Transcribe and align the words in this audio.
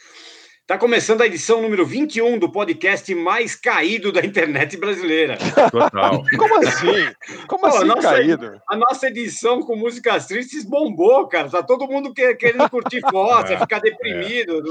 Está 0.70 0.78
começando 0.78 1.20
a 1.20 1.26
edição 1.26 1.60
número 1.60 1.84
21 1.84 2.38
do 2.38 2.48
podcast 2.48 3.12
mais 3.12 3.56
caído 3.56 4.12
da 4.12 4.24
internet 4.24 4.76
brasileira. 4.76 5.36
Total. 5.68 6.22
Como 6.38 6.58
assim? 6.58 7.12
Como 7.48 7.62
Pô, 7.62 7.66
assim 7.66 7.86
nossa, 7.86 8.02
caído? 8.02 8.62
A 8.68 8.76
nossa 8.76 9.08
edição 9.08 9.62
com 9.62 9.74
músicas 9.74 10.28
tristes 10.28 10.64
bombou, 10.64 11.26
cara. 11.26 11.50
Tá 11.50 11.60
todo 11.60 11.88
mundo 11.88 12.14
querendo 12.14 12.70
curtir 12.70 13.00
foto, 13.00 13.52
é. 13.52 13.58
ficar 13.58 13.80
deprimido. 13.80 14.62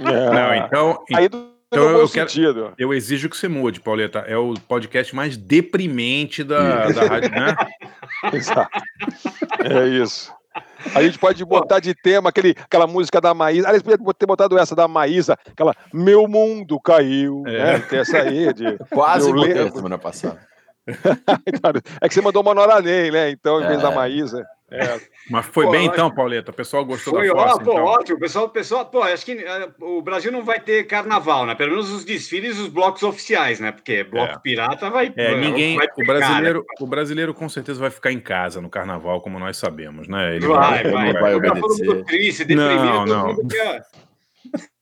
É. 0.00 0.30
Não, 0.34 0.54
então... 0.54 1.04
Caído 1.10 1.56
então 1.68 1.82
eu, 1.82 2.08
quero, 2.10 2.74
eu 2.78 2.92
exijo 2.92 3.30
que 3.30 3.36
você 3.38 3.48
mude, 3.48 3.80
Pauleta. 3.80 4.18
É 4.20 4.36
o 4.36 4.52
podcast 4.68 5.16
mais 5.16 5.34
deprimente 5.34 6.44
da, 6.44 6.88
da 6.90 7.06
rádio, 7.06 7.30
né? 7.30 7.56
Exato. 8.34 8.78
É 9.64 9.88
isso. 9.88 10.30
A 10.94 11.02
gente 11.02 11.18
pode 11.18 11.44
botar 11.44 11.80
de 11.80 11.94
tema 11.94 12.28
aquele, 12.28 12.54
aquela 12.58 12.86
música 12.86 13.20
da 13.20 13.34
Maísa. 13.34 13.68
Aliás, 13.68 13.82
podia 13.82 14.14
ter 14.14 14.26
botado 14.26 14.58
essa 14.58 14.74
da 14.74 14.88
Maísa, 14.88 15.38
aquela 15.50 15.74
Meu 15.92 16.26
Mundo 16.28 16.80
Caiu. 16.80 17.42
É. 17.46 17.50
Né? 17.50 17.78
Tem 17.80 17.98
essa 18.00 18.18
aí. 18.18 18.52
De, 18.52 18.78
Quase 18.90 19.32
botei 19.32 19.70
semana 19.70 19.98
passada. 19.98 20.38
é 22.00 22.08
que 22.08 22.14
você 22.14 22.20
mandou 22.20 22.42
uma 22.42 22.54
Nora 22.54 22.80
Ney, 22.80 23.10
né? 23.10 23.30
Então, 23.30 23.60
em 23.60 23.66
vez 23.66 23.80
é. 23.80 23.82
da 23.82 23.90
Maísa. 23.90 24.46
É. 24.68 25.00
Mas 25.30 25.46
foi 25.46 25.66
pô, 25.66 25.70
bem 25.70 25.86
então, 25.86 26.12
Pauleta? 26.12 26.50
O 26.50 26.54
pessoal 26.54 26.84
gostou 26.84 27.14
foi, 27.14 27.28
da 27.28 27.34
foto? 27.34 27.48
Ó, 27.48 27.64
pô, 27.64 27.72
então. 27.72 27.84
ótimo. 27.84 28.16
O 28.16 28.20
pessoal, 28.20 28.48
pessoal, 28.48 28.86
pô, 28.86 29.02
acho 29.02 29.24
que 29.24 29.34
uh, 29.34 29.84
o 29.84 30.02
Brasil 30.02 30.32
não 30.32 30.42
vai 30.42 30.58
ter 30.58 30.84
carnaval, 30.84 31.46
né? 31.46 31.54
Pelo 31.54 31.70
menos 31.70 31.90
os 31.90 32.04
desfiles 32.04 32.58
os 32.58 32.66
blocos 32.66 33.04
oficiais, 33.04 33.60
né? 33.60 33.70
Porque 33.70 34.02
bloco 34.02 34.32
é. 34.32 34.38
pirata 34.38 34.90
vai. 34.90 35.12
É, 35.16 35.36
ninguém. 35.36 35.76
Vai 35.76 35.86
pegar, 35.88 36.02
o, 36.02 36.18
brasileiro, 36.18 36.58
né? 36.58 36.64
o 36.80 36.86
brasileiro 36.86 37.34
com 37.34 37.48
certeza 37.48 37.78
vai 37.78 37.90
ficar 37.90 38.10
em 38.10 38.20
casa 38.20 38.60
no 38.60 38.68
carnaval, 38.68 39.20
como 39.20 39.38
nós 39.38 39.56
sabemos, 39.56 40.08
né? 40.08 40.34
Ele 40.34 40.48
vai, 40.48 40.82
vai, 40.82 40.92
vai, 40.92 41.12
vai, 41.12 41.22
vai 41.22 41.34
obedecer. 41.34 42.04
Triste, 42.04 42.44
deprimido, 42.44 43.06
não, 43.06 43.06
não. 43.06 43.36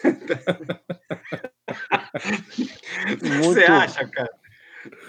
Muito... 3.23 3.45
Você 3.45 3.64
acha, 3.64 4.08
cara? 4.08 4.30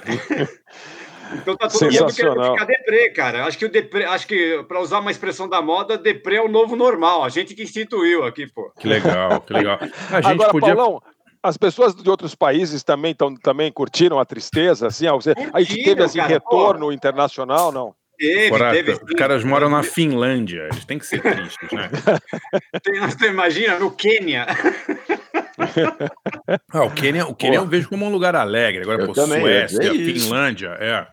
Então 1.33 1.55
tá 1.55 1.67
todo 1.67 1.83
mundo 1.83 2.13
querendo 2.13 2.43
ficar 2.43 2.65
deprê, 2.65 3.09
cara. 3.09 3.45
Acho 3.45 3.57
que 3.57 3.65
o 3.65 3.71
deprê, 3.71 4.05
acho 4.05 4.27
que, 4.27 4.63
para 4.67 4.79
usar 4.79 4.99
uma 4.99 5.11
expressão 5.11 5.47
da 5.47 5.61
moda, 5.61 5.97
deprê 5.97 6.37
é 6.37 6.41
o 6.41 6.47
novo 6.47 6.75
normal. 6.75 7.23
A 7.23 7.29
gente 7.29 7.55
que 7.55 7.63
instituiu 7.63 8.23
aqui, 8.23 8.47
pô. 8.47 8.71
Que 8.79 8.87
legal, 8.87 9.41
que 9.41 9.53
legal. 9.53 9.79
A 10.11 10.21
gente 10.21 10.31
Agora, 10.31 10.51
podia... 10.51 10.75
Paulão, 10.75 11.01
as 11.41 11.57
pessoas 11.57 11.95
de 11.95 12.09
outros 12.09 12.33
países 12.33 12.83
também, 12.83 13.13
tão, 13.13 13.35
também 13.35 13.71
curtiram 13.71 14.19
a 14.19 14.25
tristeza, 14.25 14.87
assim? 14.87 15.07
Você, 15.09 15.33
a 15.53 15.61
gente 15.61 15.83
teve 15.83 16.03
assim, 16.03 16.17
cara, 16.17 16.29
retorno 16.29 16.87
pô. 16.87 16.91
internacional, 16.91 17.71
não? 17.71 17.93
Teve, 18.17 18.49
Porra, 18.49 18.71
teve. 18.71 18.93
Os 18.93 19.13
caras 19.15 19.43
moram 19.43 19.69
na 19.69 19.83
Finlândia, 19.83 20.69
eles 20.71 20.85
têm 20.85 20.97
que 20.97 21.05
ser 21.05 21.21
tristes, 21.21 21.69
né? 21.71 21.89
Tem, 22.81 22.99
você 23.01 23.27
imagina, 23.27 23.77
no 23.77 23.91
Quênia. 23.91 24.47
ah, 26.71 26.83
o 26.83 26.91
Quênia, 26.91 27.27
o 27.27 27.35
Quênia 27.35 27.57
eu 27.57 27.65
vejo 27.65 27.89
como 27.89 28.05
um 28.05 28.09
lugar 28.09 28.35
alegre. 28.35 28.83
Agora, 28.83 29.05
pô, 29.05 29.13
Suécia, 29.13 29.91
Finlândia, 29.91 30.69
é. 30.79 31.05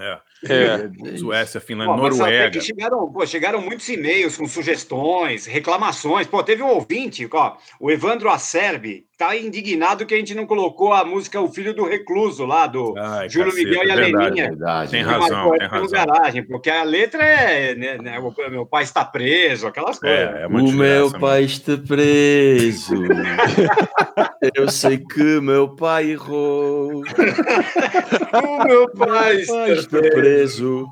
É. 0.00 0.20
é. 0.44 1.16
Suécia, 1.18 1.60
Finlândia, 1.60 1.94
pô, 1.94 2.08
Noruega. 2.08 2.60
chegaram, 2.60 3.12
pô, 3.12 3.26
chegaram 3.26 3.60
muitos 3.60 3.88
e-mails 3.88 4.36
com 4.36 4.46
sugestões, 4.46 5.46
reclamações. 5.46 6.26
Pô, 6.26 6.42
teve 6.42 6.62
um 6.62 6.68
ouvinte, 6.68 7.28
ó, 7.32 7.56
o 7.78 7.90
Evandro 7.90 8.30
Acerbi, 8.30 9.06
tá 9.20 9.36
indignado 9.36 10.06
que 10.06 10.14
a 10.14 10.16
gente 10.16 10.34
não 10.34 10.46
colocou 10.46 10.94
a 10.94 11.04
música 11.04 11.38
O 11.38 11.52
Filho 11.52 11.74
do 11.74 11.84
Recluso 11.84 12.46
lá, 12.46 12.66
do 12.66 12.94
Ai, 12.96 13.28
Júlio 13.28 13.50
caceta, 13.50 13.68
Miguel 13.68 13.84
e 13.86 13.90
a 13.90 13.94
é 13.94 13.96
Leninha. 13.96 14.48
Verdade, 14.48 14.90
tem 14.92 15.02
razão, 15.02 15.50
tem 15.58 15.68
razão. 15.68 15.88
Garagem, 15.90 16.42
porque 16.42 16.70
a 16.70 16.82
letra 16.82 17.22
é, 17.22 17.74
né, 17.74 17.98
né, 17.98 18.18
o 18.18 18.50
meu 18.50 18.64
pai 18.64 18.82
está 18.82 19.04
preso, 19.04 19.66
aquelas 19.66 19.98
é, 19.98 20.00
coisas. 20.00 20.34
É, 20.36 20.42
é 20.44 20.46
o 20.46 20.72
meu 20.72 21.12
pai 21.12 21.44
está 21.44 21.76
preso. 21.76 22.94
Eu 24.56 24.70
sei 24.70 24.96
que 24.96 25.40
meu 25.42 25.76
pai 25.76 26.12
errou. 26.12 27.02
o 28.32 28.64
meu 28.64 28.90
pai, 28.90 29.36
está, 29.36 29.52
pai 29.52 29.72
está 29.72 29.98
preso. 29.98 30.14
preso 30.14 30.88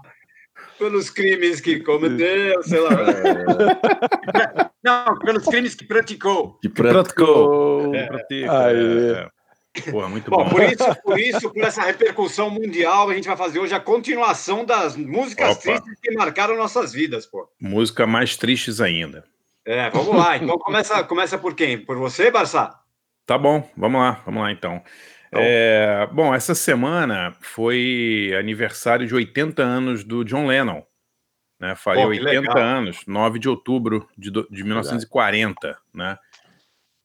pelos 0.78 1.11
crimes 1.11 1.61
que 1.61 1.81
cometeu, 1.81 2.62
sei 2.62 2.81
lá. 2.81 2.91
É. 2.93 4.71
Não, 4.83 5.19
pelos 5.19 5.44
crimes 5.44 5.75
que 5.75 5.84
praticou. 5.84 6.59
Que 6.61 6.69
praticou. 6.69 7.94
É. 7.94 8.06
Pratica, 8.06 8.66
Aí. 8.66 9.12
É. 9.12 9.28
Porra, 9.91 10.09
muito 10.09 10.31
bom. 10.31 10.44
bom. 10.44 10.50
Por 10.50 10.62
isso, 10.62 11.03
por 11.03 11.19
isso, 11.19 11.50
por 11.53 11.62
essa 11.62 11.83
repercussão 11.83 12.50
mundial, 12.50 13.11
a 13.11 13.15
gente 13.15 13.28
vai 13.28 13.37
fazer 13.37 13.59
hoje 13.59 13.75
a 13.75 13.81
continuação 13.81 14.65
das 14.65 14.97
músicas 14.97 15.53
Opa. 15.53 15.61
tristes 15.61 16.00
que 16.03 16.12
marcaram 16.12 16.56
nossas 16.56 16.93
vidas, 16.93 17.27
pô. 17.27 17.49
Música 17.61 18.06
mais 18.06 18.37
tristes 18.37 18.81
ainda. 18.81 19.25
É, 19.65 19.91
vamos 19.91 20.17
lá. 20.17 20.37
Então 20.37 20.59
começa, 20.59 21.05
começa 21.05 21.38
por 21.38 21.55
quem? 21.55 21.78
Por 21.78 21.97
você, 21.97 22.31
Barça? 22.31 22.75
Tá 23.27 23.37
bom, 23.37 23.69
vamos 23.77 24.00
lá, 24.00 24.22
vamos 24.25 24.43
lá 24.43 24.50
então. 24.50 24.83
Então, 25.28 25.41
é, 25.43 26.09
bom, 26.12 26.34
essa 26.34 26.55
semana 26.55 27.34
foi 27.41 28.34
aniversário 28.39 29.06
de 29.06 29.15
80 29.15 29.62
anos 29.62 30.05
do 30.05 30.25
John 30.25 30.47
Lennon. 30.47 30.83
Né? 31.61 31.75
Faria 31.75 32.05
Pô, 32.05 32.09
80 32.09 32.31
legal. 32.31 32.59
anos, 32.59 33.06
9 33.06 33.38
de 33.38 33.49
outubro 33.49 34.09
de, 34.17 34.31
de 34.31 34.65
1940. 34.65 35.77
Né? 35.94 36.17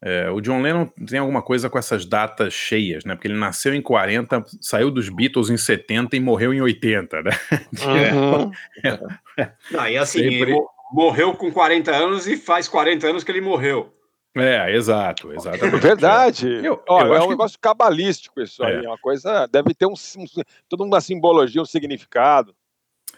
É, 0.05 0.29
o 0.29 0.41
John 0.41 0.61
Lennon 0.61 0.85
tem 1.07 1.17
alguma 1.17 1.41
coisa 1.41 1.69
com 1.69 1.79
essas 1.79 2.05
datas 2.05 2.53
cheias, 2.53 3.05
né? 3.05 3.15
Porque 3.15 3.27
ele 3.27 3.37
nasceu 3.37 3.73
em 3.73 3.81
40, 3.81 4.43
saiu 4.59 4.91
dos 4.91 5.07
Beatles 5.07 5.49
em 5.49 5.55
70 5.55 6.15
e 6.17 6.19
morreu 6.19 6.53
em 6.53 6.61
80, 6.61 7.21
né? 7.21 7.31
Uhum. 7.83 8.51
É. 8.83 9.51
Não, 9.71 9.87
e 9.87 9.97
assim, 9.97 10.29
Sempre... 10.29 10.55
morreu 10.91 11.33
com 11.33 11.51
40 11.51 11.89
anos 11.89 12.27
e 12.27 12.35
faz 12.35 12.67
40 12.67 13.07
anos 13.07 13.23
que 13.23 13.31
ele 13.31 13.41
morreu. 13.41 13.93
É, 14.35 14.75
exato, 14.75 15.31
exatamente. 15.31 15.79
Verdade. 15.79 16.47
Eu, 16.63 16.81
Olha, 16.87 17.07
eu 17.07 17.15
é 17.15 17.23
um 17.23 17.29
negócio 17.29 17.57
que... 17.57 17.61
cabalístico 17.61 18.41
isso 18.41 18.63
aí. 18.63 18.83
É. 18.83 18.87
Uma 18.87 18.97
coisa. 18.97 19.47
Deve 19.47 19.73
ter 19.73 19.85
um, 19.85 19.93
um, 19.93 20.25
toda 20.67 20.83
uma 20.83 20.99
simbologia, 20.99 21.61
um 21.61 21.65
significado. 21.65 22.55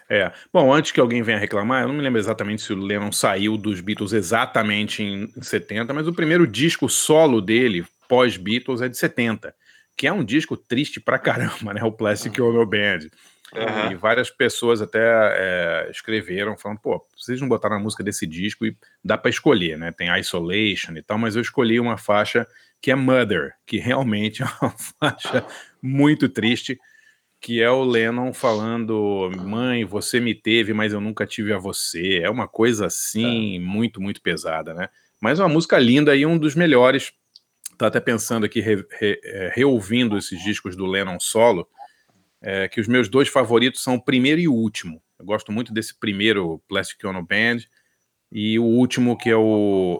É. 0.08 0.30
Bom, 0.52 0.72
antes 0.72 0.92
que 0.92 1.00
alguém 1.00 1.22
venha 1.22 1.38
reclamar, 1.38 1.82
eu 1.82 1.88
não 1.88 1.94
me 1.94 2.02
lembro 2.02 2.20
exatamente 2.20 2.62
se 2.62 2.72
o 2.72 2.76
Lennon 2.76 3.10
saiu 3.10 3.56
dos 3.56 3.80
Beatles 3.80 4.12
exatamente 4.12 5.02
em 5.02 5.28
70, 5.42 5.92
mas 5.92 6.06
o 6.06 6.12
primeiro 6.12 6.46
disco 6.46 6.88
solo 6.88 7.40
dele, 7.40 7.84
pós-Beatles, 8.08 8.82
é 8.82 8.88
de 8.88 8.96
70, 8.96 9.54
que 9.96 10.06
é 10.06 10.12
um 10.12 10.22
disco 10.22 10.56
triste 10.56 11.00
pra 11.00 11.18
caramba, 11.18 11.74
né? 11.74 11.82
O 11.82 11.90
Plastic 11.90 12.38
Ono 12.38 12.64
Band. 12.64 13.08
Uhum. 13.56 13.92
E 13.92 13.94
várias 13.94 14.30
pessoas 14.30 14.82
até 14.82 15.00
é, 15.00 15.88
escreveram, 15.90 16.56
falando, 16.56 16.78
pô, 16.78 17.04
vocês 17.16 17.40
não 17.40 17.48
botaram 17.48 17.76
a 17.76 17.80
música 17.80 18.04
desse 18.04 18.26
disco 18.26 18.66
e 18.66 18.76
dá 19.02 19.16
para 19.16 19.30
escolher, 19.30 19.78
né? 19.78 19.92
Tem 19.92 20.14
Isolation 20.18 20.92
e 20.96 21.02
tal, 21.02 21.16
mas 21.16 21.36
eu 21.36 21.42
escolhi 21.42 21.80
uma 21.80 21.96
faixa 21.96 22.46
que 22.80 22.90
é 22.90 22.94
Mother, 22.94 23.54
que 23.64 23.78
realmente 23.78 24.42
é 24.44 24.46
uma 24.60 24.74
faixa 25.00 25.46
muito 25.80 26.28
triste, 26.28 26.78
que 27.40 27.62
é 27.62 27.70
o 27.70 27.84
Lennon 27.84 28.32
falando, 28.32 29.30
mãe, 29.36 29.84
você 29.84 30.20
me 30.20 30.34
teve, 30.34 30.72
mas 30.72 30.92
eu 30.92 31.00
nunca 31.00 31.26
tive 31.26 31.52
a 31.52 31.58
você. 31.58 32.20
É 32.22 32.28
uma 32.28 32.48
coisa 32.48 32.86
assim, 32.86 33.56
é. 33.56 33.60
muito, 33.60 34.00
muito 34.00 34.20
pesada, 34.20 34.74
né? 34.74 34.88
Mas 35.20 35.38
é 35.38 35.42
uma 35.42 35.48
música 35.48 35.78
linda 35.78 36.14
e 36.14 36.26
um 36.26 36.38
dos 36.38 36.54
melhores. 36.54 37.12
Tá 37.78 37.88
até 37.88 38.00
pensando 38.00 38.46
aqui, 38.46 38.60
re, 38.60 38.84
re, 38.98 39.20
é, 39.22 39.52
reouvindo 39.54 40.16
esses 40.16 40.42
discos 40.42 40.74
do 40.74 40.86
Lennon 40.86 41.20
solo, 41.20 41.68
é, 42.46 42.68
que 42.68 42.80
os 42.80 42.86
meus 42.86 43.08
dois 43.08 43.28
favoritos 43.28 43.82
são 43.82 43.96
o 43.96 44.00
primeiro 44.00 44.40
e 44.40 44.46
o 44.46 44.54
último. 44.54 45.02
Eu 45.18 45.26
gosto 45.26 45.50
muito 45.50 45.74
desse 45.74 45.98
primeiro 45.98 46.62
Plastic 46.68 47.04
Ono 47.04 47.20
Band 47.20 47.58
e 48.30 48.56
o 48.56 48.62
último 48.62 49.18
que 49.18 49.28
é 49.28 49.36
o, 49.36 49.42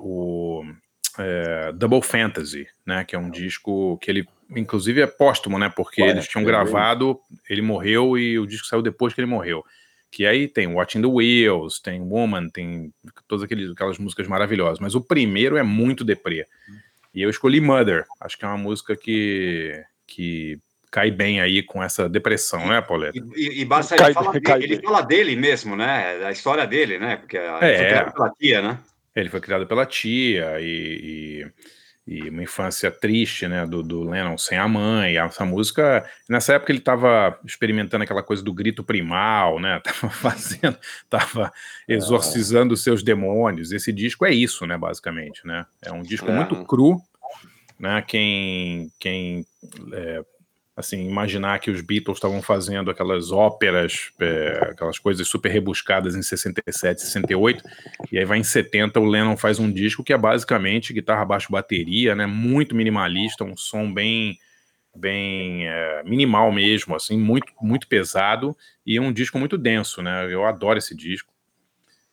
o 0.01 0.65
é, 1.19 1.73
Double 1.73 2.01
Fantasy, 2.01 2.69
né? 2.87 3.05
Que 3.05 3.17
é 3.17 3.19
um 3.19 3.33
disco 3.33 3.99
que 3.99 4.09
ele, 4.09 4.29
inclusive, 4.51 5.01
é 5.01 5.09
póstumo, 5.09 5.59
né? 5.59 5.69
Porque 5.69 6.01
Ué, 6.01 6.11
eles 6.11 6.29
tinham 6.29 6.45
é 6.45 6.47
gravado, 6.47 7.19
ele 7.51 7.63
morreu 7.63 8.17
e 8.17 8.39
o 8.39 8.47
disco 8.47 8.69
saiu 8.69 8.81
depois 8.81 9.13
que 9.13 9.21
ele 9.21 9.27
morreu. 9.27 9.65
Que 10.09 10.25
aí 10.25 10.47
tem 10.47 10.69
Watching 10.69 11.03
the 11.03 11.09
Wheels, 11.09 11.81
tem 11.81 12.01
Woman, 12.01 12.49
tem 12.51 12.95
todas 13.27 13.43
aqueles, 13.43 13.73
aquelas 13.73 13.99
músicas 13.99 14.29
maravilhosas. 14.29 14.79
Mas 14.79 14.95
o 14.95 15.01
primeiro 15.01 15.57
é 15.57 15.65
muito 15.65 16.05
deprê. 16.05 16.47
E 17.13 17.23
eu 17.23 17.29
escolhi 17.29 17.61
Mother. 17.61 18.05
Acho 18.21 18.39
que 18.39 18.45
é 18.45 18.49
uma 18.49 18.57
música 18.57 18.97
que, 18.97 19.83
que 20.07 20.61
cai 20.97 21.11
bem 21.11 21.43
aí 21.43 21.63
com 21.63 21.83
essa 21.83 22.09
depressão, 22.09 22.69
né, 22.69 22.81
Pauleta? 22.81 23.19
E, 23.37 23.61
e, 23.61 23.65
basta 23.67 23.95
ele, 23.95 24.15
fala, 24.15 24.33
dele, 24.33 24.65
ele 24.65 24.81
fala 24.81 25.03
dele 25.03 25.37
mesmo, 25.37 25.77
né? 25.77 26.19
Da 26.21 26.33
história 26.33 26.67
dele, 26.67 26.99
né? 26.99 27.17
Porque 27.17 27.37
é, 27.37 27.51
foi 27.61 27.87
criado 27.87 28.15
pela 28.15 28.31
tia, 28.31 28.63
né? 28.63 28.79
Ele 29.15 29.29
foi 29.29 29.41
criado 29.43 29.67
pela 29.67 29.85
tia 29.85 30.59
e, 30.59 31.47
e 32.07 32.31
uma 32.31 32.43
infância 32.43 32.91
triste, 32.91 33.47
né, 33.47 33.67
do, 33.67 33.83
do 33.83 34.05
Lennon 34.05 34.39
sem 34.39 34.57
a 34.57 34.67
mãe, 34.67 35.19
essa 35.19 35.45
música, 35.45 36.09
nessa 36.29 36.55
época 36.55 36.73
ele 36.73 36.79
estava 36.79 37.39
experimentando 37.45 38.05
aquela 38.05 38.23
coisa 38.23 38.43
do 38.43 38.55
grito 38.55 38.83
primal, 38.83 39.59
né, 39.59 39.81
tava 39.85 40.09
fazendo, 40.09 40.79
tava 41.11 41.53
exorcizando 41.87 42.73
os 42.73 42.83
seus 42.83 43.03
demônios, 43.03 43.73
esse 43.73 43.93
disco 43.93 44.25
é 44.25 44.33
isso, 44.33 44.65
né, 44.67 44.79
basicamente, 44.79 45.45
né, 45.45 45.67
é 45.83 45.91
um 45.91 46.03
disco 46.03 46.31
é. 46.31 46.35
muito 46.35 46.65
cru, 46.65 47.03
né, 47.79 48.03
quem, 48.07 48.91
quem 49.01 49.45
é, 49.93 50.23
assim, 50.77 51.09
imaginar 51.09 51.59
que 51.59 51.71
os 51.71 51.81
Beatles 51.81 52.19
estavam 52.19 52.43
fazendo 52.43 52.91
aquelas 52.91 53.33
óperas, 53.33 54.13
é, 54.21 54.69
aquelas 54.71 54.99
coisas 54.99 55.27
super 55.27 55.49
rebuscadas 55.49 56.15
em 56.15 56.21
67, 56.21 57.01
68, 57.01 57.65
e 58.13 58.19
aí 58.19 58.25
vai 58.27 58.39
em 58.39 58.45
70 58.45 59.01
o 59.01 59.05
Lennon 59.07 59.39
faz 59.39 59.59
um 59.59 59.73
disco 59.73 60.05
que 60.05 60.13
é 60.13 60.19
basicamente 60.19 60.93
guitarra, 60.93 61.25
baixo, 61.25 61.51
bateria, 61.51 62.15
né, 62.15 62.27
muito 62.27 62.75
minimalista, 62.75 63.43
um 63.43 63.57
som 63.57 63.93
bem 63.93 64.39
bem 64.95 65.69
é, 65.69 66.03
minimal 66.05 66.51
mesmo, 66.51 66.95
assim, 66.95 67.19
muito 67.19 67.53
muito 67.61 67.87
pesado 67.87 68.57
e 68.85 68.99
um 69.01 69.13
disco 69.13 69.39
muito 69.39 69.59
denso, 69.59 70.01
né? 70.01 70.33
Eu 70.33 70.47
adoro 70.47 70.79
esse 70.79 70.95
disco 70.95 71.31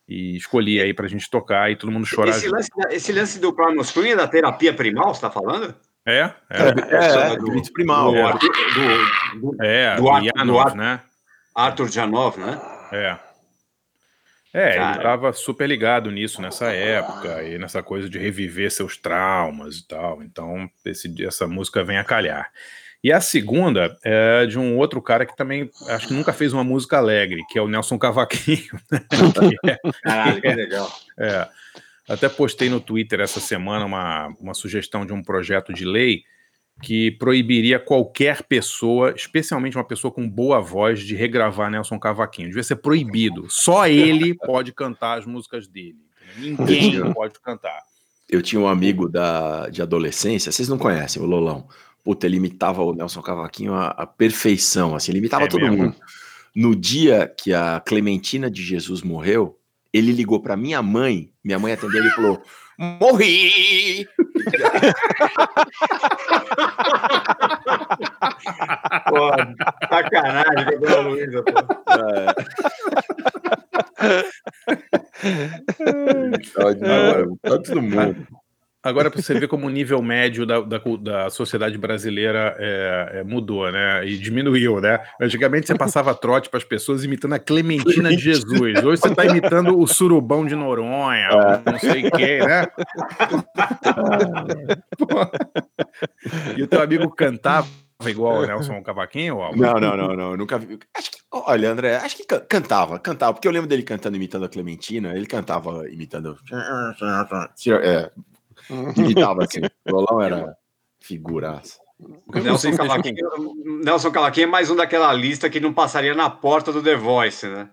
e 0.06 0.36
escolhi 0.36 0.82
aí 0.82 0.92
pra 0.92 1.08
gente 1.08 1.30
tocar 1.30 1.70
e 1.70 1.76
todo 1.76 1.90
mundo 1.90 2.04
chorar. 2.04 2.30
Esse 2.30 2.48
lance, 2.48 2.68
esse 2.90 3.12
lance 3.12 3.38
do 3.38 3.54
Primal 3.54 3.82
Screen 3.84 4.12
é 4.12 4.16
da 4.16 4.28
terapia 4.28 4.74
primal, 4.74 5.14
você 5.14 5.22
tá 5.22 5.30
falando? 5.30 5.74
É, 6.06 6.18
é. 6.18 6.34
É, 6.50 7.30
é, 7.30 7.32
é 7.32 7.36
do, 7.36 7.72
primal. 7.72 8.12
Do, 8.12 8.38
do, 8.38 9.52
do, 9.52 9.64
é, 9.64 9.96
do, 9.96 10.04
Janov, 10.22 10.74
né? 10.74 11.00
Arthur 11.54 11.88
Janov, 11.88 12.38
né? 12.38 12.60
É. 12.92 13.16
É, 14.52 14.76
Cara. 14.76 14.90
ele 14.90 14.96
estava 14.98 15.32
super 15.32 15.68
ligado 15.68 16.12
nisso 16.12 16.40
nessa 16.40 16.66
época, 16.66 17.42
e 17.42 17.58
nessa 17.58 17.82
coisa 17.82 18.08
de 18.08 18.18
reviver 18.18 18.70
seus 18.70 18.96
traumas 18.96 19.78
e 19.78 19.88
tal. 19.88 20.22
Então, 20.22 20.70
esse, 20.84 21.12
essa 21.24 21.48
música 21.48 21.82
vem 21.82 21.98
a 21.98 22.04
calhar. 22.04 22.52
E 23.02 23.12
a 23.12 23.20
segunda 23.20 23.98
é 24.04 24.46
de 24.46 24.58
um 24.58 24.78
outro 24.78 25.02
cara 25.02 25.26
que 25.26 25.36
também 25.36 25.70
acho 25.88 26.06
que 26.06 26.14
nunca 26.14 26.32
fez 26.32 26.52
uma 26.52 26.62
música 26.62 26.98
alegre, 26.98 27.44
que 27.50 27.58
é 27.58 27.62
o 27.62 27.68
Nelson 27.68 27.98
Cavaquinho. 27.98 28.80
Né? 29.64 29.76
Caralho, 30.02 30.40
que 30.40 30.54
legal. 30.54 30.90
É. 31.18 31.48
Até 32.08 32.28
postei 32.28 32.68
no 32.68 32.80
Twitter 32.80 33.20
essa 33.20 33.40
semana 33.40 33.84
uma, 33.84 34.28
uma 34.40 34.54
sugestão 34.54 35.06
de 35.06 35.12
um 35.12 35.22
projeto 35.22 35.72
de 35.72 35.84
lei 35.84 36.24
que 36.82 37.12
proibiria 37.12 37.78
qualquer 37.78 38.42
pessoa, 38.42 39.14
especialmente 39.16 39.76
uma 39.76 39.84
pessoa 39.84 40.12
com 40.12 40.28
boa 40.28 40.60
voz, 40.60 41.00
de 41.00 41.14
regravar 41.14 41.70
Nelson 41.70 41.98
Cavaquinho. 41.98 42.48
Devia 42.48 42.62
ser 42.62 42.76
proibido. 42.76 43.46
Só 43.48 43.86
ele 43.86 44.34
pode 44.44 44.72
cantar 44.72 45.18
as 45.18 45.26
músicas 45.26 45.66
dele. 45.66 45.98
Ninguém 46.36 47.12
pode 47.12 47.38
cantar. 47.40 47.80
Eu 48.28 48.42
tinha 48.42 48.60
um 48.60 48.66
amigo 48.66 49.08
da, 49.08 49.68
de 49.68 49.80
adolescência, 49.82 50.50
vocês 50.50 50.68
não 50.68 50.78
conhecem, 50.78 51.22
o 51.22 51.26
Lolão. 51.26 51.68
Puta, 52.02 52.26
ele 52.26 52.36
imitava 52.36 52.82
o 52.82 52.94
Nelson 52.94 53.22
Cavaquinho 53.22 53.74
à, 53.74 53.88
à 53.88 54.06
perfeição, 54.06 54.94
assim, 54.94 55.12
ele 55.12 55.18
imitava 55.18 55.44
é 55.44 55.48
todo 55.48 55.60
mesmo? 55.60 55.76
mundo. 55.76 55.96
No 56.54 56.74
dia 56.74 57.26
que 57.26 57.52
a 57.52 57.80
Clementina 57.80 58.50
de 58.50 58.62
Jesus 58.62 59.02
morreu, 59.02 59.58
ele 59.94 60.10
ligou 60.10 60.42
para 60.42 60.56
minha 60.56 60.82
mãe, 60.82 61.30
minha 61.44 61.56
mãe 61.56 61.72
atendeu 61.72 62.04
e 62.04 62.10
falou: 62.10 62.42
Morri! 62.76 64.08
pô, 69.08 69.30
sacanagem 69.88 70.78
com 70.80 70.88
a 70.88 71.00
Luísa, 71.00 71.44
pô. 71.44 71.52
É. 71.92 72.34
todo 77.48 77.80
mundo. 77.80 78.26
Agora, 78.84 79.10
para 79.10 79.22
você 79.22 79.32
ver 79.32 79.48
como 79.48 79.66
o 79.66 79.70
nível 79.70 80.02
médio 80.02 80.44
da, 80.44 80.60
da, 80.60 80.78
da 81.00 81.30
sociedade 81.30 81.78
brasileira 81.78 82.54
é, 82.58 83.12
é, 83.14 83.24
mudou, 83.24 83.72
né? 83.72 84.06
E 84.06 84.18
diminuiu, 84.18 84.78
né? 84.78 85.00
Antigamente 85.18 85.66
você 85.66 85.74
passava 85.74 86.14
trote 86.14 86.50
para 86.50 86.58
as 86.58 86.64
pessoas 86.64 87.02
imitando 87.02 87.32
a 87.32 87.38
Clementina 87.38 88.10
de 88.10 88.18
Jesus. 88.18 88.84
Hoje 88.84 89.00
você 89.00 89.08
está 89.08 89.24
imitando 89.24 89.78
o 89.78 89.86
surubão 89.86 90.46
de 90.46 90.54
Noronha, 90.54 91.28
é. 91.28 91.62
não 91.70 91.78
sei 91.78 92.10
quem, 92.10 92.40
né? 92.40 92.66
e 96.54 96.62
o 96.62 96.66
teu 96.66 96.82
amigo 96.82 97.10
cantava 97.10 97.66
igual 98.06 98.42
o 98.42 98.46
Nelson 98.46 98.82
Cavaquinho? 98.82 99.38
Ou 99.38 99.56
não, 99.56 99.80
não, 99.80 99.96
não, 99.96 100.14
não. 100.14 100.36
Nunca 100.36 100.58
vi. 100.58 100.78
Acho 100.94 101.10
que, 101.10 101.16
olha, 101.30 101.70
André, 101.70 101.96
acho 101.96 102.18
que 102.18 102.24
cantava, 102.24 102.98
cantava, 102.98 103.32
porque 103.32 103.48
eu 103.48 103.52
lembro 103.52 103.66
dele 103.66 103.82
cantando 103.82 104.16
imitando 104.16 104.44
a 104.44 104.48
Clementina, 104.48 105.16
ele 105.16 105.24
cantava 105.24 105.88
imitando. 105.88 106.36
É, 107.82 108.10
Imitava 108.96 109.44
assim. 109.44 109.60
O 109.86 109.92
Lolão 109.92 110.22
era 110.22 110.56
figuraça. 111.00 111.78
Nelson 112.32 112.76
Cavaquinho, 112.76 113.28
Nelson 113.84 114.10
Cavaquinho 114.10 114.44
é 114.44 114.50
mais 114.50 114.70
um 114.70 114.76
daquela 114.76 115.12
lista 115.12 115.48
que 115.48 115.60
não 115.60 115.72
passaria 115.72 116.14
na 116.14 116.28
porta 116.28 116.72
do 116.72 116.82
The 116.82 116.96
Voice, 116.96 117.46
né? 117.46 117.70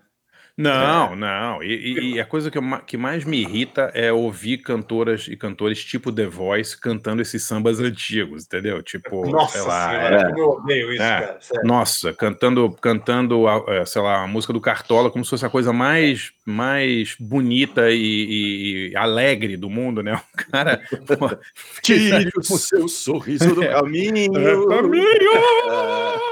Não, 0.56 1.14
é. 1.14 1.16
não. 1.16 1.62
E, 1.62 2.14
e, 2.14 2.20
a 2.20 2.26
coisa 2.26 2.50
que, 2.50 2.58
eu, 2.58 2.62
que 2.86 2.96
mais 2.96 3.24
me 3.24 3.40
irrita 3.40 3.90
é 3.94 4.12
ouvir 4.12 4.58
cantoras 4.58 5.26
e 5.26 5.36
cantores 5.36 5.82
tipo 5.82 6.12
The 6.12 6.26
Voice 6.26 6.78
cantando 6.78 7.22
esses 7.22 7.42
sambas 7.42 7.80
antigos, 7.80 8.44
entendeu? 8.44 8.82
Tipo, 8.82 9.26
Nossa 9.30 9.58
sei 9.58 9.66
lá. 9.66 9.90
Senhora, 9.90 10.32
é, 10.36 10.40
eu 10.40 10.48
odeio 10.50 10.92
isso, 10.92 11.02
é, 11.02 11.20
cara. 11.20 11.38
Sério. 11.40 11.66
Nossa, 11.66 12.12
cantando, 12.12 12.70
cantando, 12.80 13.48
é, 13.68 13.86
sei 13.86 14.02
lá, 14.02 14.22
a 14.22 14.26
música 14.26 14.52
do 14.52 14.60
Cartola 14.60 15.10
como 15.10 15.24
se 15.24 15.30
fosse 15.30 15.46
a 15.46 15.50
coisa 15.50 15.72
mais, 15.72 16.32
mais 16.44 17.16
bonita 17.18 17.90
e, 17.90 18.90
e 18.92 18.96
alegre 18.96 19.56
do 19.56 19.70
mundo, 19.70 20.02
né? 20.02 20.20
O 20.32 20.50
cara. 20.52 20.82
Tire 21.82 22.30
o 22.36 22.42
seu 22.42 22.86
sorriso 22.88 23.54
do 23.54 23.62
caminho. 23.62 24.36
É, 24.36 24.76
caminho! 24.76 26.31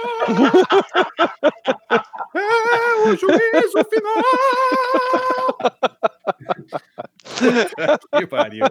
É 2.34 3.08
o 3.08 3.16
juízo 3.16 3.84
final! 3.90 4.22
que 8.18 8.26
pariu. 8.26 8.66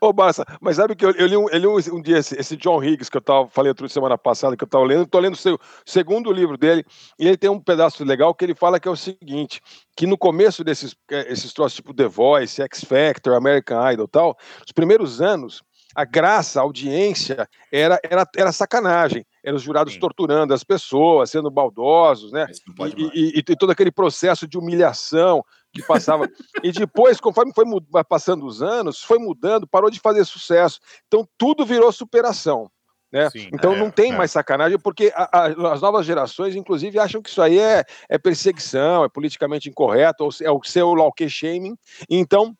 Ô, 0.00 0.12
Barça, 0.12 0.44
mas 0.60 0.76
sabe 0.76 0.94
que 0.94 1.04
eu, 1.04 1.10
eu 1.12 1.26
li, 1.26 1.36
um, 1.36 1.48
eu 1.48 1.58
li 1.58 1.66
um, 1.66 1.96
um, 1.96 2.02
dia 2.02 2.18
esse, 2.18 2.38
esse, 2.38 2.56
John 2.56 2.82
Higgs 2.82 3.10
que 3.10 3.16
eu 3.16 3.20
tava, 3.20 3.48
falei 3.48 3.70
outra 3.70 3.88
semana 3.88 4.18
passada 4.18 4.56
que 4.56 4.64
eu 4.64 4.68
tava 4.68 4.84
lendo, 4.84 5.00
eu 5.02 5.06
tô 5.06 5.18
lendo 5.18 5.34
o 5.34 5.38
seu 5.38 5.58
segundo 5.84 6.32
livro 6.32 6.56
dele, 6.56 6.84
e 7.18 7.26
ele 7.26 7.36
tem 7.36 7.50
um 7.50 7.60
pedaço 7.60 8.04
legal 8.04 8.34
que 8.34 8.44
ele 8.44 8.54
fala 8.54 8.80
que 8.80 8.88
é 8.88 8.90
o 8.90 8.96
seguinte, 8.96 9.60
que 9.96 10.06
no 10.06 10.18
começo 10.18 10.62
desses 10.62 10.94
eh, 11.10 11.32
esses 11.32 11.52
troços 11.52 11.76
tipo 11.76 11.94
The 11.94 12.08
Voice, 12.08 12.62
X 12.62 12.84
Factor, 12.84 13.34
American 13.34 13.90
Idol 13.90 14.08
tal, 14.08 14.36
os 14.64 14.72
primeiros 14.72 15.20
anos, 15.20 15.62
a 15.94 16.04
graça, 16.04 16.60
a 16.60 16.62
audiência 16.62 17.48
era, 17.72 17.98
era, 18.02 18.28
era 18.36 18.52
sacanagem. 18.52 19.24
Eram 19.46 19.58
os 19.58 19.62
jurados 19.62 19.94
Sim. 19.94 20.00
torturando 20.00 20.52
as 20.52 20.64
pessoas, 20.64 21.30
sendo 21.30 21.48
baldosos, 21.48 22.32
né? 22.32 22.48
E, 22.96 23.38
e, 23.38 23.38
e, 23.38 23.42
todo 23.56 23.70
aquele 23.70 23.92
processo 23.92 24.44
de 24.44 24.58
humilhação 24.58 25.40
que 25.72 25.80
passava. 25.86 26.28
e 26.64 26.72
depois, 26.72 27.20
conforme 27.20 27.52
foi 27.54 27.64
passando 28.08 28.44
os 28.44 28.60
anos, 28.60 29.04
foi 29.04 29.18
mudando, 29.18 29.64
parou 29.64 29.88
de 29.88 30.00
fazer 30.00 30.24
sucesso. 30.24 30.80
Então 31.06 31.24
tudo 31.38 31.64
virou 31.64 31.92
superação. 31.92 32.68
Né? 33.12 33.30
Sim, 33.30 33.48
então 33.52 33.72
é, 33.72 33.78
não 33.78 33.88
tem 33.88 34.12
é. 34.12 34.16
mais 34.16 34.32
sacanagem, 34.32 34.80
porque 34.80 35.12
a, 35.14 35.30
a, 35.32 35.72
as 35.72 35.80
novas 35.80 36.04
gerações, 36.04 36.56
inclusive, 36.56 36.98
acham 36.98 37.22
que 37.22 37.30
isso 37.30 37.40
aí 37.40 37.56
é, 37.56 37.84
é 38.08 38.18
perseguição, 38.18 39.04
é 39.04 39.08
politicamente 39.08 39.68
incorreto, 39.68 40.24
ou 40.24 40.30
é 40.42 40.50
o 40.50 40.60
seu 40.64 40.92
law 40.92 41.12
shaming. 41.28 41.76
Então, 42.10 42.52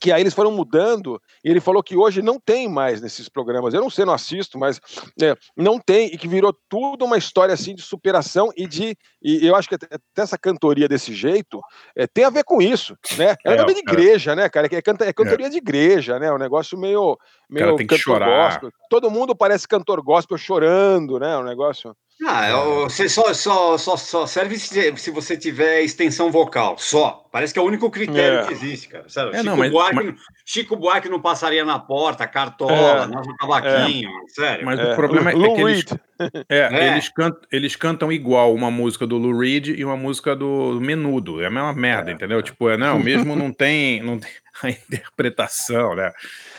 que 0.00 0.10
aí 0.10 0.22
eles 0.22 0.34
foram 0.34 0.50
mudando, 0.50 1.20
e 1.44 1.50
ele 1.50 1.60
falou 1.60 1.82
que 1.82 1.96
hoje 1.96 2.22
não 2.22 2.38
tem 2.40 2.68
mais 2.68 3.00
nesses 3.00 3.28
programas. 3.28 3.74
Eu 3.74 3.80
não 3.80 3.90
sei, 3.90 4.04
não 4.04 4.12
assisto, 4.12 4.58
mas 4.58 4.80
é, 5.20 5.34
não 5.56 5.78
tem, 5.78 6.06
e 6.06 6.18
que 6.18 6.28
virou 6.28 6.56
tudo 6.68 7.04
uma 7.04 7.18
história 7.18 7.52
assim 7.52 7.74
de 7.74 7.82
superação 7.82 8.50
e 8.56 8.66
de. 8.66 8.96
E 9.22 9.46
eu 9.46 9.54
acho 9.54 9.68
que 9.68 9.74
até 9.74 9.88
essa 10.16 10.38
cantoria 10.38 10.88
desse 10.88 11.14
jeito 11.14 11.60
é, 11.96 12.06
tem 12.06 12.24
a 12.24 12.30
ver 12.30 12.44
com 12.44 12.60
isso, 12.60 12.96
né? 13.16 13.36
É, 13.44 13.54
é 13.54 13.64
de 13.64 13.78
igreja, 13.78 14.34
né, 14.34 14.48
cara? 14.48 14.66
É, 14.70 14.82
canta, 14.82 15.04
é 15.04 15.12
cantoria 15.12 15.46
é. 15.46 15.50
de 15.50 15.58
igreja, 15.58 16.18
né? 16.18 16.32
Um 16.32 16.38
negócio 16.38 16.78
meio. 16.78 17.18
Meio 17.52 17.66
cara 17.66 17.76
tem 17.76 17.86
que 17.86 17.98
chorar. 17.98 18.50
Gospel. 18.50 18.70
Todo 18.88 19.10
mundo 19.10 19.34
parece 19.36 19.68
cantor 19.68 20.02
gospel 20.02 20.38
chorando, 20.38 21.18
né? 21.18 21.36
Um 21.36 21.44
negócio. 21.44 21.94
Ah, 22.24 22.46
é 22.46 22.52
você 22.52 23.08
só, 23.08 23.34
só, 23.34 23.76
só, 23.76 23.96
só 23.96 24.26
serve 24.26 24.56
se, 24.56 24.96
se, 24.96 25.10
você 25.10 25.36
tiver 25.36 25.82
extensão 25.82 26.30
vocal, 26.30 26.76
só. 26.78 27.26
Parece 27.32 27.52
que 27.52 27.58
é 27.58 27.62
o 27.62 27.64
único 27.64 27.90
critério 27.90 28.40
é. 28.40 28.46
que 28.46 28.52
existe, 28.52 28.88
cara. 28.88 29.08
Sério, 29.08 29.30
é, 29.30 29.38
Chico, 29.38 29.46
não, 29.46 29.56
mas, 29.56 29.72
Buarque, 29.72 29.94
mas... 29.96 30.14
Chico 30.44 30.76
Buarque 30.76 31.08
não 31.08 31.20
passaria 31.20 31.64
na 31.64 31.78
porta, 31.78 32.26
Cartola, 32.26 33.04
é. 33.04 33.06
Nosso 33.06 33.34
Cavaquinho, 33.36 34.08
é. 34.08 34.28
sério. 34.28 34.64
Mas 34.64 34.78
o 34.78 34.94
problema 34.94 35.30
é, 35.30 35.34
que 35.34 35.60
eles, 35.60 35.84
eles, 36.48 37.08
cantam, 37.08 37.40
eles 37.50 37.76
cantam 37.76 38.12
igual 38.12 38.54
uma 38.54 38.70
música 38.70 39.06
do 39.06 39.16
Lou 39.16 39.36
Reed 39.36 39.68
e 39.68 39.84
uma 39.84 39.96
música 39.96 40.36
do 40.36 40.78
Menudo. 40.80 41.42
É 41.42 41.46
a 41.46 41.50
mesma 41.50 41.72
merda, 41.72 42.12
entendeu? 42.12 42.40
Tipo, 42.42 42.68
é, 42.68 42.76
não, 42.76 43.00
mesmo 43.00 43.34
não 43.34 43.52
tem, 43.52 44.00
não 44.00 44.18
tem 44.18 44.30
a 44.62 44.70
interpretação, 44.70 45.94
né? 45.94 46.12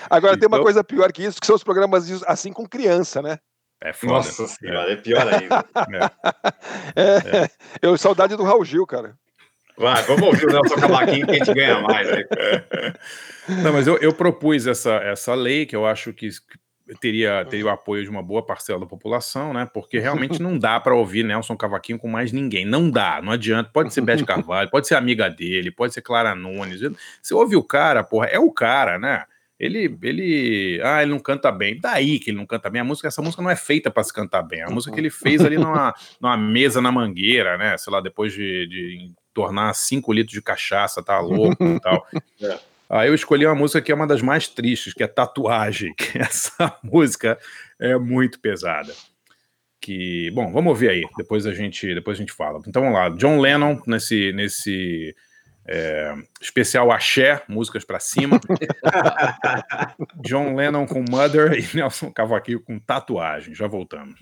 Agora 0.09 0.33
então... 0.33 0.39
tem 0.39 0.47
uma 0.47 0.57
então 0.57 0.63
coisa 0.63 0.83
pior 0.83 1.11
que 1.11 1.23
isso, 1.23 1.39
que 1.39 1.47
são 1.47 1.55
os 1.55 1.63
programas 1.63 2.23
assim 2.23 2.51
com 2.51 2.67
criança, 2.67 3.21
né? 3.21 3.37
É 3.81 3.91
foda. 3.91 4.13
Nossa 4.13 4.47
senhora, 4.47 4.89
é, 4.89 4.93
é 4.93 4.95
pior 4.95 5.27
ainda. 5.27 5.65
é. 6.95 7.43
É, 7.43 7.49
eu 7.81 7.97
saudade 7.97 8.35
do 8.35 8.43
Raul 8.43 8.63
Gil, 8.63 8.87
cara. 8.87 9.15
Vai, 9.77 10.01
vamos 10.03 10.23
ouvir 10.23 10.45
o 10.45 10.51
Nelson 10.51 10.75
Cavaquinho 10.75 11.25
que 11.25 11.31
a 11.31 11.35
gente 11.35 11.53
ganha 11.53 11.81
mais. 11.81 12.07
Né? 12.07 12.23
Não, 13.63 13.73
mas 13.73 13.87
eu, 13.87 13.97
eu 13.97 14.13
propus 14.13 14.67
essa, 14.67 14.93
essa 14.97 15.33
lei 15.33 15.65
que 15.65 15.75
eu 15.75 15.85
acho 15.85 16.13
que 16.13 16.29
teria, 16.93 17.45
teria 17.45 17.65
o 17.65 17.69
apoio 17.69 18.03
de 18.03 18.09
uma 18.09 18.21
boa 18.21 18.45
parcela 18.45 18.79
da 18.79 18.85
população, 18.85 19.53
né? 19.53 19.69
Porque 19.73 19.99
realmente 19.99 20.41
não 20.41 20.57
dá 20.57 20.79
para 20.79 20.95
ouvir 20.95 21.23
Nelson 21.23 21.55
Cavaquinho 21.55 21.99
com 21.99 22.07
mais 22.07 22.31
ninguém. 22.31 22.65
Não 22.65 22.89
dá, 22.89 23.21
não 23.21 23.31
adianta. 23.31 23.69
Pode 23.71 23.93
ser 23.93 24.01
Beth 24.01 24.23
Carvalho, 24.25 24.69
pode 24.69 24.87
ser 24.87 24.95
amiga 24.95 25.29
dele, 25.29 25.71
pode 25.71 25.93
ser 25.93 26.01
Clara 26.01 26.35
Nunes. 26.35 26.81
Você 27.21 27.33
ouve 27.33 27.55
o 27.55 27.63
cara, 27.63 28.03
porra, 28.03 28.27
é 28.27 28.39
o 28.39 28.51
cara, 28.51 28.97
né? 28.97 29.25
Ele, 29.59 29.97
ele, 30.01 30.81
ah, 30.83 31.01
ele 31.01 31.11
não 31.11 31.19
canta 31.19 31.51
bem. 31.51 31.79
Daí 31.79 32.19
que 32.19 32.31
ele 32.31 32.37
não 32.37 32.45
canta 32.45 32.69
bem. 32.69 32.81
A 32.81 32.83
música, 32.83 33.07
essa 33.07 33.21
música 33.21 33.41
não 33.41 33.49
é 33.49 33.55
feita 33.55 33.89
para 33.89 34.03
se 34.03 34.11
cantar 34.13 34.41
bem. 34.41 34.59
É 34.59 34.63
a 34.63 34.69
música 34.69 34.93
que 34.93 34.99
ele 34.99 35.09
fez 35.09 35.39
ali 35.41 35.57
numa, 35.57 35.93
numa 36.19 36.35
mesa 36.35 36.81
na 36.81 36.91
mangueira, 36.91 37.57
né? 37.57 37.77
Sei 37.77 37.93
lá, 37.93 38.01
depois 38.01 38.33
de, 38.33 38.67
de 38.67 39.11
tornar 39.33 39.73
cinco 39.73 40.11
litros 40.11 40.33
de 40.33 40.41
cachaça, 40.41 41.03
tá 41.03 41.19
louco 41.19 41.63
e 41.63 41.79
tal. 41.79 42.05
É. 42.41 42.72
Aí 42.93 43.07
eu 43.07 43.15
escolhi 43.15 43.43
uma 43.43 43.55
música 43.55 43.81
que 43.81 43.91
é 43.91 43.95
uma 43.95 44.05
das 44.05 44.21
mais 44.21 44.47
tristes, 44.47 44.93
que 44.93 45.03
é 45.03 45.07
Tatuagem, 45.07 45.93
que 45.97 46.19
essa 46.19 46.77
música 46.83 47.39
é 47.79 47.97
muito 47.97 48.39
pesada. 48.39 48.93
Que, 49.81 50.29
bom, 50.31 50.51
vamos 50.53 50.69
ouvir 50.69 50.89
aí, 50.89 51.03
depois 51.17 51.47
a 51.47 51.53
gente, 51.53 51.93
depois 51.93 52.17
a 52.17 52.21
gente 52.21 52.31
fala. 52.31 52.59
Então 52.67 52.83
vamos 52.83 52.97
lá, 52.97 53.09
John 53.09 53.39
Lennon 53.39 53.81
nesse 53.87 54.31
nesse 54.31 55.15
é, 55.67 56.13
especial 56.39 56.91
Axé, 56.91 57.41
músicas 57.47 57.83
para 57.83 57.99
cima. 57.99 58.39
John 60.23 60.55
Lennon 60.55 60.85
com 60.85 61.03
Mother 61.09 61.53
e 61.53 61.75
Nelson 61.75 62.11
Cavaquinho 62.11 62.61
com 62.61 62.79
Tatuagem. 62.79 63.55
Já 63.55 63.67
voltamos. 63.67 64.19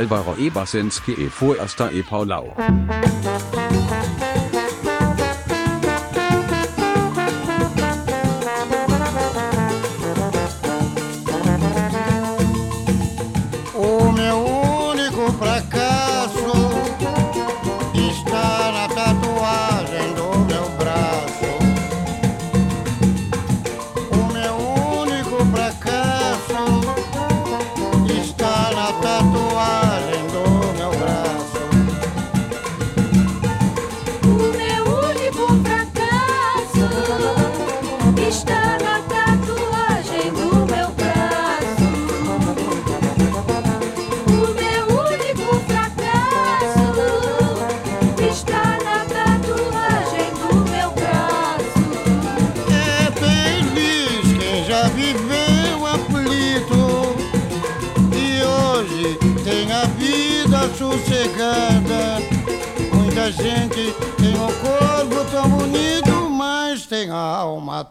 Alvaro 0.00 0.34
Ebersenski 0.38 1.12
e 1.12 1.28
Forster 1.28 1.94
e 1.94 2.02
Paulau. 2.02 2.56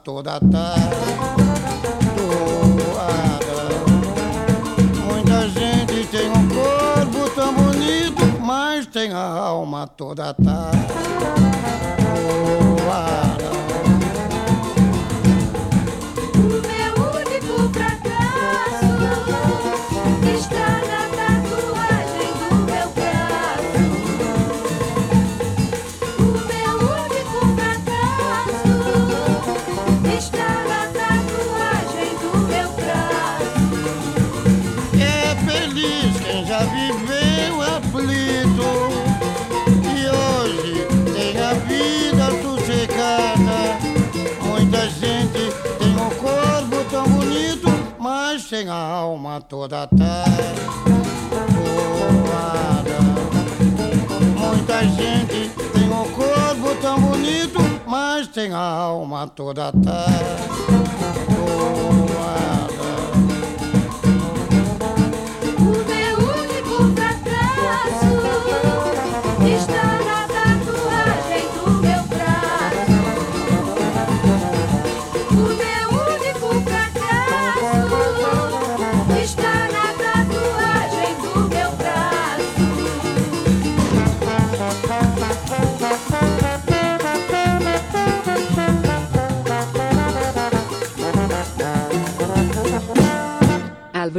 Toda 0.04 0.40
tatuada. 0.40 0.60
Muita 5.06 5.48
gente 5.48 6.06
tem 6.08 6.30
um 6.30 6.50
corpo 6.50 7.30
tão 7.34 7.54
bonito, 7.54 8.42
mas 8.42 8.86
tem 8.86 9.14
a 9.14 9.24
alma 9.24 9.88
toda 9.88 10.34
tatuada. 10.34 10.90
tem 12.90 13.29
a 48.68 48.76
alma 48.76 49.40
toda 49.40 49.88
tatuada. 49.88 50.10
Muita 54.36 54.84
gente 54.84 55.50
tem 55.72 55.90
um 55.90 56.12
corpo 56.12 56.76
tão 56.82 57.00
bonito, 57.00 57.60
mas 57.88 58.28
tem 58.28 58.52
a 58.52 58.58
alma 58.58 59.28
toda 59.28 59.72
tatuada. 59.72 60.40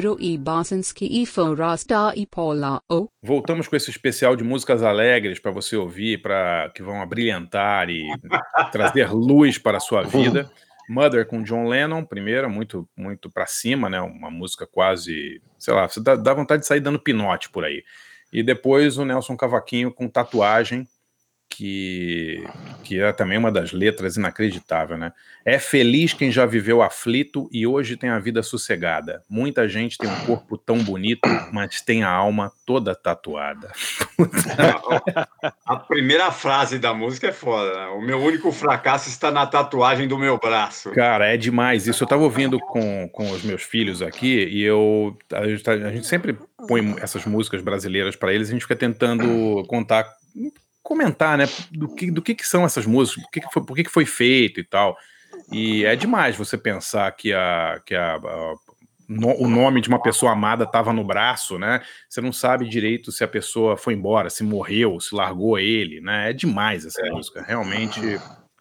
Álvaro 0.00 0.16
e 0.18 0.38
Bosanski 0.38 1.04
e 1.04 1.24
e 2.16 2.26
Paula 2.26 2.82
O. 2.88 3.08
Voltamos 3.22 3.68
com 3.68 3.76
esse 3.76 3.90
especial 3.90 4.34
de 4.34 4.42
músicas 4.42 4.82
alegres 4.82 5.38
para 5.38 5.50
você 5.50 5.76
ouvir, 5.76 6.22
para 6.22 6.70
que 6.74 6.82
vão 6.82 7.02
abrilhantar 7.02 7.90
e 7.90 8.06
trazer 8.72 9.12
luz 9.12 9.58
para 9.58 9.76
a 9.76 9.80
sua 9.80 10.02
vida. 10.02 10.50
Mother 10.88 11.26
com 11.26 11.42
John 11.42 11.68
Lennon, 11.68 12.02
primeira, 12.02 12.48
muito 12.48 12.88
muito 12.96 13.30
para 13.30 13.46
cima, 13.46 13.90
né? 13.90 14.00
Uma 14.00 14.30
música 14.30 14.66
quase, 14.66 15.42
sei 15.58 15.74
lá, 15.74 15.86
você 15.86 16.02
dá, 16.02 16.16
dá 16.16 16.32
vontade 16.32 16.62
de 16.62 16.66
sair 16.66 16.80
dando 16.80 16.98
pinote 16.98 17.50
por 17.50 17.64
aí. 17.64 17.84
E 18.32 18.42
depois 18.42 18.96
o 18.96 19.04
Nelson 19.04 19.36
Cavaquinho 19.36 19.92
com 19.92 20.08
tatuagem, 20.08 20.88
que, 21.50 22.44
que 22.84 23.00
é 23.00 23.12
também 23.12 23.36
uma 23.36 23.50
das 23.50 23.72
letras 23.72 24.16
inacreditável, 24.16 24.96
né? 24.96 25.12
É 25.44 25.58
feliz 25.58 26.12
quem 26.12 26.30
já 26.30 26.46
viveu 26.46 26.80
aflito 26.80 27.48
e 27.52 27.66
hoje 27.66 27.96
tem 27.96 28.08
a 28.08 28.18
vida 28.18 28.42
sossegada. 28.42 29.22
Muita 29.28 29.68
gente 29.68 29.98
tem 29.98 30.08
um 30.08 30.26
corpo 30.26 30.56
tão 30.56 30.78
bonito, 30.78 31.28
mas 31.52 31.80
tem 31.80 32.04
a 32.04 32.10
alma 32.10 32.52
toda 32.64 32.94
tatuada. 32.94 33.72
a 35.66 35.76
primeira 35.76 36.30
frase 36.30 36.78
da 36.78 36.94
música 36.94 37.28
é 37.28 37.32
foda. 37.32 37.72
Né? 37.72 37.86
O 37.88 38.00
meu 38.00 38.18
único 38.20 38.52
fracasso 38.52 39.08
está 39.08 39.30
na 39.30 39.46
tatuagem 39.46 40.06
do 40.06 40.18
meu 40.18 40.38
braço. 40.38 40.92
Cara, 40.92 41.26
é 41.26 41.36
demais. 41.36 41.88
Isso 41.88 42.04
eu 42.04 42.06
estava 42.06 42.22
ouvindo 42.22 42.60
com, 42.60 43.08
com 43.08 43.30
os 43.30 43.42
meus 43.42 43.62
filhos 43.62 44.02
aqui 44.02 44.44
e 44.44 44.62
eu 44.62 45.16
a 45.32 45.48
gente, 45.48 45.62
tá, 45.62 45.72
a 45.72 45.92
gente 45.92 46.06
sempre 46.06 46.38
põe 46.68 46.94
essas 47.00 47.24
músicas 47.24 47.60
brasileiras 47.60 48.14
para 48.14 48.32
eles. 48.32 48.48
A 48.48 48.52
gente 48.52 48.62
fica 48.62 48.76
tentando 48.76 49.64
contar 49.66 50.06
comentar, 50.82 51.38
né, 51.38 51.46
do 51.70 51.94
que, 51.94 52.10
do 52.10 52.22
que, 52.22 52.34
que 52.34 52.46
são 52.46 52.64
essas 52.64 52.86
músicas, 52.86 53.22
por 53.24 53.30
que, 53.30 53.40
que 53.40 53.52
foi, 53.52 53.64
por 53.64 53.76
que, 53.76 53.84
que 53.84 53.90
foi 53.90 54.06
feito 54.06 54.60
e 54.60 54.64
tal. 54.64 54.96
E 55.52 55.84
é 55.84 55.94
demais 55.96 56.36
você 56.36 56.56
pensar 56.56 57.10
que, 57.12 57.32
a, 57.32 57.80
que 57.84 57.94
a, 57.94 58.16
a 58.16 58.54
no, 59.08 59.42
o 59.42 59.48
nome 59.48 59.80
de 59.80 59.88
uma 59.88 60.00
pessoa 60.00 60.32
amada 60.32 60.62
estava 60.62 60.92
no 60.92 61.02
braço, 61.02 61.58
né? 61.58 61.82
Você 62.08 62.20
não 62.20 62.32
sabe 62.32 62.68
direito 62.68 63.10
se 63.10 63.24
a 63.24 63.28
pessoa 63.28 63.76
foi 63.76 63.94
embora, 63.94 64.30
se 64.30 64.44
morreu, 64.44 65.00
se 65.00 65.14
largou 65.14 65.58
ele, 65.58 66.00
né? 66.00 66.30
É 66.30 66.32
demais 66.32 66.86
essa 66.86 67.04
é. 67.04 67.10
música, 67.10 67.42
realmente 67.42 68.00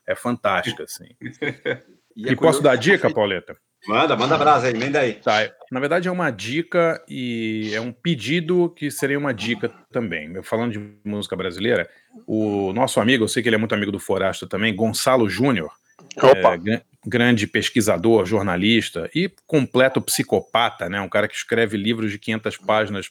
é 0.08 0.16
fantástica, 0.16 0.84
assim. 0.84 1.10
e, 2.18 2.32
e 2.32 2.36
posso 2.36 2.64
dar 2.64 2.76
dica, 2.76 3.14
Pauleta? 3.14 3.56
Manda, 3.88 4.16
manda 4.16 4.38
brasa 4.38 4.68
aí, 4.68 4.74
manda 4.74 5.00
aí. 5.00 5.14
Tá, 5.14 5.50
na 5.72 5.80
verdade 5.80 6.08
é 6.08 6.12
uma 6.12 6.30
dica 6.32 7.02
e 7.08 7.72
é 7.74 7.80
um 7.80 7.92
pedido 7.92 8.70
que 8.76 8.92
seria 8.92 9.18
uma 9.18 9.34
dica 9.34 9.72
também. 9.92 10.34
Eu 10.34 10.44
falando 10.44 10.74
de 10.74 10.92
música 11.04 11.36
brasileira, 11.36 11.90
o 12.28 12.74
nosso 12.74 13.00
amigo, 13.00 13.24
eu 13.24 13.28
sei 13.28 13.42
que 13.42 13.50
ele 13.50 13.56
é 13.56 13.60
muito 13.60 13.76
amigo 13.76 13.92
do 13.92 14.00
Forasta 14.00 14.48
também, 14.48 14.76
Gonçalo 14.76 15.30
Júnior, 15.30 15.72
é, 16.18 16.82
grande 17.06 17.48
pesquisador, 17.48 18.26
jornalista 18.26 19.10
e 19.16 19.32
completo 19.48 20.02
psicopata, 20.02 20.90
né? 20.90 21.00
Um 21.00 21.10
cara 21.10 21.28
que 21.28 21.36
escreve 21.36 21.78
livros 21.78 22.12
de 22.12 22.20
500 22.20 22.58
páginas 22.58 23.10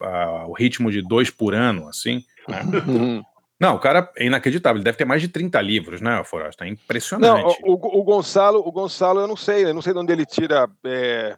ao 0.00 0.52
ritmo 0.52 0.90
de 0.90 1.02
dois 1.02 1.30
por 1.30 1.54
ano, 1.54 1.88
assim, 1.88 2.24
né? 2.48 2.60
Não, 3.60 3.74
o 3.74 3.78
cara 3.78 4.10
é 4.16 4.24
inacreditável. 4.24 4.78
Ele 4.78 4.84
deve 4.84 4.96
ter 4.96 5.04
mais 5.04 5.20
de 5.20 5.28
30 5.28 5.60
livros, 5.60 6.00
né, 6.00 6.24
Forasta? 6.24 6.64
É 6.64 6.68
impressionante. 6.68 7.60
Não, 7.62 7.70
o, 7.70 8.00
o, 8.00 8.02
Gonçalo, 8.02 8.66
o 8.66 8.72
Gonçalo, 8.72 9.20
eu 9.20 9.28
não 9.28 9.36
sei, 9.36 9.66
eu 9.66 9.74
não 9.74 9.82
sei 9.82 9.92
de 9.92 9.98
onde 9.98 10.10
ele 10.10 10.24
tira. 10.24 10.66
É, 10.82 11.36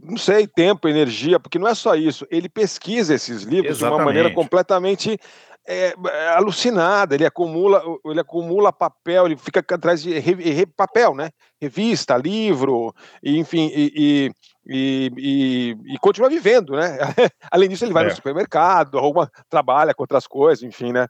não 0.00 0.16
sei, 0.16 0.46
tempo, 0.46 0.88
energia, 0.88 1.40
porque 1.40 1.58
não 1.58 1.66
é 1.66 1.74
só 1.74 1.96
isso. 1.96 2.24
Ele 2.30 2.48
pesquisa 2.48 3.12
esses 3.14 3.42
livros 3.42 3.78
Exatamente. 3.78 3.96
de 3.96 4.00
uma 4.00 4.04
maneira 4.04 4.30
completamente 4.30 5.18
é, 5.66 5.94
é, 5.94 6.28
alucinada, 6.28 7.14
ele 7.14 7.24
acumula, 7.24 7.82
ele 8.04 8.20
acumula 8.20 8.72
papel, 8.72 9.26
ele 9.26 9.36
fica 9.36 9.60
atrás 9.60 10.02
de 10.02 10.18
re, 10.18 10.34
re, 10.34 10.66
papel, 10.66 11.14
né? 11.14 11.30
Revista, 11.60 12.16
livro, 12.16 12.94
e, 13.22 13.38
enfim, 13.38 13.70
e, 13.74 14.30
e, 14.66 15.12
e, 15.16 15.76
e, 15.94 15.98
continua 15.98 16.28
vivendo, 16.28 16.74
né? 16.76 16.98
Além 17.50 17.68
disso, 17.68 17.84
ele 17.84 17.94
vai 17.94 18.04
é. 18.04 18.08
no 18.08 18.14
supermercado, 18.14 18.98
arruma, 18.98 19.30
trabalha 19.48 19.94
com 19.94 20.02
outras 20.02 20.26
coisas, 20.26 20.62
enfim, 20.62 20.92
né? 20.92 21.06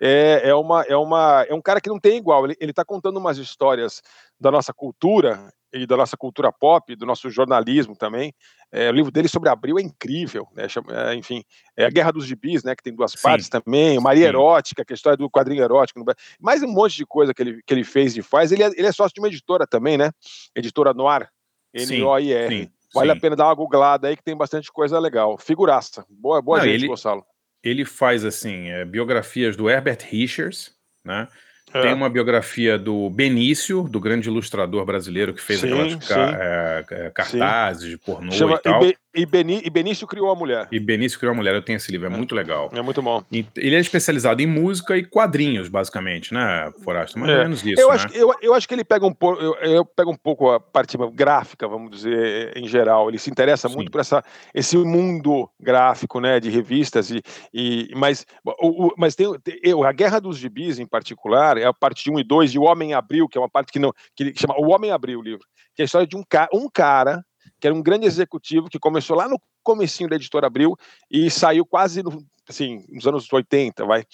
É, 0.00 0.48
é, 0.50 0.54
uma, 0.54 0.82
é, 0.84 0.96
uma, 0.96 1.44
é 1.48 1.54
um 1.54 1.62
cara 1.62 1.80
que 1.80 1.90
não 1.90 2.00
tem 2.00 2.16
igual, 2.16 2.46
ele 2.46 2.56
está 2.60 2.84
contando 2.84 3.18
umas 3.18 3.36
histórias 3.36 4.00
da 4.40 4.50
nossa 4.50 4.72
cultura 4.72 5.52
e 5.72 5.86
da 5.86 5.96
nossa 5.96 6.16
cultura 6.16 6.52
pop, 6.52 6.94
do 6.96 7.06
nosso 7.06 7.28
jornalismo 7.30 7.96
também. 7.96 8.32
É, 8.70 8.90
o 8.90 8.92
livro 8.92 9.10
dele 9.10 9.28
sobre 9.28 9.48
Abril 9.48 9.78
é 9.78 9.82
incrível, 9.82 10.46
né? 10.54 10.66
é, 10.90 11.14
enfim, 11.14 11.42
é 11.76 11.86
a 11.86 11.90
Guerra 11.90 12.12
dos 12.12 12.26
Gibis, 12.26 12.62
né? 12.62 12.74
Que 12.74 12.82
tem 12.82 12.94
duas 12.94 13.12
Sim. 13.12 13.18
partes 13.22 13.48
também, 13.48 13.98
Maria 13.98 14.24
Sim. 14.24 14.28
Erótica, 14.28 14.84
que 14.84 14.92
é 14.92 14.94
a 14.94 14.96
história 14.96 15.16
do 15.16 15.30
quadrinho 15.30 15.62
erótico, 15.62 16.04
mais 16.40 16.62
um 16.62 16.68
monte 16.68 16.96
de 16.96 17.06
coisa 17.06 17.32
que 17.32 17.42
ele, 17.42 17.62
que 17.66 17.74
ele 17.74 17.84
fez 17.84 18.16
e 18.16 18.22
faz. 18.22 18.52
Ele 18.52 18.62
é, 18.62 18.66
ele 18.66 18.86
é 18.86 18.92
sócio 18.92 19.14
de 19.14 19.20
uma 19.20 19.28
editora 19.28 19.66
também, 19.66 19.96
né? 19.96 20.10
Editora 20.54 20.92
Noir, 20.92 21.28
N-O-I-R. 21.74 22.70
Vale 22.94 23.10
a 23.10 23.16
pena 23.16 23.36
dar 23.36 23.46
uma 23.46 23.54
googlada 23.54 24.08
aí 24.08 24.16
que 24.16 24.22
tem 24.22 24.36
bastante 24.36 24.72
coisa 24.72 24.98
legal. 24.98 25.36
Figuraça. 25.38 26.06
Boa, 26.08 26.40
boa 26.40 26.58
Não, 26.58 26.64
gente, 26.64 26.74
ele, 26.74 26.86
Gonçalo. 26.88 27.24
Ele 27.62 27.84
faz 27.84 28.24
assim, 28.24 28.68
é, 28.68 28.84
biografias 28.84 29.56
do 29.56 29.68
Herbert 29.68 29.98
Richards, 30.08 30.74
né? 31.04 31.28
É. 31.72 31.82
Tem 31.82 31.92
uma 31.92 32.08
biografia 32.08 32.78
do 32.78 33.10
Benício, 33.10 33.82
do 33.82 34.00
grande 34.00 34.28
ilustrador 34.28 34.84
brasileiro 34.84 35.34
que 35.34 35.42
fez 35.42 35.60
sim, 35.60 35.72
aquelas 35.72 36.08
ca 36.08 36.38
é, 36.40 36.84
é, 36.90 37.10
cartazes 37.10 37.82
sim. 37.82 37.90
de 37.90 37.98
pornô 37.98 38.32
Chama, 38.32 38.56
e 38.56 38.58
tal. 38.58 38.82
E, 38.82 38.86
Be, 38.88 38.98
e, 39.14 39.26
Beni, 39.26 39.60
e, 39.64 39.70
Benício 39.70 40.06
criou 40.06 40.30
a 40.30 40.34
mulher. 40.34 40.66
E 40.72 40.80
Benício 40.80 41.18
criou 41.18 41.34
a 41.34 41.36
mulher, 41.36 41.54
eu 41.54 41.62
tenho 41.62 41.76
esse 41.76 41.92
livro, 41.92 42.08
é, 42.08 42.12
é. 42.12 42.16
muito 42.16 42.34
legal. 42.34 42.70
É 42.72 42.82
muito 42.82 43.02
bom. 43.02 43.22
E, 43.30 43.46
ele 43.56 43.76
é 43.76 43.78
especializado 43.78 44.42
em 44.42 44.46
música 44.46 44.96
e 44.96 45.04
quadrinhos, 45.04 45.68
basicamente, 45.68 46.32
né, 46.32 46.72
Forasta? 46.82 47.18
Mais 47.18 47.30
ou 47.30 47.38
é. 47.38 47.42
menos 47.42 47.64
isso. 47.64 47.80
Eu, 47.80 47.88
né? 47.88 47.94
acho, 47.94 48.08
eu, 48.14 48.34
eu, 48.42 48.54
acho 48.54 48.66
que 48.66 48.74
ele 48.74 48.84
pega 48.84 49.06
um 49.06 49.12
pouco, 49.12 49.40
eu, 49.40 49.54
eu 49.56 49.84
pego 49.84 50.10
um 50.10 50.16
pouco 50.16 50.50
a 50.50 50.58
parte 50.58 50.96
gráfica, 51.12 51.68
vamos 51.68 51.90
dizer, 51.90 52.56
em 52.56 52.66
geral. 52.66 53.08
Ele 53.08 53.18
se 53.18 53.30
interessa 53.30 53.68
sim. 53.68 53.74
muito 53.74 53.90
por 53.90 54.00
essa, 54.00 54.24
esse 54.54 54.76
mundo 54.76 55.48
gráfico, 55.60 56.20
né, 56.20 56.40
de 56.40 56.50
revistas, 56.50 57.10
e, 57.10 57.22
e 57.52 57.90
mas, 57.94 58.26
o, 58.44 58.86
o, 58.86 58.94
mas 58.96 59.14
tem, 59.14 59.32
tem, 59.40 59.58
a 59.84 59.92
Guerra 59.92 60.20
dos 60.20 60.38
Gibis, 60.38 60.78
em 60.78 60.86
particular, 60.86 61.58
é 61.58 61.64
a 61.64 61.72
parte 61.72 62.04
de 62.04 62.10
1 62.10 62.20
e 62.20 62.24
2 62.24 62.38
2 62.38 62.52
de 62.52 62.58
O 62.58 62.62
Homem 62.62 62.94
Abriu, 62.94 63.28
que 63.28 63.36
é 63.36 63.40
uma 63.40 63.48
parte 63.48 63.72
que 63.72 63.78
não 63.78 63.92
que 64.14 64.32
chama 64.36 64.54
O 64.58 64.72
Homem 64.72 64.90
Abriu 64.90 65.18
o 65.18 65.22
livro, 65.22 65.44
que 65.74 65.82
é 65.82 65.84
a 65.84 65.86
história 65.86 66.06
de 66.06 66.16
um, 66.16 66.22
ca, 66.28 66.48
um 66.52 66.68
cara 66.72 67.24
que 67.60 67.66
era 67.66 67.74
um 67.74 67.82
grande 67.82 68.06
executivo 68.06 68.68
que 68.68 68.78
começou 68.78 69.16
lá 69.16 69.28
no 69.28 69.40
comecinho 69.62 70.08
da 70.08 70.16
editora 70.16 70.46
Abril 70.46 70.76
e 71.10 71.30
saiu 71.30 71.66
quase 71.66 72.02
no, 72.02 72.24
assim, 72.48 72.84
nos 72.88 73.06
anos 73.06 73.30
80, 73.30 73.84
vai. 73.84 74.04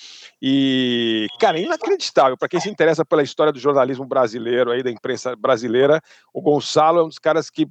E, 0.40 1.26
cara, 1.38 1.58
é 1.58 1.62
inacreditável. 1.62 2.36
Para 2.36 2.48
quem 2.48 2.60
se 2.60 2.68
interessa 2.68 3.04
pela 3.04 3.22
história 3.22 3.52
do 3.52 3.58
jornalismo 3.58 4.04
brasileiro, 4.04 4.70
aí 4.70 4.82
da 4.82 4.90
imprensa 4.90 5.36
brasileira, 5.36 6.00
o 6.32 6.40
Gonçalo 6.40 7.00
é 7.00 7.04
um 7.04 7.08
dos 7.08 7.18
caras 7.18 7.50
que, 7.50 7.66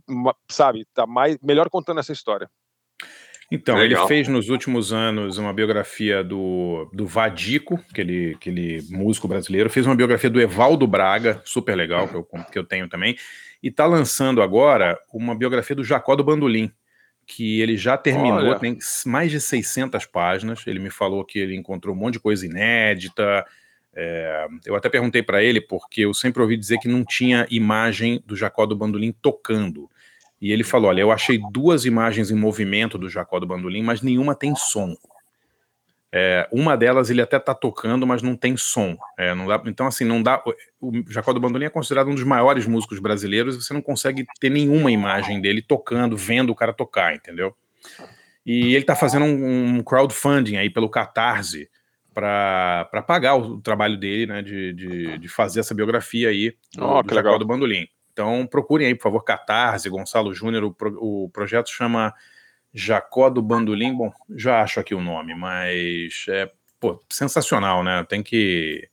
sabe, 0.49 0.85
tá 0.93 1.05
mais 1.05 1.37
melhor 1.41 1.69
contando 1.69 1.99
essa 1.99 2.13
história. 2.13 2.49
Então, 3.51 3.75
Legal. 3.75 4.01
ele 4.01 4.07
fez 4.07 4.27
nos 4.27 4.49
últimos 4.49 4.91
anos 4.91 5.37
uma 5.37 5.53
biografia 5.53 6.23
do, 6.23 6.89
do 6.91 7.05
Vadico, 7.05 7.79
aquele, 7.91 8.33
aquele 8.33 8.81
músico 8.89 9.27
brasileiro, 9.27 9.69
fez 9.69 9.85
uma 9.85 9.95
biografia 9.95 10.29
do 10.29 10.41
Evaldo 10.41 10.87
Braga, 10.87 11.39
super 11.45 11.75
legal, 11.75 12.07
que 12.07 12.15
eu, 12.15 12.27
que 12.51 12.57
eu 12.57 12.63
tenho 12.63 12.89
também, 12.89 13.15
e 13.63 13.69
está 13.69 13.85
lançando 13.85 14.41
agora 14.41 14.99
uma 15.13 15.33
biografia 15.33 15.75
do 15.75 15.85
Jacó 15.85 16.17
do 16.17 16.23
Bandolim, 16.23 16.69
que 17.25 17.61
ele 17.61 17.77
já 17.77 17.97
terminou, 17.97 18.49
Olha. 18.49 18.59
tem 18.59 18.77
mais 19.05 19.31
de 19.31 19.39
600 19.39 20.05
páginas, 20.05 20.67
ele 20.67 20.79
me 20.79 20.89
falou 20.89 21.23
que 21.23 21.39
ele 21.39 21.55
encontrou 21.55 21.95
um 21.95 21.97
monte 21.97 22.15
de 22.15 22.19
coisa 22.19 22.45
inédita, 22.45 23.45
é, 23.95 24.47
eu 24.65 24.75
até 24.75 24.89
perguntei 24.89 25.23
para 25.23 25.41
ele, 25.41 25.61
porque 25.61 26.01
eu 26.01 26.13
sempre 26.13 26.41
ouvi 26.41 26.57
dizer 26.57 26.79
que 26.79 26.89
não 26.89 27.05
tinha 27.05 27.47
imagem 27.49 28.21
do 28.25 28.35
Jacó 28.35 28.65
do 28.65 28.75
Bandolim 28.75 29.13
tocando, 29.21 29.89
e 30.41 30.51
ele 30.51 30.65
falou: 30.65 30.89
Olha, 30.89 30.99
eu 30.99 31.11
achei 31.11 31.39
duas 31.53 31.85
imagens 31.85 32.29
em 32.29 32.35
movimento 32.35 32.97
do 32.97 33.09
Jacó 33.09 33.39
do 33.39 33.47
Bandolim, 33.47 33.81
mas 33.81 34.01
nenhuma 34.01 34.35
tem 34.35 34.53
som. 34.55 34.93
É, 36.15 36.47
uma 36.51 36.77
delas 36.77 37.09
ele 37.09 37.23
até 37.23 37.39
tá 37.39 37.55
tocando, 37.55 38.05
mas 38.05 38.21
não 38.21 38.35
tem 38.35 38.55
som. 38.55 38.95
É, 39.17 39.33
não 39.33 39.47
dá, 39.47 39.59
então, 39.65 39.87
assim, 39.87 40.05
não 40.05 40.21
dá. 40.21 40.43
O 40.79 40.91
Jacó 41.09 41.33
do 41.33 41.39
Bandolim 41.39 41.65
é 41.65 41.69
considerado 41.69 42.07
um 42.07 42.13
dos 42.13 42.23
maiores 42.23 42.67
músicos 42.67 42.99
brasileiros, 42.99 43.55
e 43.55 43.63
você 43.63 43.73
não 43.73 43.81
consegue 43.81 44.23
ter 44.39 44.51
nenhuma 44.51 44.91
imagem 44.91 45.41
dele 45.41 45.59
tocando, 45.59 46.15
vendo 46.15 46.51
o 46.51 46.55
cara 46.55 46.71
tocar, 46.71 47.15
entendeu? 47.15 47.55
E 48.45 48.75
ele 48.75 48.85
tá 48.85 48.95
fazendo 48.95 49.25
um, 49.25 49.77
um 49.77 49.83
crowdfunding 49.83 50.57
aí 50.57 50.69
pelo 50.69 50.87
Catarse 50.87 51.67
para 52.13 53.03
pagar 53.07 53.35
o 53.35 53.59
trabalho 53.59 53.97
dele, 53.97 54.27
né, 54.27 54.43
de, 54.43 54.71
de, 54.73 55.17
de, 55.17 55.27
fazer 55.27 55.61
essa 55.61 55.73
biografia 55.73 56.29
aí 56.29 56.55
do, 56.75 56.85
oh, 56.85 57.01
do 57.01 57.11
Jacó 57.11 57.39
do 57.39 57.45
Bandolim. 57.45 57.87
Então 58.11 58.45
procurem 58.45 58.85
aí, 58.85 58.93
por 58.93 59.01
favor, 59.03 59.23
Catarse, 59.23 59.89
Gonçalo 59.89 60.31
Júnior. 60.31 60.65
O, 60.65 60.71
pro, 60.71 60.95
o, 61.01 61.29
projeto 61.31 61.71
chama 61.71 62.13
Jacó 62.73 63.29
do 63.29 63.41
Bandolim. 63.41 63.93
Bom, 63.93 64.11
já 64.29 64.61
acho 64.61 64.79
aqui 64.79 64.95
o 64.95 65.01
nome, 65.01 65.35
mas 65.35 66.25
é 66.29 66.51
pô, 66.79 66.99
sensacional, 67.09 67.83
né? 67.83 68.03
Tem 68.09 68.23
que 68.23 68.89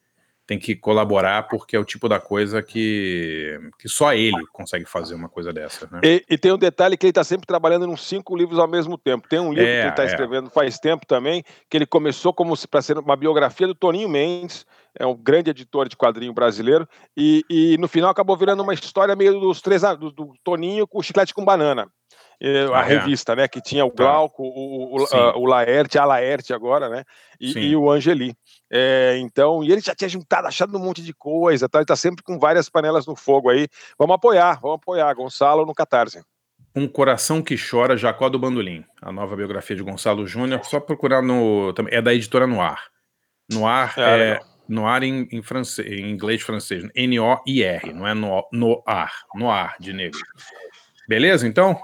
tem 0.51 0.59
que 0.59 0.75
colaborar 0.75 1.45
porque 1.45 1.77
é 1.77 1.79
o 1.79 1.85
tipo 1.85 2.09
da 2.09 2.19
coisa 2.19 2.61
que, 2.61 3.57
que 3.79 3.89
só 3.89 4.13
ele 4.13 4.45
consegue 4.53 4.85
fazer 4.85 5.15
uma 5.15 5.29
coisa 5.29 5.53
dessa. 5.53 5.89
Né? 5.93 6.01
E, 6.03 6.25
e, 6.29 6.37
tem 6.37 6.53
um 6.53 6.59
detalhe 6.59 6.97
que 6.97 7.07
ele 7.07 7.13
está 7.13 7.23
sempre 7.23 7.47
trabalhando 7.47 7.87
em 7.87 7.97
cinco 7.97 8.37
livros 8.37 8.59
ao 8.59 8.67
mesmo 8.67 8.99
tempo. 8.99 9.29
Tem 9.29 9.39
um 9.39 9.53
livro 9.53 9.71
é, 9.71 9.77
que 9.77 9.83
ele 9.83 9.91
está 9.91 10.03
é. 10.03 10.07
escrevendo 10.07 10.51
faz 10.51 10.81
tempo 10.81 11.07
também, 11.07 11.45
que 11.69 11.77
ele 11.77 11.87
começou 11.87 12.35
como 12.35 12.57
para 12.69 12.83
ser 12.83 12.99
uma 12.99 13.15
biografia 13.15 13.65
do 13.65 13.77
Toninho 13.77 14.09
Mendes, 14.09 14.67
é 14.99 15.07
um 15.07 15.15
grande 15.15 15.51
editor 15.51 15.89
de 15.89 15.97
quadrinho 15.97 16.33
brasileiro, 16.33 16.85
e, 17.17 17.45
e 17.49 17.79
no 17.79 17.87
final 17.87 18.11
acabou 18.11 18.37
virando 18.37 18.65
uma 18.65 18.75
história 18.75 19.15
meio 19.15 19.39
dos 19.39 19.63
três 19.63 19.83
do, 19.83 20.11
do 20.11 20.33
Toninho 20.43 20.85
com 20.85 21.01
chiclete 21.01 21.33
com 21.33 21.45
banana. 21.45 21.87
A 22.73 22.81
ah, 22.81 22.85
é. 22.85 22.89
revista, 22.89 23.37
né? 23.37 23.47
Que 23.47 23.61
tinha 23.61 23.85
o 23.85 23.91
tá. 23.91 24.05
Glauco, 24.05 24.43
o, 24.43 24.97
o, 24.97 25.05
a, 25.15 25.37
o 25.37 25.45
Laerte, 25.45 25.99
a 25.99 26.05
Laerte 26.05 26.55
agora, 26.55 26.89
né? 26.89 27.05
E, 27.39 27.53
e 27.59 27.77
o 27.77 27.91
Angeli. 27.91 28.35
É, 28.71 29.19
então, 29.19 29.63
e 29.63 29.71
ele 29.71 29.81
já 29.81 29.95
tinha 29.95 30.09
juntado, 30.09 30.47
achado 30.47 30.77
um 30.77 30.81
monte 30.81 31.03
de 31.03 31.13
coisa, 31.13 31.69
tá? 31.69 31.79
ele 31.79 31.87
tá 31.87 31.97
sempre 31.97 32.23
com 32.23 32.39
várias 32.39 32.69
panelas 32.69 33.07
no 33.07 33.15
fogo 33.15 33.51
aí. 33.51 33.69
Vamos 33.99 34.15
apoiar, 34.15 34.59
vamos 34.61 34.77
apoiar. 34.77 35.13
Gonçalo 35.15 35.67
no 35.67 35.75
Catarse. 35.75 36.23
Um 36.75 36.87
Coração 36.87 37.43
que 37.43 37.57
Chora, 37.59 37.97
Jacó 37.97 38.29
do 38.29 38.39
Bandolim. 38.39 38.85
A 39.03 39.13
nova 39.13 39.37
biografia 39.37 39.77
de 39.77 39.83
Gonçalo 39.83 40.27
Júnior. 40.27 40.65
Só 40.65 40.81
procurar 40.81 41.21
no. 41.21 41.75
É 41.89 42.01
da 42.01 42.15
editora 42.15 42.47
Noir. 42.47 42.79
Noir 43.51 43.93
é, 43.99 44.03
é 44.03 44.41
Noir 44.69 45.03
em, 45.03 45.29
em, 45.33 45.43
francês, 45.43 45.87
em 45.91 46.11
inglês 46.11 46.43
francês. 46.43 46.89
N-O-I-R, 46.95 47.93
não 47.93 48.07
é 48.07 48.15
no, 48.15 48.47
Noir. 48.53 49.11
Noir 49.35 49.75
de 49.81 49.93
negro. 49.93 50.21
Beleza, 51.09 51.47
então? 51.47 51.77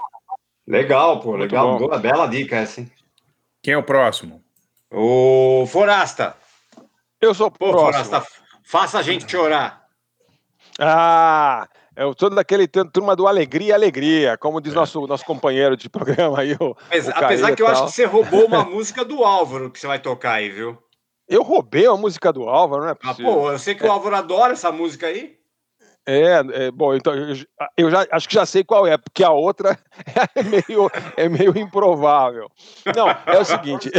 Legal, 0.67 1.21
pô, 1.21 1.35
legal. 1.37 1.77
Boa, 1.77 1.97
bela 1.97 2.27
dica 2.27 2.57
essa, 2.57 2.81
hein? 2.81 2.91
Quem 3.63 3.73
é 3.73 3.77
o 3.77 3.83
próximo? 3.83 4.43
O 4.91 5.65
Forasta. 5.67 6.35
Eu 7.21 7.33
sou 7.33 7.49
Pô, 7.49 7.71
próximo. 7.71 8.05
Forasta, 8.05 8.27
faça 8.63 8.99
a 8.99 9.01
gente 9.01 9.29
chorar. 9.29 9.87
Ah, 10.77 11.67
eu 11.95 12.13
sou 12.17 12.29
daquele 12.29 12.67
turma 12.67 13.15
do 13.15 13.27
Alegria, 13.27 13.73
Alegria, 13.73 14.37
como 14.37 14.61
diz 14.61 14.73
é. 14.73 14.75
nosso, 14.75 15.07
nosso 15.07 15.25
companheiro 15.25 15.77
de 15.77 15.89
programa 15.89 16.41
aí. 16.41 16.53
O, 16.59 16.75
Mas, 16.89 17.07
o 17.07 17.11
apesar 17.11 17.55
que 17.55 17.61
eu 17.61 17.67
acho 17.67 17.85
que 17.85 17.91
você 17.91 18.05
roubou 18.05 18.45
uma 18.45 18.63
música 18.63 19.05
do 19.05 19.23
Álvaro 19.23 19.71
que 19.71 19.79
você 19.79 19.87
vai 19.87 19.99
tocar 19.99 20.33
aí, 20.33 20.49
viu? 20.49 20.77
Eu 21.27 21.43
roubei 21.43 21.85
a 21.87 21.95
música 21.95 22.31
do 22.31 22.47
Álvaro, 22.47 22.83
não 22.83 22.89
é 22.89 22.95
possível. 22.95 23.31
Ah, 23.31 23.33
pô, 23.33 23.51
eu 23.51 23.59
sei 23.59 23.73
que 23.73 23.85
o 23.85 23.91
Álvaro 23.91 24.15
adora 24.15 24.53
essa 24.53 24.71
música 24.71 25.07
aí. 25.07 25.36
É, 26.09 26.41
é, 26.53 26.71
bom, 26.71 26.95
então 26.95 27.13
eu, 27.75 27.91
já 27.91 28.07
acho 28.09 28.29
que 28.29 28.35
já 28.35 28.45
sei 28.45 28.63
qual 28.63 28.87
é, 28.87 28.97
porque 28.97 29.25
a 29.25 29.31
outra 29.31 29.77
é 30.33 30.41
meio, 30.41 30.89
é 31.17 31.27
meio 31.27 31.57
improvável. 31.59 32.49
Não, 32.95 33.09
é 33.09 33.37
o 33.37 33.43
seguinte: 33.43 33.91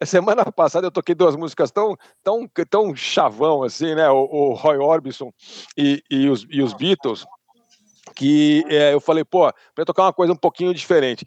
é, 0.00 0.06
semana 0.06 0.44
passada 0.52 0.86
eu 0.86 0.92
toquei 0.92 1.12
duas 1.12 1.34
músicas 1.34 1.72
tão, 1.72 1.96
tão, 2.22 2.48
tão 2.70 2.94
chavão 2.94 3.64
assim, 3.64 3.96
né? 3.96 4.08
O, 4.08 4.28
o 4.30 4.52
Roy 4.52 4.76
Orbison 4.76 5.32
e, 5.76 6.04
e, 6.08 6.28
os, 6.28 6.46
e 6.48 6.62
os 6.62 6.72
Beatles, 6.72 7.26
que 8.14 8.64
é, 8.68 8.94
eu 8.94 9.00
falei, 9.00 9.24
pô, 9.24 9.52
para 9.74 9.84
tocar 9.84 10.04
uma 10.04 10.12
coisa 10.12 10.32
um 10.32 10.36
pouquinho 10.36 10.72
diferente. 10.72 11.26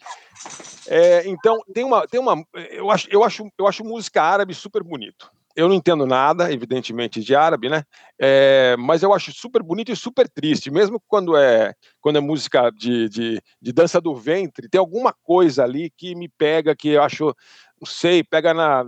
É, 0.87 1.27
então, 1.27 1.59
tem 1.73 1.83
uma, 1.83 2.07
tem 2.07 2.17
uma, 2.17 2.41
eu 2.71 2.89
acho, 2.89 3.09
eu 3.11 3.25
acho, 3.25 3.51
eu 3.57 3.67
acho 3.67 3.83
música 3.83 4.23
árabe 4.23 4.53
super 4.53 4.83
bonito 4.83 5.29
eu 5.59 5.67
não 5.67 5.75
entendo 5.75 6.05
nada, 6.05 6.51
evidentemente, 6.53 7.21
de 7.21 7.35
árabe, 7.35 7.69
né? 7.69 7.83
É, 8.17 8.77
mas 8.79 9.03
eu 9.03 9.13
acho 9.13 9.33
super 9.33 9.61
bonito 9.61 9.91
e 9.91 9.95
super 9.95 10.29
triste, 10.29 10.71
mesmo 10.71 11.01
quando 11.05 11.35
é 11.35 11.73
quando 11.99 12.15
é 12.15 12.21
música 12.21 12.71
de, 12.71 13.09
de, 13.09 13.41
de, 13.61 13.73
dança 13.73 13.99
do 13.99 14.15
ventre, 14.15 14.69
tem 14.69 14.79
alguma 14.79 15.13
coisa 15.21 15.63
ali 15.65 15.91
que 15.97 16.15
me 16.15 16.29
pega, 16.29 16.73
que 16.73 16.89
eu 16.89 17.03
acho, 17.03 17.35
não 17.79 17.85
sei, 17.85 18.23
pega 18.23 18.53
na 18.53 18.85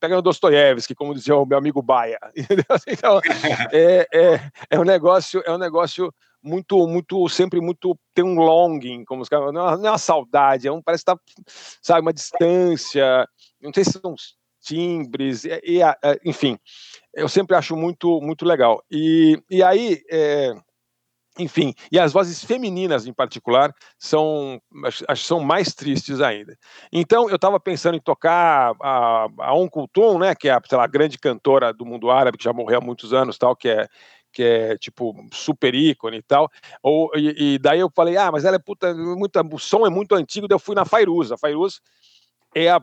pega 0.00 0.16
no 0.16 0.22
Dostoiévski, 0.22 0.96
como 0.96 1.14
dizia 1.14 1.36
o 1.36 1.46
meu 1.46 1.56
amigo 1.56 1.80
Baia. 1.80 2.18
Então, 2.88 3.20
é, 3.72 4.08
é, 4.12 4.50
é 4.68 4.80
um 4.80 4.84
negócio, 4.84 5.40
é 5.46 5.52
um 5.52 5.58
negócio 5.58 6.12
muito, 6.42 6.88
muito, 6.88 7.28
sempre 7.28 7.60
muito, 7.60 7.96
tem 8.12 8.24
um 8.24 8.34
longing, 8.34 9.04
como 9.04 9.22
os 9.22 9.28
caras, 9.28 9.52
não 9.52 9.68
é 9.68 9.90
uma 9.90 9.98
saudade, 9.98 10.66
é 10.66 10.72
um, 10.72 10.82
parece 10.82 11.04
que 11.04 11.12
tá, 11.12 11.16
sabe, 11.80 12.00
uma 12.00 12.12
distância, 12.12 13.28
não 13.60 13.72
sei 13.72 13.84
se 13.84 13.92
são 13.92 14.16
timbres, 14.60 15.44
e, 15.44 15.60
e 15.64 15.80
enfim, 16.24 16.58
eu 17.14 17.28
sempre 17.28 17.56
acho 17.56 17.76
muito, 17.76 18.20
muito 18.20 18.44
legal. 18.44 18.82
E, 18.90 19.42
e 19.50 19.62
aí, 19.62 20.02
é, 20.10 20.54
enfim, 21.38 21.74
e 21.90 21.98
as 21.98 22.12
vozes 22.12 22.44
femininas 22.44 23.06
em 23.06 23.12
particular 23.12 23.74
são, 23.98 24.60
acho, 25.08 25.24
são 25.24 25.40
mais 25.40 25.74
tristes 25.74 26.20
ainda. 26.20 26.56
Então, 26.92 27.28
eu 27.28 27.36
estava 27.36 27.58
pensando 27.58 27.96
em 27.96 28.00
tocar 28.00 28.74
a, 28.80 29.28
a 29.38 29.54
Um 29.54 29.68
Kulthum, 29.68 30.18
né, 30.18 30.34
que 30.34 30.48
é 30.48 30.52
a, 30.52 30.62
lá, 30.72 30.86
grande 30.86 31.18
cantora 31.18 31.72
do 31.72 31.86
mundo 31.86 32.10
árabe, 32.10 32.38
que 32.38 32.44
já 32.44 32.52
morreu 32.52 32.78
há 32.78 32.84
muitos 32.84 33.12
anos, 33.12 33.38
tal, 33.38 33.56
que 33.56 33.68
é 33.68 33.86
que 34.32 34.44
é 34.44 34.78
tipo 34.78 35.12
super 35.32 35.74
ícone 35.74 36.18
e 36.18 36.22
tal. 36.22 36.48
Ou, 36.82 37.10
e, 37.16 37.54
e, 37.54 37.58
daí 37.58 37.80
eu 37.80 37.90
falei, 37.92 38.16
ah, 38.16 38.30
mas 38.30 38.44
ela 38.44 38.54
é 38.54 38.60
puta, 38.60 38.94
muito, 38.94 39.40
o 39.52 39.58
som 39.58 39.84
é 39.84 39.90
muito 39.90 40.14
antigo, 40.14 40.46
daí 40.46 40.54
eu 40.54 40.60
fui 40.60 40.76
na 40.76 40.84
Fairuz. 40.84 41.32
A 41.32 41.36
Fairuz 41.36 41.80
é 42.54 42.70
a 42.70 42.80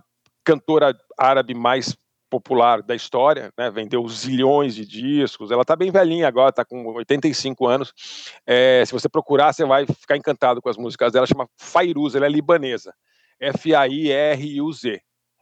cantora 0.48 0.98
árabe 1.18 1.54
mais 1.54 1.94
popular 2.30 2.82
da 2.82 2.96
história, 2.96 3.52
né? 3.58 3.70
vendeu 3.70 4.08
zilhões 4.08 4.74
de 4.76 4.86
discos, 4.86 5.52
ela 5.52 5.64
está 5.64 5.76
bem 5.76 5.92
velhinha 5.92 6.26
agora, 6.26 6.52
está 6.52 6.64
com 6.64 6.86
85 6.94 7.68
anos. 7.68 7.94
É, 8.46 8.82
se 8.86 8.94
você 8.94 9.10
procurar, 9.10 9.52
você 9.52 9.66
vai 9.66 9.86
ficar 9.86 10.16
encantado 10.16 10.62
com 10.62 10.70
as 10.70 10.78
músicas 10.78 11.12
dela, 11.12 11.28
chama 11.28 11.50
Fairuz, 11.58 12.16
ela 12.16 12.26
é 12.26 12.30
libanesa, 12.30 12.94
F-A-I-R-U-Z. 13.42 15.02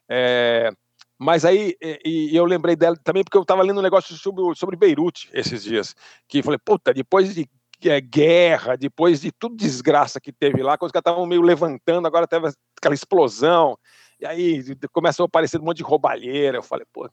É, 0.09 0.71
mas 1.19 1.45
aí, 1.45 1.75
e, 1.79 2.31
e, 2.31 2.35
eu 2.35 2.45
lembrei 2.45 2.75
dela 2.75 2.97
também 3.03 3.23
porque 3.23 3.37
eu 3.37 3.43
estava 3.43 3.61
lendo 3.61 3.79
um 3.79 3.83
negócio 3.83 4.15
sobre, 4.15 4.55
sobre 4.55 4.75
Beirute 4.75 5.29
esses 5.33 5.63
dias, 5.63 5.95
que 6.27 6.41
falei, 6.41 6.59
puta, 6.63 6.91
depois 6.93 7.33
de 7.33 7.47
é, 7.83 8.01
guerra, 8.01 8.75
depois 8.75 9.21
de 9.21 9.31
tudo 9.31 9.55
desgraça 9.55 10.19
que 10.19 10.31
teve 10.31 10.63
lá, 10.63 10.77
quando 10.77 10.89
os 10.89 10.91
caras 10.91 11.03
estavam 11.03 11.27
meio 11.27 11.41
levantando, 11.41 12.07
agora 12.07 12.27
teve 12.27 12.49
aquela 12.77 12.95
explosão, 12.95 13.77
e 14.19 14.25
aí 14.25 14.63
começou 14.91 15.23
a 15.23 15.27
aparecer 15.27 15.59
um 15.59 15.63
monte 15.63 15.77
de 15.77 15.83
roubalheira, 15.83 16.57
eu 16.57 16.63
falei, 16.63 16.85
pô, 16.91 17.09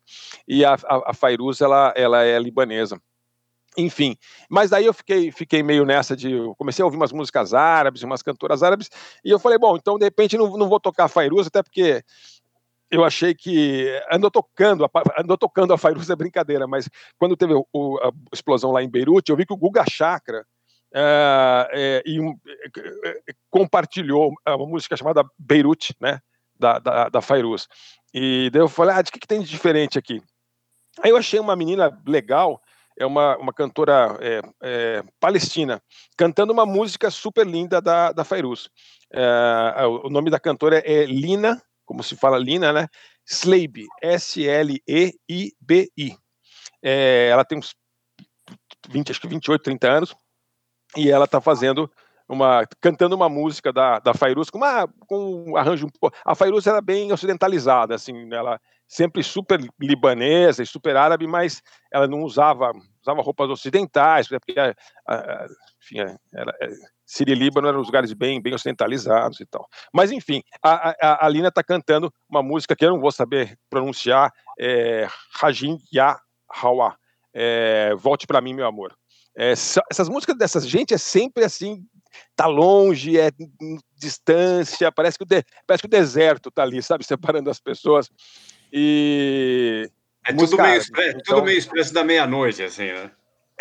e 0.46 0.64
a, 0.64 0.74
a, 0.74 1.10
a 1.10 1.14
Fairuz, 1.14 1.60
ela, 1.60 1.92
ela 1.96 2.22
é 2.22 2.38
libanesa. 2.38 3.00
Enfim, 3.76 4.16
mas 4.50 4.68
daí 4.68 4.84
eu 4.84 4.92
fiquei, 4.92 5.32
fiquei 5.32 5.62
meio 5.62 5.86
nessa 5.86 6.14
de. 6.14 6.36
comecei 6.58 6.82
a 6.82 6.86
ouvir 6.86 6.98
umas 6.98 7.12
músicas 7.12 7.54
árabes, 7.54 8.02
umas 8.02 8.22
cantoras 8.22 8.62
árabes, 8.62 8.90
e 9.24 9.30
eu 9.30 9.38
falei, 9.38 9.58
bom, 9.58 9.76
então 9.76 9.98
de 9.98 10.04
repente 10.04 10.36
não, 10.36 10.58
não 10.58 10.68
vou 10.68 10.78
tocar 10.78 11.08
Fairuz, 11.08 11.46
até 11.46 11.62
porque 11.62 12.04
eu 12.90 13.02
achei 13.02 13.34
que 13.34 13.88
andou 14.10 14.30
tocando, 14.30 14.86
andou 15.18 15.38
tocando 15.38 15.72
a 15.72 15.78
Fairuz 15.78 16.10
é 16.10 16.16
brincadeira, 16.16 16.66
mas 16.66 16.86
quando 17.18 17.34
teve 17.34 17.54
o, 17.54 17.98
a 18.02 18.10
explosão 18.30 18.70
lá 18.70 18.82
em 18.82 18.90
Beirute, 18.90 19.30
eu 19.30 19.36
vi 19.36 19.46
que 19.46 19.54
o 19.54 19.56
Guga 19.56 19.84
Chakra 19.90 20.46
é, 20.94 22.02
e, 22.04 22.20
é, 22.20 23.34
compartilhou 23.48 24.34
uma 24.46 24.66
música 24.66 24.94
chamada 24.94 25.24
Beirute, 25.38 25.96
né, 25.98 26.20
da, 26.62 26.78
da, 26.78 27.08
da 27.08 27.20
Fairuz. 27.20 27.68
E 28.14 28.48
daí 28.50 28.62
eu 28.62 28.68
falei, 28.68 28.96
ah, 28.96 29.02
de 29.02 29.10
que, 29.10 29.18
que 29.18 29.26
tem 29.26 29.42
de 29.42 29.48
diferente 29.48 29.98
aqui? 29.98 30.22
Aí 31.02 31.10
eu 31.10 31.16
achei 31.16 31.40
uma 31.40 31.56
menina 31.56 31.90
legal, 32.06 32.60
é 32.98 33.04
uma, 33.04 33.36
uma 33.38 33.52
cantora 33.52 34.16
é, 34.20 34.40
é, 34.62 35.02
palestina, 35.18 35.82
cantando 36.16 36.52
uma 36.52 36.64
música 36.64 37.10
super 37.10 37.46
linda 37.46 37.80
da, 37.80 38.12
da 38.12 38.24
Fairuz. 38.24 38.68
É, 39.12 39.84
o 39.86 40.08
nome 40.08 40.30
da 40.30 40.40
cantora 40.40 40.78
é 40.78 41.04
Lina 41.04 41.60
como 41.84 42.02
se 42.02 42.16
fala 42.16 42.38
Lina, 42.38 42.72
né? 42.72 42.88
Sleiby, 43.26 43.86
S-L-E-I-B-I. 44.00 44.86
É, 46.82 47.28
ela 47.30 47.44
tem 47.44 47.58
uns 47.58 47.74
20, 48.88 49.10
acho 49.10 49.20
que 49.20 49.28
28, 49.28 49.62
30 49.62 49.90
anos, 49.90 50.14
e 50.96 51.10
ela 51.10 51.26
está 51.26 51.38
fazendo 51.40 51.90
uma 52.34 52.66
cantando 52.80 53.14
uma 53.14 53.28
música 53.28 53.72
da, 53.72 53.98
da 53.98 54.14
Fairuz 54.14 54.50
com, 54.50 54.58
uma, 54.58 54.88
com 55.06 55.44
um 55.48 55.56
arranjo 55.56 55.88
a 56.24 56.34
Fairuz 56.34 56.66
era 56.66 56.80
bem 56.80 57.12
ocidentalizada 57.12 57.94
assim 57.94 58.32
ela 58.32 58.60
sempre 58.86 59.22
super 59.22 59.60
libanesa 59.80 60.62
e 60.62 60.66
super 60.66 60.96
árabe 60.96 61.26
mas 61.26 61.62
ela 61.92 62.06
não 62.06 62.22
usava 62.22 62.72
usava 63.00 63.22
roupas 63.22 63.50
ocidentais 63.50 64.28
porque 64.28 64.58
a, 64.58 64.74
a, 65.06 65.46
enfim 65.82 65.98
era, 66.32 66.56
Síria 67.12 67.34
e 67.34 67.38
Líbano 67.38 67.68
eram 67.68 67.80
lugares 67.80 68.14
bem, 68.14 68.40
bem 68.40 68.54
ocidentalizados 68.54 69.38
e 69.38 69.44
tal. 69.44 69.68
Mas, 69.92 70.10
enfim, 70.10 70.42
a, 70.62 70.94
a, 70.98 71.26
a 71.26 71.28
Lina 71.28 71.48
está 71.48 71.62
cantando 71.62 72.10
uma 72.26 72.42
música 72.42 72.74
que 72.74 72.86
eu 72.86 72.88
não 72.88 73.00
vou 73.00 73.12
saber 73.12 73.58
pronunciar, 73.68 74.32
é 74.58 75.06
Rajin 75.34 75.76
Ya 75.94 76.18
Hawa, 76.48 76.96
é, 77.34 77.94
Volte 77.96 78.26
para 78.26 78.40
mim, 78.40 78.54
meu 78.54 78.66
amor. 78.66 78.96
É, 79.36 79.52
essas 79.52 80.08
músicas 80.08 80.36
dessa 80.36 80.60
gente 80.60 80.94
é 80.94 80.98
sempre 80.98 81.44
assim, 81.44 81.84
tá 82.34 82.46
longe, 82.46 83.18
é 83.18 83.30
distância, 83.96 84.90
parece 84.92 85.18
que 85.18 85.24
o, 85.24 85.26
de, 85.26 85.44
parece 85.66 85.82
que 85.82 85.86
o 85.86 85.90
deserto 85.90 86.50
tá 86.50 86.62
ali, 86.62 86.82
sabe, 86.82 87.04
separando 87.04 87.50
as 87.50 87.60
pessoas. 87.60 88.10
E. 88.72 89.90
É 90.26 90.32
tudo 90.32 90.56
meio, 90.56 90.76
expresso, 90.76 91.18
então... 91.18 91.36
tudo 91.36 91.44
meio 91.44 91.58
expresso 91.58 91.92
da 91.92 92.04
meia-noite, 92.04 92.62
assim, 92.62 92.86
né? 92.86 93.10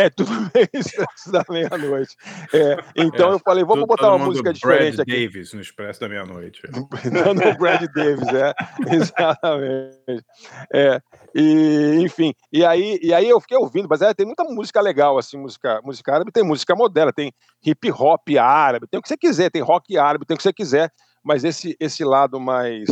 É 0.01 0.09
tudo 0.09 0.31
Expresso 0.73 1.31
da 1.31 1.45
meia-noite. 1.47 2.15
É, 2.51 2.77
então 2.95 3.29
é, 3.29 3.33
eu 3.35 3.39
falei, 3.39 3.63
vamos 3.63 3.85
botar 3.85 4.09
uma 4.15 4.25
música 4.25 4.51
diferente 4.51 4.95
Brad 4.95 5.07
aqui. 5.07 5.27
Davis 5.27 5.53
no 5.53 5.61
Expresso 5.61 5.99
da 5.99 6.09
meia-noite. 6.09 6.63
no 6.71 7.57
Brad 7.57 7.83
Davis, 7.93 8.27
é. 8.29 8.53
Exatamente. 8.95 10.25
É, 10.73 10.99
e, 11.35 11.99
enfim, 12.01 12.33
e 12.51 12.65
aí, 12.65 12.99
e 13.03 13.13
aí 13.13 13.29
eu 13.29 13.39
fiquei 13.39 13.57
ouvindo, 13.57 13.87
mas 13.87 14.01
é, 14.01 14.11
tem 14.11 14.25
muita 14.25 14.43
música 14.43 14.81
legal, 14.81 15.19
assim, 15.19 15.37
música, 15.37 15.79
música 15.83 16.15
árabe, 16.15 16.31
tem 16.31 16.43
música 16.43 16.75
moderna, 16.75 17.13
tem 17.13 17.31
hip 17.63 17.91
hop 17.91 18.27
árabe, 18.39 18.87
tem 18.87 18.99
o 18.99 19.03
que 19.03 19.07
você 19.07 19.17
quiser, 19.17 19.51
tem 19.51 19.61
rock 19.61 19.99
árabe, 19.99 20.25
tem 20.25 20.33
o 20.33 20.37
que 20.37 20.43
você 20.43 20.53
quiser, 20.53 20.91
mas 21.23 21.43
esse, 21.43 21.77
esse 21.79 22.03
lado 22.03 22.39
mais 22.39 22.87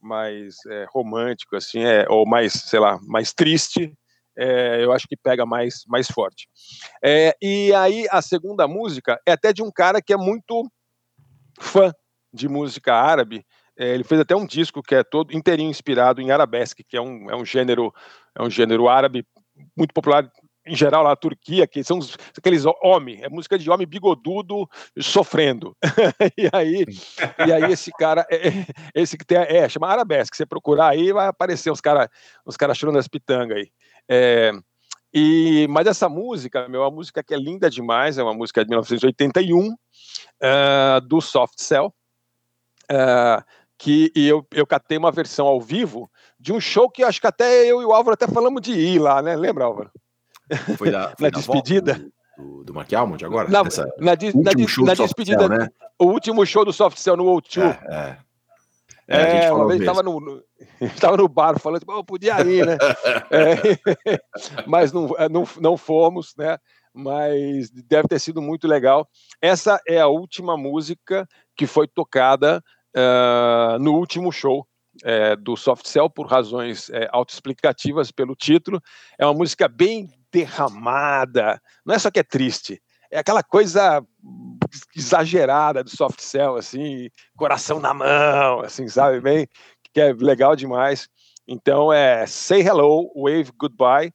mais 0.00 0.56
é, 0.68 0.84
romântico, 0.90 1.56
assim, 1.56 1.82
é, 1.82 2.04
ou 2.10 2.28
mais, 2.28 2.52
sei 2.52 2.78
lá, 2.78 2.98
mais 3.02 3.32
triste, 3.32 3.90
é, 4.36 4.84
eu 4.84 4.92
acho 4.92 5.06
que 5.06 5.16
pega 5.16 5.46
mais, 5.46 5.84
mais 5.86 6.08
forte. 6.08 6.48
É, 7.02 7.36
e 7.40 7.72
aí 7.74 8.06
a 8.10 8.20
segunda 8.20 8.66
música 8.66 9.20
é 9.26 9.32
até 9.32 9.52
de 9.52 9.62
um 9.62 9.70
cara 9.70 10.02
que 10.02 10.12
é 10.12 10.16
muito 10.16 10.68
fã 11.60 11.92
de 12.32 12.48
música 12.48 12.94
árabe. 12.94 13.44
É, 13.76 13.94
ele 13.94 14.04
fez 14.04 14.20
até 14.20 14.34
um 14.36 14.46
disco 14.46 14.82
que 14.82 14.94
é 14.94 15.02
todo 15.02 15.36
inteirinho 15.36 15.70
inspirado 15.70 16.20
em 16.20 16.30
arabesque, 16.30 16.84
que 16.84 16.96
é 16.96 17.00
um, 17.00 17.30
é 17.30 17.36
um 17.36 17.44
gênero 17.44 17.92
é 18.36 18.42
um 18.42 18.50
gênero 18.50 18.88
árabe 18.88 19.26
muito 19.76 19.94
popular 19.94 20.30
em 20.66 20.74
geral 20.74 21.02
lá 21.02 21.10
na 21.10 21.16
Turquia, 21.16 21.66
que 21.66 21.84
são 21.84 21.98
os, 21.98 22.16
aqueles 22.36 22.64
homens, 22.82 23.22
é 23.22 23.28
música 23.28 23.58
de 23.58 23.70
homem 23.70 23.86
bigodudo 23.86 24.68
sofrendo. 24.98 25.76
e 26.38 26.48
aí, 26.52 26.86
e 27.46 27.52
aí 27.52 27.72
esse 27.72 27.90
cara, 27.92 28.26
é, 28.30 28.48
esse 28.94 29.18
que 29.18 29.26
tem, 29.26 29.36
é, 29.38 29.68
chama 29.68 29.88
arabesque, 29.88 30.36
você 30.36 30.46
procurar 30.46 30.88
aí 30.88 31.12
vai 31.12 31.26
aparecer 31.26 31.70
os 31.70 31.80
caras 31.80 32.08
os 32.46 32.56
cara 32.56 32.74
chorando 32.74 32.98
as 32.98 33.08
pitangas 33.08 33.58
aí. 33.58 33.70
É, 34.08 34.52
e, 35.12 35.68
mas 35.70 35.86
essa 35.86 36.08
música, 36.08 36.68
meu, 36.68 36.82
é 36.82 36.84
uma 36.84 36.90
música 36.90 37.22
que 37.22 37.32
é 37.32 37.36
linda 37.36 37.70
demais, 37.70 38.18
é 38.18 38.22
uma 38.22 38.34
música 38.34 38.64
de 38.64 38.70
1981, 38.70 39.68
uh, 39.68 39.76
é, 40.40 41.00
do 41.00 41.20
Soft 41.20 41.60
Cell, 41.60 41.94
uh, 42.90 43.44
que 43.78 44.10
eu, 44.16 44.44
eu 44.52 44.66
catei 44.66 44.98
uma 44.98 45.12
versão 45.12 45.46
ao 45.46 45.60
vivo 45.60 46.10
de 46.38 46.52
um 46.52 46.60
show 46.60 46.90
que 46.90 47.04
acho 47.04 47.20
que 47.20 47.28
até 47.28 47.64
eu 47.64 47.80
e 47.80 47.84
o 47.84 47.92
Álvaro 47.92 48.14
até 48.14 48.26
falamos 48.26 48.60
de 48.60 48.72
ir 48.72 48.98
lá, 48.98 49.22
né? 49.22 49.36
Lembra, 49.36 49.64
Álvaro? 49.64 49.90
Foi 50.76 50.90
da, 50.90 51.14
foi 51.16 51.30
na 51.30 51.30
despedida? 51.30 52.04
Do, 52.36 52.64
do 52.64 52.74
Mark 52.74 52.92
Almond 52.92 53.24
agora? 53.24 53.48
Na, 53.48 53.60
Essa, 53.60 53.84
na, 53.98 54.12
na, 54.12 54.84
na 54.84 54.94
despedida, 54.94 55.46
Cell, 55.46 55.48
né? 55.48 55.68
o 55.96 56.06
último 56.06 56.44
show 56.44 56.64
do 56.64 56.72
Soft 56.72 56.98
Cell 56.98 57.16
no 57.16 57.24
O2. 57.24 57.62
É, 57.62 57.94
é. 57.94 58.18
É, 59.06 59.46
é 59.46 59.52
uma 59.52 59.66
vez 59.66 59.80
estava 59.80 60.02
no, 60.02 60.18
no, 60.20 60.42
no 61.18 61.28
bar 61.28 61.58
falando, 61.58 61.80
tipo, 61.80 61.92
oh, 61.92 62.04
podia 62.04 62.40
ir, 62.40 62.66
né? 62.66 62.76
é, 63.30 64.18
mas 64.66 64.92
não, 64.92 65.14
é, 65.18 65.28
não, 65.28 65.46
não 65.60 65.76
fomos, 65.76 66.34
né? 66.36 66.58
Mas 66.92 67.70
deve 67.70 68.08
ter 68.08 68.18
sido 68.18 68.40
muito 68.40 68.66
legal. 68.66 69.08
Essa 69.42 69.80
é 69.86 70.00
a 70.00 70.06
última 70.06 70.56
música 70.56 71.26
que 71.56 71.66
foi 71.66 71.88
tocada 71.88 72.62
uh, 72.96 73.78
no 73.80 73.94
último 73.94 74.30
show 74.30 74.66
é, 75.02 75.34
do 75.34 75.56
Soft 75.56 75.86
Cell, 75.86 76.08
por 76.08 76.26
razões 76.26 76.88
é, 76.90 77.08
autoexplicativas 77.12 78.12
pelo 78.12 78.36
título. 78.36 78.80
É 79.18 79.26
uma 79.26 79.34
música 79.34 79.66
bem 79.66 80.08
derramada, 80.32 81.60
não 81.84 81.94
é 81.94 81.98
só 81.98 82.10
que 82.10 82.20
é 82.20 82.24
triste, 82.24 82.80
é 83.10 83.18
aquela 83.18 83.42
coisa 83.42 84.04
exagerada 84.96 85.82
do 85.82 85.90
soft 85.90 86.20
cell, 86.20 86.56
assim, 86.56 87.08
coração 87.36 87.80
na 87.80 87.92
mão, 87.94 88.60
assim, 88.60 88.88
sabe 88.88 89.20
bem, 89.20 89.46
que 89.92 90.00
é 90.00 90.12
legal 90.12 90.56
demais. 90.56 91.08
Então 91.46 91.92
é 91.92 92.26
Say 92.26 92.62
Hello, 92.62 93.12
Wave 93.14 93.52
Goodbye, 93.56 94.12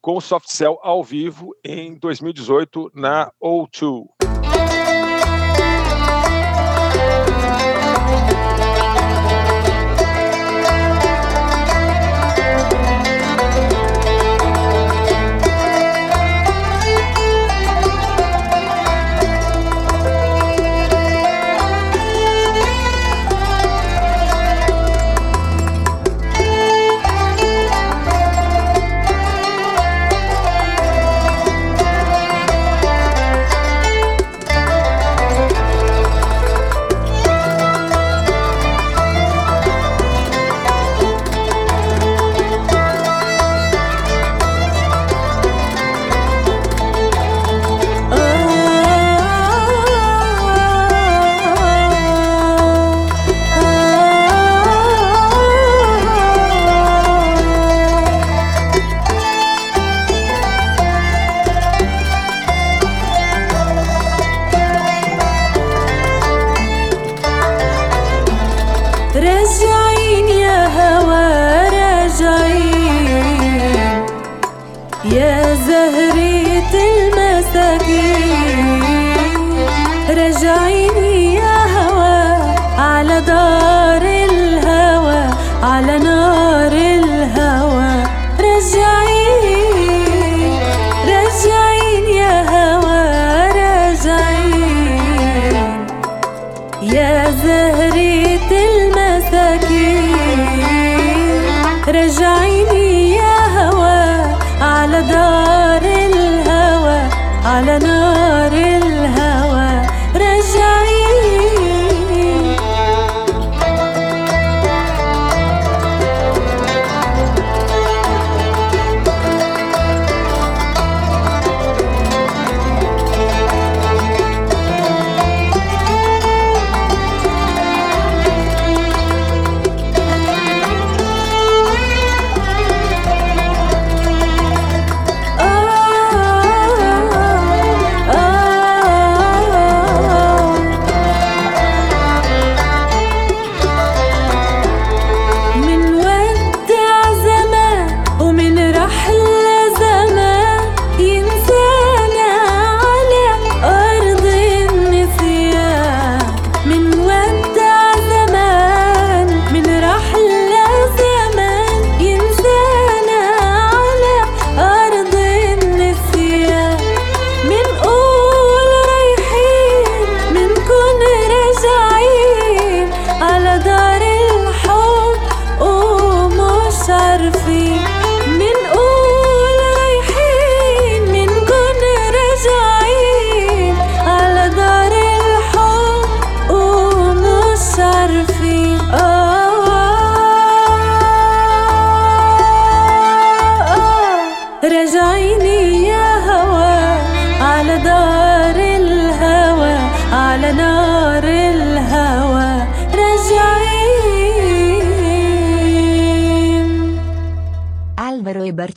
com 0.00 0.16
o 0.16 0.20
soft 0.20 0.48
cell 0.48 0.78
ao 0.82 1.02
vivo 1.02 1.54
em 1.64 1.98
2018 1.98 2.90
na 2.94 3.30
O2. 3.42 4.25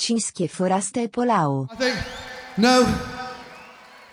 Chińskie 0.10 0.50
Foraste 0.50 1.08
Polao. 1.08 1.68
I 1.70 1.76
think, 1.76 1.96
no, 2.58 2.84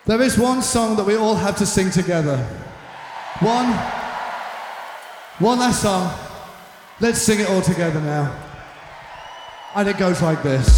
there 0.04 0.20
is 0.20 0.36
one 0.36 0.60
song 0.60 0.94
that 0.96 1.06
we 1.06 1.16
all 1.16 1.34
have 1.34 1.56
to 1.56 1.64
sing 1.64 1.90
together. 1.90 2.36
One, 3.40 3.72
one 5.38 5.58
last 5.58 5.80
song. 5.80 6.12
Let's 7.00 7.22
sing 7.22 7.40
it 7.40 7.48
all 7.48 7.62
together 7.62 8.00
now. 8.02 8.30
And 9.74 9.88
it 9.88 9.96
goes 9.96 10.20
like 10.20 10.42
this. 10.42 10.68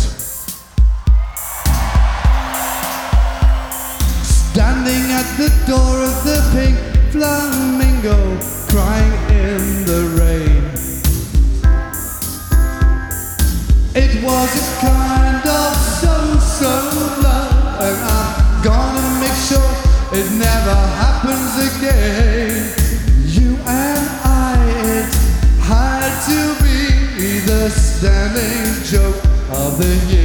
Standing 4.52 5.04
at 5.10 5.26
the 5.36 5.50
door 5.66 5.94
of 6.00 6.14
the 6.22 6.38
pink 6.54 6.78
flamingo, 7.10 8.38
crying 8.68 9.12
in 9.30 9.84
the 9.84 10.00
rain. 10.20 10.58
It 13.96 14.22
was 14.22 14.54
a 14.54 14.97
happens 21.20 21.76
again. 21.76 22.74
You 23.26 23.56
and 23.66 24.08
I, 24.24 24.54
it 24.84 25.14
had 25.60 26.12
to 26.28 26.62
be 26.62 27.40
the 27.40 27.68
standing 27.70 28.84
joke 28.84 29.24
of 29.50 29.78
the 29.78 30.12
year. 30.12 30.17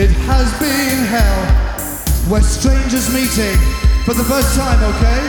It 0.00 0.10
has 0.24 0.48
been 0.58 1.04
hell. 1.12 1.42
We're 2.30 2.40
strangers 2.40 3.12
meeting 3.12 3.58
for 4.06 4.14
the 4.14 4.24
first 4.24 4.56
time, 4.56 4.80
okay? 4.94 5.22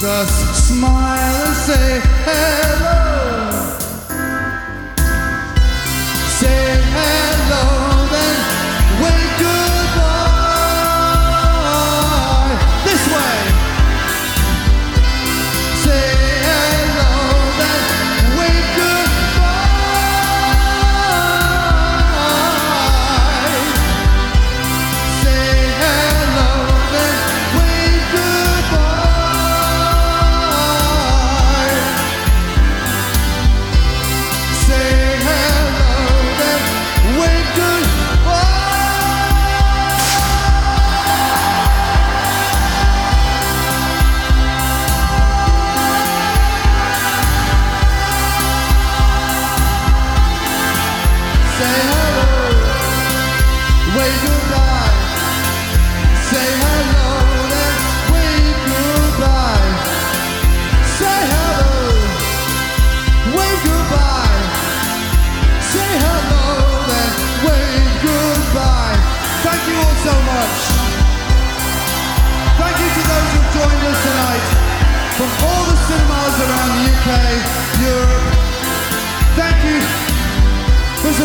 Just 0.00 0.68
smile 0.68 1.36
and 1.44 1.56
say 1.68 2.00
hello. 2.24 3.12
Say 6.40 6.80
hello, 6.96 7.31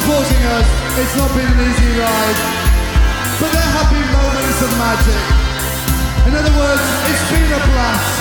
supporting 0.08 0.43
us. 0.55 0.68
It's 0.99 1.16
not 1.18 1.30
been 1.36 1.51
an 1.51 1.60
easy 1.68 1.99
ride, 1.99 2.39
but 3.41 3.51
there 3.51 3.72
have 3.76 3.91
been 3.91 4.08
moments 4.16 4.62
of 4.64 4.72
magic. 4.80 5.24
In 6.28 6.34
other 6.34 6.53
words, 6.55 6.86
it's 7.12 7.24
been 7.30 7.51
a 7.51 7.60
blast. 7.68 8.16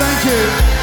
Thank 0.00 0.24
you. 0.24 0.75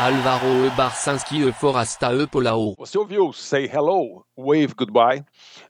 Alvaro 0.00 0.64
E. 0.64 0.70
Barcinski 0.70 1.46
E. 1.46 1.52
Forasta 1.52 2.10
E. 2.14 2.26
Polao. 2.26 2.74
Você 2.78 2.96
ouviu 2.96 3.34
Say 3.34 3.66
Hello, 3.66 4.24
Wave 4.34 4.72
Goodbye, 4.74 5.22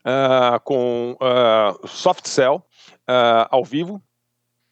ah, 0.04 0.60
com 0.62 1.16
ah, 1.20 1.74
Soft 1.84 2.28
Cell 2.28 2.62
ah, 3.08 3.48
ao 3.50 3.64
vivo? 3.64 4.00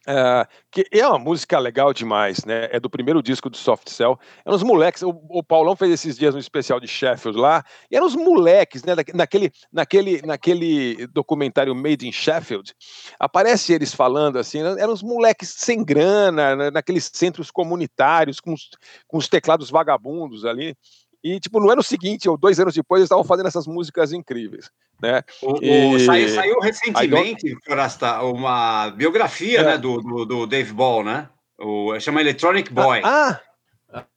Ah, 0.07 0.47
que 0.71 0.85
é 0.91 1.05
uma 1.07 1.19
música 1.19 1.59
legal 1.59 1.93
demais, 1.93 2.45
né? 2.45 2.69
É 2.71 2.79
do 2.79 2.89
primeiro 2.89 3.21
disco 3.21 3.49
do 3.49 3.57
Soft 3.57 3.89
Cell. 3.89 4.17
Eram 4.45 4.55
os 4.55 4.63
moleques. 4.63 5.01
O, 5.03 5.09
o 5.29 5.43
Paulão 5.43 5.75
fez 5.75 5.91
esses 5.91 6.17
dias 6.17 6.33
um 6.33 6.39
especial 6.39 6.79
de 6.79 6.87
Sheffield 6.87 7.37
lá. 7.37 7.63
E 7.91 7.95
eram 7.95 8.07
os 8.07 8.15
moleques, 8.15 8.83
né? 8.83 8.95
Naquele, 9.13 9.51
naquele, 9.71 10.21
naquele 10.23 11.07
documentário 11.07 11.75
Made 11.75 12.07
in 12.07 12.11
Sheffield, 12.11 12.73
aparece 13.19 13.73
eles 13.73 13.93
falando 13.93 14.39
assim. 14.39 14.63
né, 14.63 14.75
Eram 14.79 14.93
os 14.93 15.03
moleques 15.03 15.49
sem 15.57 15.83
grana, 15.83 16.55
né, 16.55 16.71
naqueles 16.71 17.09
centros 17.13 17.51
comunitários, 17.51 18.39
com 18.39 18.53
os, 18.53 18.69
com 19.07 19.17
os 19.17 19.27
teclados 19.27 19.69
vagabundos 19.69 20.45
ali. 20.45 20.75
E, 21.23 21.39
tipo, 21.39 21.59
no 21.59 21.69
ano 21.69 21.83
seguinte, 21.83 22.29
ou 22.29 22.37
dois 22.37 22.59
anos 22.59 22.73
depois, 22.73 22.99
eles 22.99 23.07
estavam 23.07 23.23
fazendo 23.25 23.47
essas 23.47 23.67
músicas 23.67 24.13
incríveis, 24.13 24.71
né? 25.01 25.21
O, 25.41 25.53
o- 25.53 25.97
E- 25.97 26.05
saiu, 26.05 26.29
saiu 26.29 26.59
recentemente, 26.59 27.57
Forasta, 27.65 28.21
uma 28.23 28.89
biografia 28.91 29.59
É. 29.59 29.63
né, 29.63 29.77
do, 29.77 29.97
do, 30.01 30.25
do 30.25 30.47
Dave 30.47 30.71
Ball, 30.71 31.03
né? 31.03 31.29
O, 31.59 31.99
chama 31.99 32.21
Electronic 32.21 32.71
Boy. 32.71 33.01
Ah, 33.03 33.39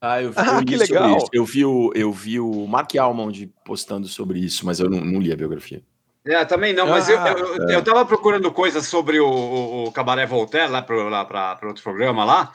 Ah, 0.01 0.21
eu, 0.23 0.33
Ah, 0.37 0.59
eu 0.59 0.65
que 0.65 0.77
li 0.77 0.87
sobre 0.87 1.03
legal. 1.03 1.17
isso. 1.17 1.29
Eu 1.33 1.45
vi, 1.47 1.65
o, 1.65 1.91
eu 1.95 2.13
vi 2.13 2.39
o 2.39 2.67
Mark 2.67 2.95
Almond 2.95 3.51
postando 3.65 4.07
sobre 4.07 4.39
isso, 4.39 4.67
mas 4.67 4.79
eu 4.79 4.89
não, 4.91 5.01
não 5.01 5.19
li 5.19 5.33
a 5.33 5.37
biografia. 5.37 5.83
É, 6.25 6.45
também 6.45 6.73
não, 6.73 6.87
mas 6.87 7.09
eu, 7.09 7.19
Ah, 7.19 7.31
eu, 7.31 7.69
é. 7.71 7.75
eu 7.77 7.83
tava 7.83 8.05
procurando 8.07 8.53
coisas 8.53 8.87
sobre 8.87 9.19
o, 9.19 9.27
o, 9.27 9.85
o 9.87 9.93
Cabaré 9.93 10.25
Voltaire 10.27 10.71
lá 10.71 10.83
para 10.83 11.59
outro 11.65 11.83
programa 11.83 12.23
lá, 12.25 12.53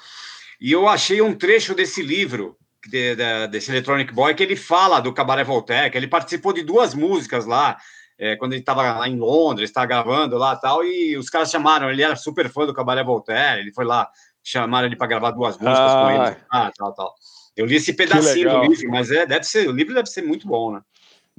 e 0.62 0.72
eu 0.72 0.88
achei 0.88 1.22
um 1.22 1.34
trecho 1.36 1.74
desse 1.76 2.02
livro, 2.02 2.56
de- 2.90 3.16
da- 3.16 3.46
desse 3.48 3.72
Electronic 3.72 4.14
Boy, 4.14 4.34
que 4.34 4.44
ele 4.44 4.56
fala 4.56 5.00
do 5.00 5.14
Cabaré 5.14 5.44
Voltaire, 5.44 5.92
que 5.92 5.98
ele 5.98 6.08
participou 6.08 6.54
de 6.54 6.64
duas 6.64 6.94
músicas 6.94 7.46
lá, 7.46 7.78
é, 8.20 8.36
quando 8.36 8.54
ele 8.54 8.62
estava 8.62 8.82
lá 8.98 9.08
em 9.08 9.18
Londres, 9.18 9.70
estava 9.70 9.86
gravando 9.86 10.38
lá 10.38 10.54
e 10.54 10.60
tal, 10.62 10.84
e 10.84 11.16
os 11.18 11.30
caras 11.30 11.50
chamaram, 11.52 11.90
ele 11.90 12.02
era 12.02 12.16
super 12.16 12.50
fã 12.50 12.66
do 12.66 12.74
Cabaré 12.74 13.04
Voltaire, 13.04 13.62
ele 13.62 13.72
foi 13.74 13.86
lá, 13.86 14.10
chamaram 14.44 14.88
ele 14.88 14.96
para 14.96 15.08
gravar 15.08 15.32
duas 15.32 15.58
músicas 15.58 15.92
com 15.92 16.06
Ah. 16.08 16.28
ele, 16.28 16.38
ah, 16.52 16.72
tal, 16.78 16.94
tal. 16.94 17.14
Eu 17.56 17.66
li 17.66 17.76
esse 17.76 17.94
pedacinho 17.94 18.50
do 18.52 18.62
livro, 18.68 18.90
mas 18.92 19.10
é, 19.12 19.26
deve 19.26 19.44
ser, 19.44 19.68
o 19.68 19.72
livro 19.72 19.94
deve 19.94 20.08
ser 20.08 20.22
muito 20.22 20.48
bom, 20.48 20.72
né? 20.74 20.82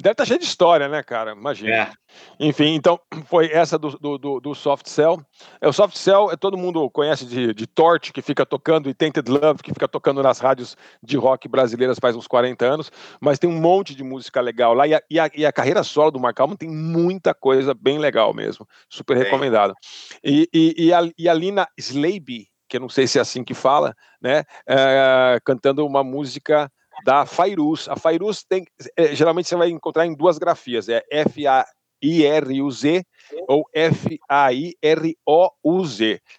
Deve 0.01 0.12
estar 0.12 0.24
cheio 0.24 0.38
de 0.38 0.44
história, 0.44 0.88
né, 0.88 1.03
cara? 1.03 1.32
Imagina. 1.32 1.70
É. 1.74 1.90
Enfim, 2.38 2.74
então 2.74 3.01
foi 3.26 3.51
essa 3.53 3.76
do, 3.76 3.90
do, 4.16 4.40
do- 4.40 4.55
Soft 4.55 4.86
Cell. 4.86 5.20
É, 5.61 5.66
o 5.66 5.72
Soft 5.72 5.96
Cell, 5.96 6.30
é, 6.30 6.36
todo 6.36 6.57
mundo 6.57 6.88
conhece 6.88 7.26
de, 7.26 7.53
de 7.53 7.66
Torch, 7.66 8.12
que 8.12 8.22
fica 8.22 8.46
tocando, 8.46 8.88
e 8.88 8.94
Tainted 8.94 9.28
Love, 9.28 9.61
que 9.61 9.72
fica 9.72 9.88
tocando 9.88 10.22
nas 10.22 10.38
rádios 10.38 10.76
de 11.03 11.16
rock 11.16 11.49
brasileiras 11.49 11.99
faz 12.01 12.14
uns 12.14 12.28
40 12.28 12.64
anos, 12.64 12.92
mas 13.20 13.40
tem 13.40 13.51
um 13.51 13.61
monte 13.61 13.92
de 13.92 14.05
música 14.05 14.40
legal 14.40 14.72
lá, 14.72 14.86
e 14.86 14.94
a, 14.94 15.03
e 15.11 15.18
a, 15.18 15.30
e 15.34 15.44
a 15.46 15.53
carreira 15.53 15.82
solo 15.82 16.12
do 16.12 16.20
Mark 16.20 16.38
Almond 16.38 16.59
tem 16.59 16.70
muita 16.70 17.34
coisa 17.34 17.74
bem 17.74 17.99
legal 17.99 18.32
mesmo, 18.32 18.66
super 18.88 19.16
Tem. 19.16 19.24
recomendado. 19.24 19.74
E, 20.22 20.49
e, 20.55 20.86
e, 20.86 20.92
a, 20.92 21.01
e 21.18 21.28
a 21.28 21.34
Lina 21.34 21.66
Slaby, 21.76 22.46
que 22.68 22.76
eu 22.76 22.80
não 22.80 22.88
sei 22.88 23.09
se 23.09 23.18
é 23.18 23.22
assim 23.22 23.42
que 23.42 23.55
fala, 23.55 23.94
né, 24.22 24.44
é, 24.66 25.40
cantando 25.44 25.84
uma 25.84 26.05
música 26.05 26.70
da 27.05 27.26
Fairuz. 27.26 27.88
A 27.88 27.96
Fairuz 27.96 28.44
tem, 28.44 28.64
é, 28.96 29.14
geralmente 29.14 29.49
você 29.49 29.57
vai 29.57 29.68
encontrar 29.70 30.07
em 30.07 30.14
duas 30.14 30.38
grafias, 30.38 30.88
é 30.88 31.03
F-A-I-R-U-Z 31.11 33.05
ou 33.49 33.64
F-A-I-R-O-U-Z. 33.72 34.80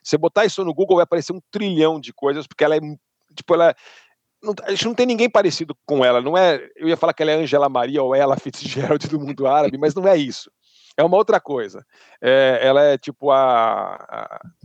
Você 0.03 0.17
botar 0.17 0.45
isso 0.45 0.63
no 0.63 0.73
Google 0.73 0.97
vai 0.97 1.03
aparecer 1.03 1.33
um 1.33 1.41
trilhão 1.51 1.99
de 1.99 2.13
coisas, 2.13 2.47
porque 2.47 2.63
ela 2.63 2.75
é, 2.75 2.79
tipo, 3.35 3.53
ela 3.53 3.75
não, 4.41 4.53
a 4.63 4.71
gente 4.71 4.85
não 4.85 4.95
tem 4.95 5.05
ninguém 5.05 5.29
parecido 5.29 5.75
com 5.85 6.03
ela, 6.03 6.21
não 6.21 6.37
é, 6.37 6.69
eu 6.75 6.87
ia 6.87 6.95
falar 6.97 7.13
que 7.13 7.21
ela 7.21 7.31
é 7.31 7.35
Angela 7.35 7.67
Maria 7.67 8.01
ou 8.01 8.15
ela 8.15 8.37
Fitzgerald 8.37 9.05
do 9.07 9.19
mundo 9.19 9.45
árabe, 9.47 9.77
mas 9.77 9.93
não 9.93 10.07
é 10.07 10.15
isso. 10.15 10.49
É 10.97 11.03
uma 11.03 11.15
outra 11.15 11.39
coisa. 11.39 11.85
É, 12.21 12.59
ela 12.61 12.83
é 12.83 12.97
tipo 12.97 13.31
a, 13.31 13.95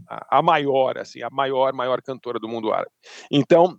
a, 0.09 0.39
a 0.39 0.43
maior, 0.43 0.99
assim, 0.99 1.23
a 1.23 1.31
maior, 1.31 1.73
maior 1.73 2.03
cantora 2.03 2.41
do 2.41 2.49
mundo 2.49 2.73
árabe. 2.73 2.91
Então, 3.31 3.79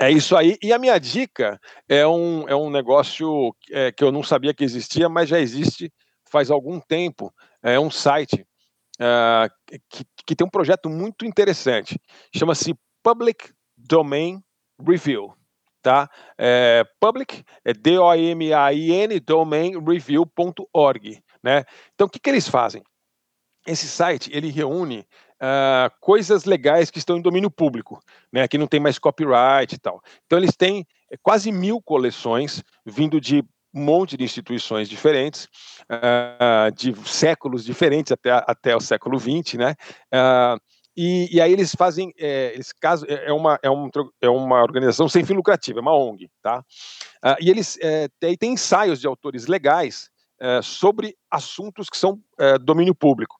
é 0.00 0.10
isso 0.10 0.36
aí. 0.36 0.56
E 0.62 0.72
a 0.72 0.78
minha 0.78 0.98
dica 0.98 1.60
é 1.88 2.06
um, 2.06 2.48
é 2.48 2.54
um 2.54 2.70
negócio 2.70 3.54
é, 3.70 3.90
que 3.90 4.04
eu 4.04 4.12
não 4.12 4.22
sabia 4.22 4.54
que 4.54 4.64
existia, 4.64 5.08
mas 5.08 5.28
já 5.28 5.40
existe 5.40 5.92
faz 6.30 6.50
algum 6.50 6.80
tempo. 6.80 7.32
É 7.62 7.80
um 7.80 7.90
site 7.90 8.46
ah, 9.00 9.48
que, 9.88 10.04
que 10.26 10.36
tem 10.36 10.46
um 10.46 10.50
projeto 10.50 10.90
muito 10.90 11.24
interessante. 11.24 11.98
Chama-se 12.34 12.74
Public 13.02 13.50
Domain 13.76 14.42
Review. 14.80 15.34
Tá? 15.80 16.10
É, 16.36 16.84
public 17.00 17.44
é 17.64 17.72
D-O-M-A-I-N, 17.72 19.20
domainreview.org. 19.20 21.22
Né? 21.42 21.64
Então, 21.94 22.08
o 22.08 22.10
que, 22.10 22.18
que 22.18 22.28
eles 22.28 22.48
fazem? 22.48 22.82
Esse 23.66 23.86
site 23.86 24.30
ele 24.32 24.50
reúne 24.50 25.06
ah, 25.40 25.90
coisas 26.00 26.44
legais 26.44 26.90
que 26.90 26.98
estão 26.98 27.16
em 27.16 27.22
domínio 27.22 27.50
público, 27.50 28.00
né, 28.32 28.48
que 28.48 28.58
não 28.58 28.66
tem 28.66 28.80
mais 28.80 28.98
copyright 28.98 29.74
e 29.74 29.78
tal. 29.78 30.02
Então 30.26 30.38
eles 30.38 30.56
têm 30.56 30.86
eh, 31.10 31.16
quase 31.22 31.52
mil 31.52 31.80
coleções 31.80 32.62
vindo 32.84 33.20
de 33.20 33.44
um 33.74 33.84
monte 33.84 34.16
de 34.16 34.24
instituições 34.24 34.88
diferentes, 34.88 35.48
ah, 35.88 36.70
de 36.74 36.94
séculos 37.08 37.64
diferentes 37.64 38.10
até, 38.12 38.30
até 38.30 38.74
o 38.74 38.80
século 38.80 39.18
XX, 39.18 39.54
né? 39.54 39.74
Ah, 40.12 40.56
E, 41.00 41.28
e 41.30 41.40
aí 41.40 41.52
eles 41.52 41.76
fazem, 41.76 42.12
é, 42.18 42.58
esse 42.58 42.74
caso 42.74 43.06
é, 43.08 43.32
uma, 43.32 43.56
é, 43.62 43.70
um, 43.70 43.88
é 44.20 44.28
uma 44.28 44.60
organização 44.60 45.08
sem 45.08 45.24
fim 45.24 45.34
lucrativo, 45.34 45.78
é 45.78 45.82
uma 45.82 45.94
ONG, 45.94 46.28
tá? 46.42 46.58
Uh, 47.24 47.38
e 47.40 47.50
eles 47.50 47.78
é, 47.80 48.08
tem, 48.18 48.36
tem 48.36 48.52
ensaios 48.54 49.00
de 49.00 49.06
autores 49.06 49.46
legais 49.46 50.10
sobre 50.62 51.16
assuntos 51.28 51.88
que 51.88 51.96
são 51.96 52.20
domínio 52.62 52.94
público. 52.94 53.36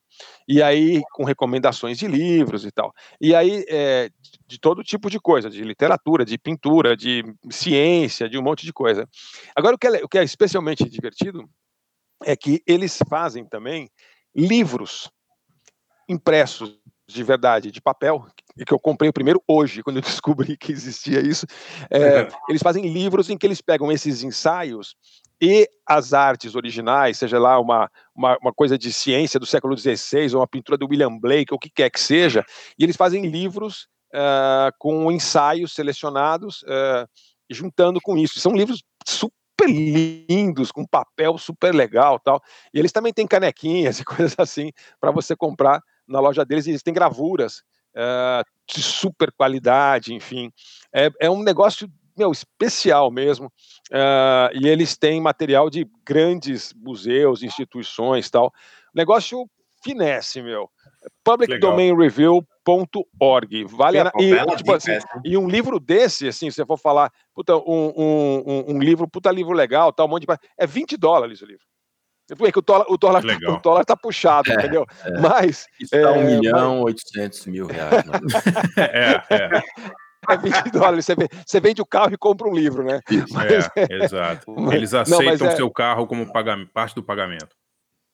E 0.47 0.62
aí, 0.62 1.03
com 1.12 1.25
recomendações 1.25 1.99
de 1.99 2.07
livros 2.07 2.64
e 2.64 2.71
tal. 2.71 2.93
E 3.21 3.35
aí, 3.35 3.64
é, 3.69 4.11
de 4.47 4.59
todo 4.59 4.83
tipo 4.83 5.11
de 5.11 5.21
coisa, 5.21 5.51
de 5.51 5.62
literatura, 5.62 6.25
de 6.25 6.39
pintura, 6.39 6.97
de 6.97 7.23
ciência, 7.51 8.29
de 8.29 8.39
um 8.39 8.43
monte 8.43 8.64
de 8.64 8.73
coisa. 8.73 9.09
Agora, 9.55 9.75
o 9.75 9.79
que 9.79 9.87
é, 9.87 10.05
o 10.05 10.09
que 10.09 10.19
é 10.19 10.25
especialmente 10.25 10.89
divertido 10.89 11.49
é 12.25 12.37
que 12.37 12.62
eles 12.66 12.99
fazem 13.09 13.45
também 13.45 13.91
livros 14.35 15.11
impressos 16.09 16.79
de 17.09 17.23
verdade, 17.23 17.71
de 17.71 17.81
papel, 17.81 18.27
que 18.66 18.73
eu 18.73 18.79
comprei 18.79 19.09
o 19.09 19.12
primeiro 19.12 19.43
hoje, 19.49 19.83
quando 19.85 19.97
eu 19.97 20.03
descobri 20.03 20.57
que 20.57 20.71
existia 20.71 21.21
isso. 21.21 21.47
É, 21.91 22.29
eles 22.49 22.62
fazem 22.62 22.87
livros 22.87 23.31
em 23.31 23.39
que 23.39 23.47
eles 23.47 23.62
pegam 23.62 23.91
esses 23.91 24.23
ensaios 24.23 24.95
e 25.41 25.68
as 25.86 26.12
artes 26.12 26.55
originais, 26.55 27.18
seja 27.18 27.39
lá 27.39 27.59
uma, 27.61 27.91
uma, 28.14 28.36
uma, 28.43 28.53
coisa 28.53 28.76
de 28.76 28.93
ciência 28.93 29.39
do 29.39 29.47
século 29.47 29.76
XVI, 29.76 30.34
ou 30.34 30.41
uma 30.41 30.47
pintura 30.47 30.76
do 30.76 30.86
William 30.89 31.16
Blake, 31.16 31.53
ou 31.53 31.57
o 31.57 31.61
que 31.61 31.70
quer 31.70 31.91
que 31.91 32.01
seja, 32.01 32.45
e 32.78 32.84
eles 32.84 32.97
fazem 32.97 33.26
livros 33.26 33.89
uh, 34.12 34.72
com 34.78 35.11
ensaios 35.12 35.72
selecionados, 35.72 36.62
uh, 36.62 37.09
juntando 37.49 38.01
com 38.01 38.16
isso. 38.16 38.41
São 38.41 38.53
livros 38.53 38.82
super 39.07 39.68
lindos, 39.68 40.72
com 40.72 40.84
papel 40.84 41.39
super 41.39 41.74
legal 41.74 42.18
tal. 42.18 42.41
E 42.72 42.78
eles 42.78 42.93
também 42.93 43.12
têm 43.12 43.26
canequinhas 43.26 44.01
e 44.01 44.05
coisas 44.05 44.34
assim 44.39 44.70
para 45.01 45.11
você 45.11 45.36
comprar 45.36 45.80
na 46.07 46.20
loja 46.20 46.45
deles, 46.45 46.66
e 46.66 46.70
eles 46.70 46.82
têm 46.82 46.95
gravuras 46.95 47.62
uh, 47.95 48.43
de 48.66 48.82
super 48.82 49.30
qualidade, 49.32 50.14
enfim. 50.14 50.51
É, 50.93 51.11
é 51.20 51.30
um 51.30 51.43
negócio 51.43 51.89
meu, 52.19 52.33
especial 52.33 53.11
mesmo. 53.11 53.47
Uh, 53.91 54.51
e 54.61 54.69
eles 54.69 54.97
têm 54.97 55.21
material 55.21 55.69
de 55.71 55.87
grandes 56.05 56.73
museus, 56.75 57.43
instituições 57.43 58.31
tal. 58.31 58.53
Negócio 58.95 59.49
finesse, 59.83 60.43
meu. 60.43 60.71
publicdomainreview.org. 61.25 63.64
Vale 63.64 64.01
a 64.01 64.12
e, 64.19 64.37
tipo 64.57 64.73
assim, 64.73 64.99
e 65.25 65.39
um 65.39 65.49
livro 65.49 65.81
desse, 65.81 66.29
assim, 66.29 66.51
se 66.51 66.57
você 66.57 66.66
for 66.66 66.79
falar, 66.79 67.11
puta, 67.35 67.57
um, 67.57 67.95
um, 67.97 68.75
um, 68.75 68.79
livro, 68.79 69.09
puta 69.09 69.31
livro 69.31 69.53
legal, 69.53 69.93
tal, 69.93 70.07
um 70.07 70.11
monte 70.11 70.27
de. 70.27 70.39
É 70.59 70.66
20 70.66 70.97
dólares 70.97 71.41
o 71.41 71.47
livro. 71.47 71.64
É 72.31 72.35
que 72.53 72.59
o 72.59 72.62
dólar, 72.62 72.85
o 72.91 72.99
dólar, 72.99 73.25
o 73.25 73.57
dólar 73.62 73.87
tá 73.87 73.97
puxado, 73.97 74.51
é, 74.51 74.55
entendeu? 74.55 74.85
É. 75.03 75.19
Mas. 75.19 75.66
Isso 75.81 75.95
é, 75.95 76.11
1 76.11 76.25
milhão 76.25 76.81
e 76.81 76.85
800 76.85 77.47
mil 77.47 77.66
reais. 77.66 78.05
é, 78.77 79.23
é 79.35 79.62
é 80.29 80.37
20 80.37 80.70
dólares. 80.72 81.05
Você, 81.05 81.14
você 81.47 81.61
vende 81.61 81.81
o 81.81 81.87
carro 81.87 82.12
e 82.14 82.18
compra 82.18 82.49
um 82.49 82.55
livro, 82.55 82.83
né? 82.83 83.01
Mas, 83.33 83.70
é, 83.76 84.05
exato. 84.05 84.55
Eles 84.72 84.95
aceitam 84.95 85.47
não, 85.47 85.53
é... 85.53 85.57
seu 85.57 85.70
carro 85.70 86.07
como 86.07 86.33
pagamento, 86.33 86.70
parte 86.72 86.95
do 86.95 87.03
pagamento. 87.03 87.57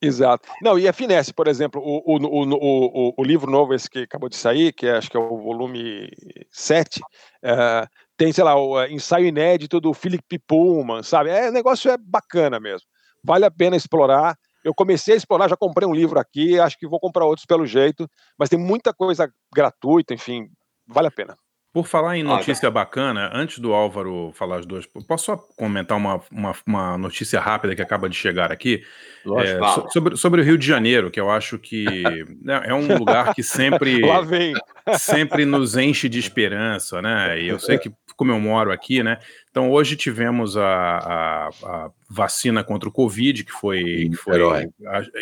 Exato. 0.03 0.49
Não, 0.61 0.79
e 0.79 0.87
a 0.87 0.93
finesse, 0.93 1.33
por 1.33 1.49
exemplo, 1.49 1.81
o, 1.83 2.03
o, 2.05 2.19
o, 2.19 2.55
o, 2.55 3.15
o 3.17 3.25
livro 3.25 3.51
novo, 3.51 3.73
esse 3.73 3.89
que 3.89 4.01
acabou 4.01 4.29
de 4.29 4.37
sair, 4.37 4.73
que 4.73 4.87
é, 4.87 4.97
acho 4.97 5.11
que 5.11 5.17
é 5.17 5.21
o 5.21 5.39
volume 5.39 6.11
7, 6.51 7.01
é, 7.43 7.87
tem, 8.17 8.31
sei 8.31 8.45
lá, 8.45 8.55
o 8.55 8.85
ensaio 8.85 9.27
inédito 9.27 9.81
do 9.81 9.95
Philip 9.95 10.39
Pullman, 10.47 11.03
sabe? 11.03 11.31
É, 11.31 11.49
o 11.49 11.53
negócio 11.53 11.91
é 11.91 11.97
bacana 11.97 12.61
mesmo. 12.61 12.87
Vale 13.25 13.47
a 13.47 13.51
pena 13.51 13.77
explorar. 13.77 14.37
Eu 14.62 14.75
comecei 14.75 15.15
a 15.15 15.17
explorar, 15.17 15.49
já 15.49 15.57
comprei 15.57 15.89
um 15.89 15.95
livro 15.95 16.19
aqui, 16.19 16.59
acho 16.61 16.79
que 16.79 16.87
vou 16.87 17.01
comprar 17.01 17.25
outros 17.25 17.47
pelo 17.47 17.67
jeito, 17.67 18.09
mas 18.39 18.49
tem 18.49 18.59
muita 18.59 18.93
coisa 18.93 19.31
gratuita, 19.55 20.15
enfim, 20.15 20.49
vale 20.87 21.09
a 21.09 21.11
pena. 21.11 21.37
Por 21.75 21.89
falar 21.89 22.16
em 22.16 22.22
notícia 22.22 22.70
bacana, 22.70 23.33
antes 23.35 23.59
do 23.59 23.72
Álvaro 23.72 24.31
falar 24.37 24.61
as 24.61 24.64
duas, 24.64 24.87
posso 24.87 25.25
só 25.25 25.37
comentar 25.37 25.99
uma, 25.99 26.20
uma, 26.31 26.55
uma 26.64 26.97
notícia 26.97 27.41
rápida 27.41 27.75
que 27.75 27.83
acaba 27.83 28.09
de 28.09 28.14
chegar 28.14 28.53
aqui? 28.53 28.85
Lógico, 29.25 29.64
é, 29.64 29.91
sobre, 29.91 30.16
sobre 30.16 30.41
o 30.41 30.45
Rio 30.45 30.57
de 30.57 30.64
Janeiro, 30.64 31.11
que 31.11 31.18
eu 31.18 31.29
acho 31.29 31.59
que 31.59 31.85
né, 32.41 32.62
é 32.66 32.72
um 32.72 32.97
lugar 32.97 33.35
que 33.35 33.43
sempre, 33.43 34.03
sempre 35.01 35.45
nos 35.45 35.77
enche 35.77 36.09
de 36.09 36.20
esperança, 36.20 37.03
né? 37.03 37.41
E 37.41 37.49
eu 37.49 37.59
sei 37.59 37.77
que, 37.77 37.91
como 38.16 38.31
eu 38.31 38.39
moro 38.39 38.70
aqui, 38.70 39.03
né? 39.03 39.18
Então, 39.51 39.68
hoje 39.68 39.97
tivemos 39.97 40.57
a, 40.57 40.68
a, 40.68 41.49
a 41.49 41.91
vacina 42.09 42.62
contra 42.62 42.89
o 42.89 42.93
Covid, 42.93 43.43
que 43.43 43.53
foi, 43.53 43.81
em 44.05 44.11
que 44.12 44.16
foi 44.16 44.35
Niterói. 44.35 44.68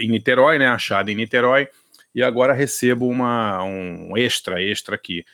em 0.03 0.09
Niterói, 0.11 0.59
né? 0.59 0.67
Achada 0.67 1.11
em 1.11 1.15
Niterói, 1.15 1.67
e 2.15 2.23
agora 2.23 2.53
recebo 2.53 3.09
uma, 3.09 3.65
um 3.65 4.15
extra, 4.19 4.63
extra 4.63 4.97
aqui. 4.97 5.25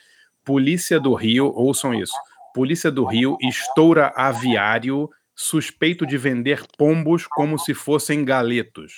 Polícia 0.49 0.99
do 0.99 1.13
Rio, 1.13 1.53
ouçam 1.55 1.93
isso. 1.93 2.15
Polícia 2.55 2.89
do 2.89 3.05
Rio 3.05 3.37
estoura 3.39 4.11
aviário 4.15 5.07
suspeito 5.35 6.07
de 6.07 6.17
vender 6.17 6.63
pombos 6.75 7.27
como 7.27 7.59
se 7.59 7.75
fossem 7.75 8.25
galetos. 8.25 8.91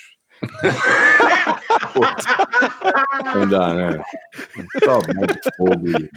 Não 3.34 3.46
dá, 3.46 3.74
né? 3.74 4.02
Fogo 5.58 5.82
aí. 5.94 6.08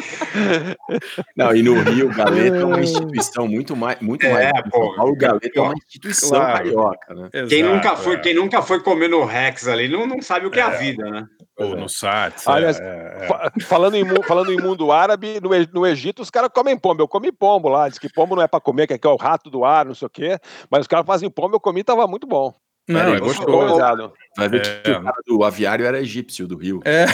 Não, 1.36 1.54
e 1.54 1.62
no 1.62 1.80
Rio, 1.82 2.06
o 2.06 2.14
Galeto 2.14 2.56
é 2.56 2.64
uma 2.64 2.80
instituição 2.80 3.46
muito 3.46 3.76
mais. 3.76 4.00
Muito 4.00 4.26
é, 4.26 4.52
mais 4.52 4.70
pô, 4.70 4.94
o 4.98 5.16
Galeto 5.16 5.58
é 5.58 5.60
uma 5.60 5.74
instituição 5.74 6.30
claro. 6.30 6.52
carioca, 6.52 7.14
né? 7.14 7.28
Quem, 7.48 7.60
Exato, 7.60 7.74
nunca 7.74 7.96
foi, 7.96 8.14
é. 8.14 8.18
quem 8.18 8.34
nunca 8.34 8.62
foi 8.62 8.80
comer 8.82 9.08
no 9.08 9.24
Rex 9.24 9.68
ali 9.68 9.88
não, 9.88 10.06
não 10.06 10.22
sabe 10.22 10.46
o 10.46 10.50
que 10.50 10.60
é, 10.60 10.62
a 10.62 10.72
é. 10.72 10.78
vida, 10.78 11.10
né? 11.10 11.26
Ou 11.58 11.76
no 11.76 11.88
SATS. 11.88 12.46
Aliás, 12.46 12.80
é, 12.80 13.28
é. 13.56 13.60
falando, 13.60 13.94
em, 13.94 14.04
falando 14.22 14.52
em 14.52 14.56
mundo 14.56 14.90
árabe, 14.90 15.40
no, 15.40 15.50
no 15.72 15.86
Egito 15.86 16.22
os 16.22 16.30
caras 16.30 16.50
comem 16.52 16.76
pombo. 16.78 17.02
Eu 17.02 17.08
comi 17.08 17.30
pombo 17.30 17.68
lá, 17.68 17.88
diz 17.88 17.98
que 17.98 18.12
pombo 18.12 18.34
não 18.34 18.42
é 18.42 18.48
para 18.48 18.60
comer, 18.60 18.86
que 18.86 19.06
é 19.06 19.10
o 19.10 19.16
rato 19.16 19.50
do 19.50 19.64
ar, 19.64 19.84
não 19.84 19.94
sei 19.94 20.06
o 20.06 20.10
quê. 20.10 20.38
Mas 20.70 20.82
os 20.82 20.86
caras 20.86 21.06
fazem 21.06 21.30
pombo, 21.30 21.56
eu 21.56 21.60
comi, 21.60 21.84
tava 21.84 22.06
muito 22.06 22.26
bom. 22.26 22.54
Não, 22.90 23.14
é, 23.14 23.16
é 23.16 23.20
gostoso. 23.20 24.12
Vai 24.36 24.48
ver 24.48 24.66
é. 24.66 24.80
que 24.82 24.90
o 24.90 25.02
cara 25.02 25.16
do 25.26 25.44
aviário 25.44 25.84
era 25.84 26.00
egípcio 26.00 26.46
do 26.46 26.56
Rio. 26.56 26.80
É. 26.84 27.06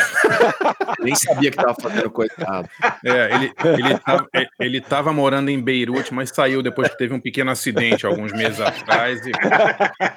Nem 1.01 1.15
sabia 1.15 1.51
que 1.51 1.57
tava 1.57 1.75
fazendo 1.75 2.11
coisa 2.11 2.33
errada. 2.39 2.69
É, 3.05 3.35
ele, 3.35 3.53
ele, 3.65 3.99
tava, 3.99 4.29
ele 4.61 4.81
tava 4.81 5.13
morando 5.13 5.51
em 5.51 5.61
Beirute, 5.61 6.13
mas 6.13 6.31
saiu 6.31 6.63
depois 6.63 6.89
que 6.89 6.99
teve 6.99 7.15
um 7.15 7.21
pequeno 7.21 7.51
acidente 7.51 8.07
alguns 8.07 8.33
meses 8.33 8.61
atrás. 8.61 9.27
E... 9.27 9.33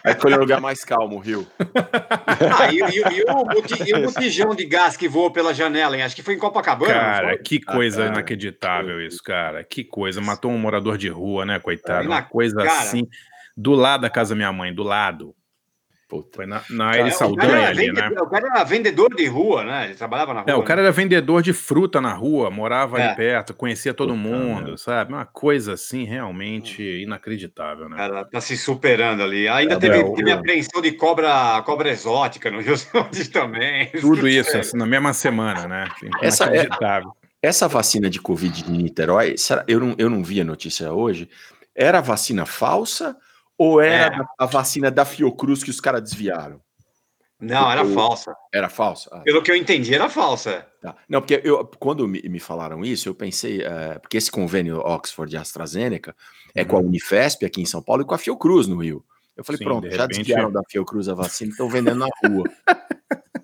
Aí 0.03 0.15
foi 0.19 0.33
um 0.33 0.39
lugar 0.39 0.61
mais 0.61 0.83
calmo, 0.83 1.17
o 1.17 1.19
Rio. 1.19 1.47
Ah, 2.57 2.71
e, 2.71 2.77
e, 2.77 2.79
e, 2.79 3.23
o, 3.23 3.85
e 3.85 3.93
o 3.93 4.05
botijão 4.05 4.55
de 4.55 4.65
gás 4.65 4.95
que 4.95 5.07
voou 5.07 5.29
pela 5.29 5.53
janela, 5.53 5.95
hein? 5.95 6.03
Acho 6.03 6.15
que 6.15 6.23
foi 6.23 6.35
em 6.35 6.37
Copacabana. 6.37 6.93
Cara, 6.93 7.37
que 7.37 7.59
coisa 7.59 8.03
ah, 8.03 8.07
inacreditável 8.07 9.01
isso, 9.05 9.21
cara. 9.21 9.63
Que 9.63 9.83
coisa. 9.83 10.21
Matou 10.21 10.51
um 10.51 10.57
morador 10.57 10.97
de 10.97 11.09
rua, 11.09 11.45
né, 11.45 11.59
coitado? 11.59 12.07
Uma 12.07 12.21
coisa 12.21 12.55
cara, 12.55 12.71
assim. 12.71 13.07
Do 13.57 13.73
lado 13.73 14.01
da 14.01 14.09
casa 14.09 14.29
da 14.29 14.37
minha 14.37 14.53
mãe, 14.53 14.73
do 14.73 14.83
lado. 14.83 15.35
Puta. 16.09 16.37
Foi 16.37 16.47
na, 16.47 16.63
na 16.71 16.89
Aire 16.89 17.11
Saldanha 17.11 17.67
ali, 17.67 17.91
né? 17.91 18.09
O 18.19 18.27
cara 18.27 18.47
era 18.47 18.63
vendedor 18.63 19.13
de 19.13 19.27
rua, 19.27 19.63
né? 19.63 19.85
Ele 19.85 19.93
trabalhava 19.93 20.33
na 20.33 20.41
rua. 20.41 20.51
É, 20.51 20.55
o 20.55 20.63
cara 20.63 20.81
né? 20.81 20.87
era 20.87 20.91
vendedor 20.91 21.43
de 21.43 21.53
fruta 21.53 22.01
na 22.01 22.11
rua, 22.11 22.49
morava 22.49 22.99
é. 22.99 23.05
ali 23.05 23.15
perto, 23.15 23.53
conhecia 23.53 23.93
todo 23.93 24.15
Puta, 24.15 24.19
mundo, 24.19 24.75
sabe? 24.75 25.13
Uma 25.13 25.25
coisa 25.25 25.73
assim 25.73 26.05
realmente 26.05 26.81
inacreditável, 26.81 27.87
né? 27.87 27.95
Cara, 27.95 28.25
tá 28.25 28.41
se 28.41 28.57
superando 28.57 29.21
ali. 29.21 29.47
Ainda 29.47 29.75
é, 29.75 29.77
teve, 29.77 30.03
teve 30.15 30.31
apreensão 30.31 30.81
de 30.81 30.93
cobra, 30.93 31.61
cobra 31.63 31.91
exótica 31.91 32.49
no 32.49 32.59
Rio 32.59 32.73
também. 33.31 33.91
Tudo 34.01 34.27
isso, 34.27 34.57
assim, 34.57 34.75
na 34.75 34.87
mesma 34.87 35.13
semana, 35.13 35.67
né? 35.67 35.87
Essa, 36.23 36.45
é, 36.45 36.67
essa 37.39 37.67
vacina 37.67 38.09
de 38.09 38.19
Covid 38.19 38.63
de 38.63 38.71
Niterói, 38.71 39.35
eu 39.67 39.79
não, 39.79 39.95
eu 39.99 40.09
não 40.09 40.23
vi 40.23 40.41
a 40.41 40.43
notícia 40.43 40.91
hoje, 40.91 41.29
era 41.75 42.01
vacina 42.01 42.47
falsa 42.47 43.15
ou 43.59 43.81
era 43.81 44.15
é. 44.15 44.25
a 44.37 44.45
vacina 44.45 44.89
da 44.89 45.03
Fiocruz 45.03 45.61
que 45.61 45.69
os 45.69 45.81
caras 45.81 46.01
desviaram? 46.01 46.61
Não, 47.37 47.69
era 47.69 47.85
falsa. 47.85 48.35
Era 48.53 48.69
falsa? 48.69 49.09
Ah, 49.13 49.19
Pelo 49.19 49.39
tá. 49.39 49.45
que 49.45 49.51
eu 49.51 49.55
entendi, 49.55 49.93
era 49.93 50.09
falsa. 50.09 50.65
Tá. 50.81 50.95
Não, 51.07 51.21
porque 51.21 51.41
eu, 51.43 51.65
quando 51.77 52.07
me, 52.07 52.21
me 52.21 52.39
falaram 52.39 52.83
isso, 52.83 53.07
eu 53.07 53.15
pensei, 53.15 53.59
uh, 53.59 53.99
porque 54.01 54.17
esse 54.17 54.31
convênio 54.31 54.79
Oxford 54.79 55.33
e 55.33 55.37
AstraZeneca 55.37 56.15
é 56.55 56.61
uhum. 56.61 56.67
com 56.67 56.75
a 56.77 56.79
uhum. 56.79 56.87
Unifesp 56.87 57.45
aqui 57.45 57.61
em 57.61 57.65
São 57.65 57.81
Paulo 57.81 58.01
e 58.01 58.05
com 58.05 58.13
a 58.13 58.17
Fiocruz 58.17 58.67
no 58.67 58.77
Rio. 58.77 59.03
Eu 59.35 59.43
falei, 59.43 59.57
Sim, 59.57 59.63
pronto, 59.65 59.89
já 59.89 60.01
repente... 60.03 60.17
desviaram 60.17 60.51
da 60.51 60.61
Fiocruz 60.69 61.07
a 61.07 61.13
vacina 61.13 61.49
e 61.49 61.51
estão 61.51 61.69
vendendo 61.69 61.99
na 61.99 62.09
rua. 62.25 62.43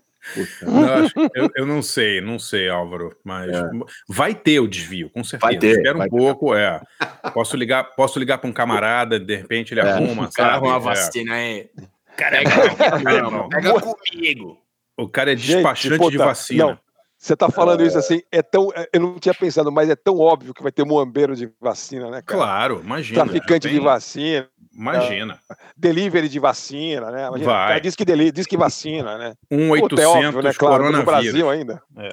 Não, 0.61 1.05
eu, 1.35 1.49
eu, 1.55 1.65
não 1.65 1.81
sei, 1.81 2.21
não 2.21 2.39
sei, 2.39 2.69
Álvaro, 2.69 3.15
mas 3.23 3.49
é. 3.49 3.63
vai 4.07 4.33
ter 4.33 4.59
o 4.59 4.67
desvio, 4.67 5.09
com 5.09 5.23
certeza. 5.23 5.51
Vai 5.51 5.59
ter, 5.59 5.77
Espera 5.77 5.97
um 5.97 6.07
pouco, 6.07 6.53
ter. 6.53 6.59
é. 6.59 6.81
Posso 7.33 7.57
ligar, 7.57 7.83
posso 7.95 8.19
ligar 8.19 8.37
para 8.37 8.49
um 8.49 8.53
camarada, 8.53 9.19
de 9.19 9.35
repente 9.35 9.73
ele 9.73 9.81
é. 9.81 9.83
arruma, 9.83 10.29
sabe? 10.31 10.49
arruma 10.51 10.75
a 10.75 10.79
vacina 10.79 11.33
aí. 11.33 11.69
Cara, 12.15 12.37
pega, 12.37 13.49
pega 13.49 13.81
comigo. 13.81 14.61
O 14.97 15.09
cara 15.09 15.33
é 15.33 15.35
despachante 15.35 15.97
Gente, 15.97 16.11
de 16.11 16.17
vacina. 16.17 16.65
Não. 16.65 16.84
Você 17.25 17.35
tá 17.35 17.49
falando 17.49 17.81
é... 17.81 17.87
isso 17.87 17.97
assim, 17.97 18.21
é 18.31 18.43
tão. 18.43 18.71
É, 18.75 18.87
eu 18.93 18.99
não 18.99 19.17
tinha 19.17 19.33
pensado, 19.33 19.71
mas 19.71 19.89
é 19.89 19.95
tão 19.95 20.19
óbvio 20.19 20.53
que 20.53 20.61
vai 20.61 20.71
ter 20.71 20.85
muambeiro 20.85 21.35
de 21.35 21.49
vacina, 21.59 22.05
né, 22.11 22.21
cara? 22.21 22.39
Claro, 22.39 22.81
imagina. 22.83 23.23
Traficante 23.25 23.67
de 23.67 23.79
vacina. 23.79 24.47
Imagina. 24.71 25.39
Delivery 25.75 26.29
de 26.29 26.37
vacina, 26.37 27.09
né? 27.09 27.27
Imagina, 27.27 27.51
Vai. 27.51 27.81
Diz 27.81 27.95
que, 27.95 28.05
deli, 28.05 28.31
diz 28.31 28.45
que 28.45 28.55
vacina, 28.55 29.17
né? 29.17 29.33
Um 29.49 29.71
800 29.71 29.99
é 29.99 30.07
óbvio, 30.07 30.41
né? 30.43 30.53
Claro, 30.53 30.91
no. 30.91 31.03
Brasil 31.03 31.49
ainda. 31.49 31.81
É. 31.97 32.09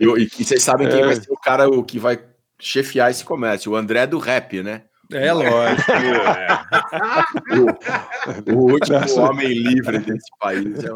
Eu- 0.00 0.16
e 0.16 0.26
vocês 0.26 0.62
sabem 0.62 0.88
quem 0.88 1.00
É. 1.00 1.04
vai 1.04 1.16
ser 1.16 1.30
o 1.30 1.36
cara 1.36 1.68
o 1.68 1.84
que 1.84 1.98
vai 1.98 2.18
chefiar 2.58 3.10
esse 3.10 3.24
comércio, 3.26 3.72
o 3.72 3.76
André 3.76 4.06
do 4.06 4.18
rap, 4.18 4.62
né? 4.62 4.84
É 5.12 5.32
lógico. 5.32 5.90
é. 5.92 6.48
O, 8.52 8.54
o 8.56 8.72
último 8.72 9.00
Nossa. 9.00 9.20
homem 9.22 9.48
livre 9.48 9.98
desse 9.98 10.30
país. 10.38 10.84
É. 10.84 10.90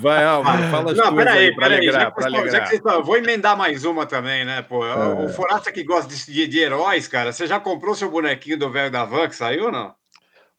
Vai, 0.00 0.24
Álvaro, 0.24 0.62
fala 0.70 0.92
as 0.92 0.98
Não, 0.98 1.14
peraí, 1.14 1.54
peraí. 1.54 1.86
Já, 1.86 1.92
já 1.92 2.12
alegrar. 2.16 2.42
que 2.44 2.50
vocês 2.50 2.72
estão- 2.72 2.94
eu 2.94 3.04
vou 3.04 3.16
emendar 3.16 3.56
mais 3.56 3.84
uma 3.84 4.04
também, 4.06 4.44
né, 4.44 4.62
pô? 4.62 4.84
O 4.84 5.28
Forasta 5.30 5.72
que 5.72 5.82
gosta 5.84 6.12
de, 6.14 6.46
de 6.46 6.58
heróis, 6.58 7.08
cara, 7.08 7.32
você 7.32 7.46
já 7.46 7.58
comprou 7.58 7.94
seu 7.94 8.10
bonequinho 8.10 8.58
do 8.58 8.70
velho 8.70 8.90
da 8.90 9.04
van 9.04 9.28
que 9.28 9.36
saiu 9.36 9.66
ou 9.66 9.72
não? 9.72 9.94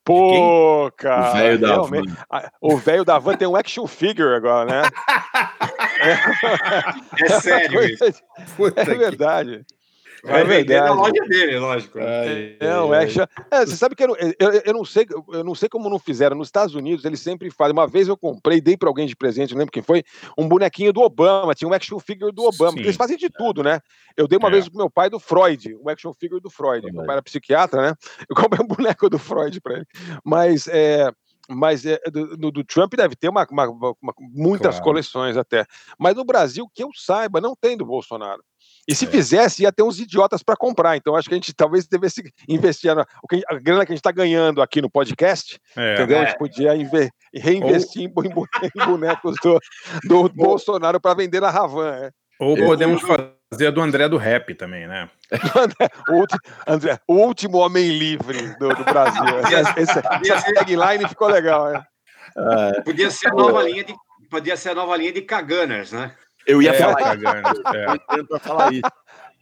Pô, 0.03 0.91
cara. 0.97 1.29
O 1.29 1.33
velho 1.33 1.59
da 1.59 1.77
van. 1.77 2.01
O 2.59 2.77
velho 2.77 3.05
da 3.05 3.19
van 3.19 3.37
tem 3.37 3.47
um 3.47 3.55
action 3.55 3.85
figure 3.87 4.35
agora, 4.35 4.65
né? 4.65 4.81
É 7.23 7.29
sério 7.39 7.79
É 8.75 8.85
que- 8.85 8.93
verdade. 8.95 9.63
Vai 10.23 10.41
É 10.41 10.43
vender 10.43 10.81
na 10.81 10.93
loja 10.93 11.11
dele, 11.27 11.57
lógico. 11.57 11.97
Ai, 11.99 12.55
É, 12.59 12.77
o 12.79 12.93
action. 12.93 13.25
É, 13.49 13.65
você 13.65 13.75
sabe 13.75 13.95
que 13.95 14.03
eu, 14.03 14.09
não- 14.09 14.15
eu, 14.15 14.51
eu 14.65 14.73
não 14.73 14.85
sei, 14.85 15.05
eu 15.33 15.43
não 15.43 15.55
sei 15.55 15.67
como 15.67 15.89
não 15.89 15.97
fizeram. 15.97 16.35
Nos 16.35 16.47
Estados 16.47 16.75
Unidos, 16.75 17.03
eles 17.05 17.19
sempre 17.19 17.49
fazem. 17.49 17.73
Uma 17.73 17.87
vez 17.87 18.07
eu 18.07 18.15
comprei, 18.15 18.61
dei 18.61 18.77
para 18.77 18.87
alguém 18.89 19.07
de 19.07 19.15
presente, 19.15 19.53
não 19.53 19.59
lembro 19.59 19.71
quem 19.71 19.81
foi, 19.81 20.03
um 20.37 20.47
bonequinho 20.47 20.93
do 20.93 21.01
Obama, 21.01 21.55
tinha 21.55 21.67
um 21.67 21.73
action 21.73 21.97
figure 21.99 22.31
do 22.31 22.43
Obama. 22.43 22.73
Sim. 22.73 22.79
Eles 22.81 22.95
fazem 22.95 23.17
de 23.17 23.29
tudo, 23.29 23.63
né? 23.63 23.79
Eu 24.15 24.27
dei 24.27 24.37
uma 24.37 24.49
É. 24.49 24.51
vez 24.51 24.69
pro 24.69 24.77
meu 24.77 24.89
pai 24.89 25.09
do 25.09 25.19
Freud, 25.19 25.75
um 25.83 25.89
action 25.89 26.13
figure 26.13 26.39
do 26.41 26.49
Freud. 26.49 26.85
Meu 26.91 27.03
pai 27.05 27.15
era 27.15 27.21
psiquiatra, 27.23 27.81
né? 27.81 27.93
Eu 28.29 28.35
comprei 28.35 28.63
um 28.63 28.67
boneco 28.67 29.09
do 29.09 29.17
Freud 29.17 29.59
para 29.61 29.75
ele. 29.77 29.85
Mas 30.23 30.67
é. 30.67 31.11
Mas 31.53 31.85
é, 31.85 31.99
do, 32.11 32.37
do- 32.37 32.51
do 32.51 32.63
Trump 32.63 32.93
deve 32.95 33.15
ter 33.15 33.29
uma, 33.29 33.45
uma- 33.51 33.67
uma- 34.01 34.13
muitas 34.19 34.75
Claro. 34.75 34.83
coleções 34.83 35.35
até. 35.37 35.65
Mas 35.99 36.15
no 36.15 36.23
Brasil, 36.23 36.67
que 36.73 36.83
eu 36.83 36.89
saiba, 36.95 37.41
não 37.41 37.55
tem 37.59 37.75
do 37.77 37.85
Bolsonaro. 37.85 38.41
E 38.87 38.93
É. 38.93 38.95
se 38.95 39.05
fizesse, 39.05 39.63
ia 39.63 39.71
ter 39.71 39.83
uns 39.83 39.99
idiotas 39.99 40.41
para 40.41 40.55
comprar. 40.55 40.95
Então, 40.97 41.15
acho 41.15 41.27
que 41.27 41.33
a 41.35 41.37
gente 41.37 41.53
talvez 41.53 41.87
devesse 41.87 42.23
investir 42.47 42.95
na, 42.95 43.05
o 43.23 43.27
que- 43.27 43.43
a 43.47 43.55
grana 43.59 43.85
que 43.85 43.91
a 43.91 43.95
gente 43.95 43.99
está 43.99 44.11
ganhando 44.11 44.61
aqui 44.61 44.81
no 44.81 44.89
podcast, 44.89 45.59
É, 45.75 45.93
entendeu? 45.95 46.17
A 46.19 46.21
é. 46.23 46.25
gente 46.27 46.37
podia 46.37 46.75
inve- 46.75 47.09
reinvestir 47.33 48.03
em, 48.03 48.09
bo- 48.09 48.23
em 48.25 48.85
bonecos 48.85 49.35
do, 49.43 49.59
do 50.03 50.29
Bolsonaro 50.29 50.99
para 51.01 51.15
vender 51.15 51.39
na 51.41 51.49
Ravan. 51.49 51.91
É. 51.95 52.11
Ou 52.39 52.55
podemos 52.55 53.01
fazer 53.01 53.33
a 53.53 53.69
do 53.71 53.81
André 53.81 54.07
do 54.07 54.15
rap 54.17 54.53
também, 54.55 54.87
né? 54.87 55.09
O, 56.09 56.25
André, 56.71 56.99
o 57.07 57.13
último 57.15 57.57
homem 57.57 57.97
livre 57.97 58.55
do, 58.57 58.69
do 58.69 58.83
Brasil. 58.85 59.23
Essa, 59.39 59.79
essa, 59.79 60.19
essa 60.25 60.53
tagline 60.53 61.07
ficou 61.07 61.27
legal. 61.27 61.73
É. 61.75 61.83
Podia 62.81 63.11
ser 63.11 63.27
a 63.27 63.33
nova 63.33 63.61
linha 63.63 63.83
de. 63.83 63.93
Podia 64.29 64.55
ser 64.55 64.69
a 64.69 64.75
nova 64.75 64.95
linha 64.95 65.11
de 65.11 65.21
Kagunners, 65.21 65.91
né? 65.91 66.13
Eu 66.47 66.61
ia 66.61 66.71
É, 66.71 66.73
falar 66.73 67.13
é. 67.13 67.15
Eu 67.15 67.93
ia 67.93 67.99
tentar 68.09 68.39
falar 68.39 68.73
isso. 68.73 68.89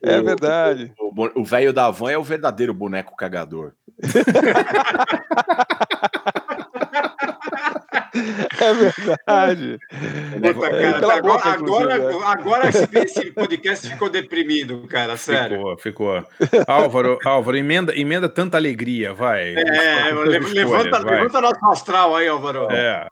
É 0.02 0.20
O- 0.20 0.24
verdade. 0.26 0.94
O 1.36 1.44
velho 1.44 1.72
da 1.74 1.92
van 1.92 2.12
é 2.12 2.18
o 2.18 2.24
verdadeiro 2.24 2.74
boneco 2.74 3.16
cagador. 3.16 3.74
É 8.60 8.74
verdade. 8.74 9.80
Puta, 10.54 10.70
cara, 10.70 10.98
agora, 10.98 11.22
boca, 11.22 11.50
agora, 11.50 11.98
é. 11.98 12.24
agora 12.26 12.70
esse, 12.70 13.32
podcast 13.32 13.90
ficou 13.90 14.10
deprimido, 14.10 14.86
cara, 14.88 15.16
sério. 15.18 15.58
Ficou, 15.78 15.78
ficou. 15.78 16.28
Álvaro, 16.68 17.18
Álvaro, 17.24 17.58
emenda, 17.58 17.98
emenda 17.98 18.28
tanta 18.28 18.58
alegria, 18.58 19.14
vai. 19.14 19.56
É, 19.56 20.10
Tantas 20.10 20.26
le- 20.28 20.38
escolhas, 20.38 20.54
levanta, 20.54 21.00
vai. 21.04 21.16
levanta 21.16 21.42
nosso 21.42 21.66
astral 21.66 22.16
aí, 22.16 22.28
Álvaro. 22.28 22.68
É, 22.72 23.08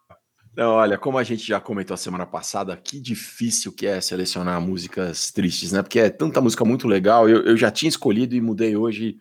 Não, 0.55 0.71
olha, 0.71 0.97
como 0.97 1.17
a 1.17 1.23
gente 1.23 1.45
já 1.47 1.59
comentou 1.59 1.93
a 1.93 1.97
semana 1.97 2.25
passada, 2.25 2.75
que 2.75 2.99
difícil 2.99 3.71
que 3.71 3.85
é 3.87 4.01
selecionar 4.01 4.59
músicas 4.59 5.31
tristes, 5.31 5.71
né? 5.71 5.81
Porque 5.81 5.99
é 5.99 6.09
tanta 6.09 6.41
música 6.41 6.65
muito 6.65 6.87
legal. 6.87 7.29
Eu, 7.29 7.43
eu 7.43 7.57
já 7.57 7.69
tinha 7.71 7.89
escolhido 7.89 8.35
e 8.35 8.41
mudei 8.41 8.75
hoje 8.75 9.17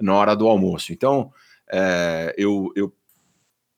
na 0.00 0.14
hora 0.14 0.34
do 0.34 0.48
almoço. 0.48 0.92
Então, 0.92 1.30
é, 1.70 2.34
eu, 2.38 2.72
eu 2.74 2.92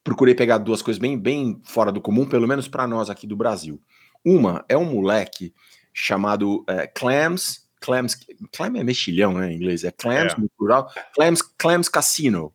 procurei 0.03 0.33
pegar 0.35 0.57
duas 0.57 0.81
coisas 0.81 0.99
bem, 0.99 1.17
bem 1.17 1.61
fora 1.63 1.91
do 1.91 2.01
comum, 2.01 2.25
pelo 2.25 2.47
menos 2.47 2.67
para 2.67 2.87
nós 2.87 3.09
aqui 3.09 3.27
do 3.27 3.35
Brasil. 3.35 3.81
Uma 4.25 4.63
é 4.69 4.77
um 4.77 4.85
moleque 4.85 5.53
chamado 5.93 6.63
é, 6.67 6.87
Clams. 6.87 7.69
Clams, 7.79 8.15
Clam 8.55 8.77
é 8.77 8.83
mexilhão, 8.83 9.33
né, 9.33 9.51
em 9.51 9.55
inglês. 9.55 9.83
É 9.83 9.91
Clams, 9.91 10.33
É. 10.33 10.37
no 10.39 10.47
plural. 10.57 10.87
Clams, 11.15 11.41
Clams 11.41 11.89
Casino. 11.89 12.53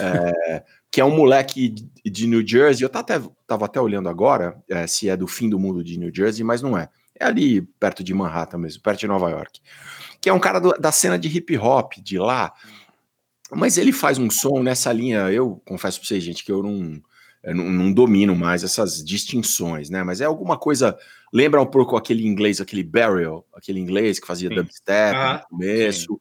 É, 0.00 0.64
que 0.90 1.00
é 1.00 1.04
um 1.04 1.14
moleque 1.14 1.68
de- 2.04 2.26
New 2.26 2.46
Jersey. 2.46 2.82
Eu 2.84 2.88
tava 2.88 3.02
até, 3.04 3.28
tava 3.46 3.64
até 3.66 3.80
olhando 3.80 4.08
agora 4.08 4.60
é, 4.68 4.86
se 4.86 5.08
é 5.08 5.16
do 5.16 5.26
fim 5.28 5.48
do 5.48 5.58
mundo 5.58 5.84
de 5.84 5.96
New 5.98 6.10
Jersey, 6.12 6.42
mas 6.44 6.60
não 6.62 6.76
é. 6.76 6.88
É 7.18 7.24
ali 7.24 7.62
perto 7.62 8.02
de 8.04 8.12
Manhattan 8.12 8.58
mesmo, 8.58 8.82
perto 8.82 9.00
de 9.00 9.06
Nova 9.06 9.30
York. 9.30 9.60
Que 10.20 10.28
é 10.28 10.32
um 10.32 10.40
cara 10.40 10.58
do- 10.58 10.72
da 10.78 10.90
cena 10.90 11.18
de 11.18 11.28
hip 11.28 11.56
hop 11.56 11.92
de 12.02 12.18
lá. 12.18 12.52
Mas 13.52 13.78
ele 13.78 13.92
faz 13.92 14.18
um 14.18 14.28
som 14.30 14.62
nessa 14.62 14.92
linha. 14.92 15.30
Eu 15.30 15.62
confesso 15.64 16.00
pra 16.00 16.08
vocês, 16.08 16.22
gente, 16.22 16.44
que 16.44 16.50
eu 16.50 16.62
não, 16.62 17.00
eu 17.42 17.54
não, 17.54 17.70
não 17.70 17.92
domino 17.92 18.34
mais 18.34 18.64
essas 18.64 19.04
distinções, 19.04 19.88
né? 19.88 20.02
Mas 20.02 20.20
é 20.20 20.24
alguma 20.24 20.58
coisa. 20.58 20.96
Lembra 21.32 21.60
um 21.60 21.66
pouco 21.66 21.96
aquele 21.96 22.26
inglês, 22.26 22.60
aquele 22.60 22.82
Burial, 22.82 23.46
aquele 23.54 23.78
inglês 23.78 24.18
que 24.18 24.26
fazia 24.26 24.48
Sim. 24.48 24.56
dubstep 24.56 25.16
Ah, 25.16 25.34
no 25.34 25.56
começo, 25.56 26.20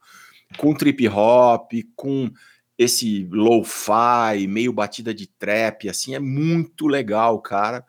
com 0.58 0.74
trip 0.74 1.08
hop, 1.08 1.72
com 1.96 2.30
esse 2.78 3.28
lo-fi, 3.32 4.48
meio 4.48 4.74
batida 4.74 5.14
de 5.14 5.28
trap, 5.28 5.88
assim, 5.90 6.14
é 6.14 6.20
muito 6.20 6.88
legal, 6.88 7.42
cara. 7.42 7.86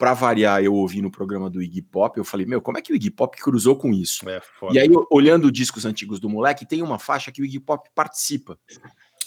Pra 0.00 0.14
variar, 0.14 0.64
eu 0.64 0.72
ouvi 0.72 1.02
no 1.02 1.10
programa 1.10 1.50
do 1.50 1.62
Iggy 1.62 1.82
Pop, 1.82 2.16
eu 2.16 2.24
falei, 2.24 2.46
meu, 2.46 2.62
como 2.62 2.78
é 2.78 2.80
que 2.80 2.90
o 2.90 2.96
Iggy 2.96 3.10
Pop 3.10 3.36
cruzou 3.36 3.76
com 3.76 3.92
isso? 3.92 4.24
é. 4.72 4.72
E 4.72 4.78
aí, 4.78 4.88
olhando 5.10 5.52
discos 5.52 5.84
antigos 5.84 6.18
do 6.18 6.26
moleque, 6.26 6.64
tem 6.64 6.80
uma 6.80 6.98
faixa 6.98 7.30
que 7.30 7.42
o 7.42 7.44
Iggy 7.44 7.60
Pop 7.60 7.86
participa. 7.94 8.58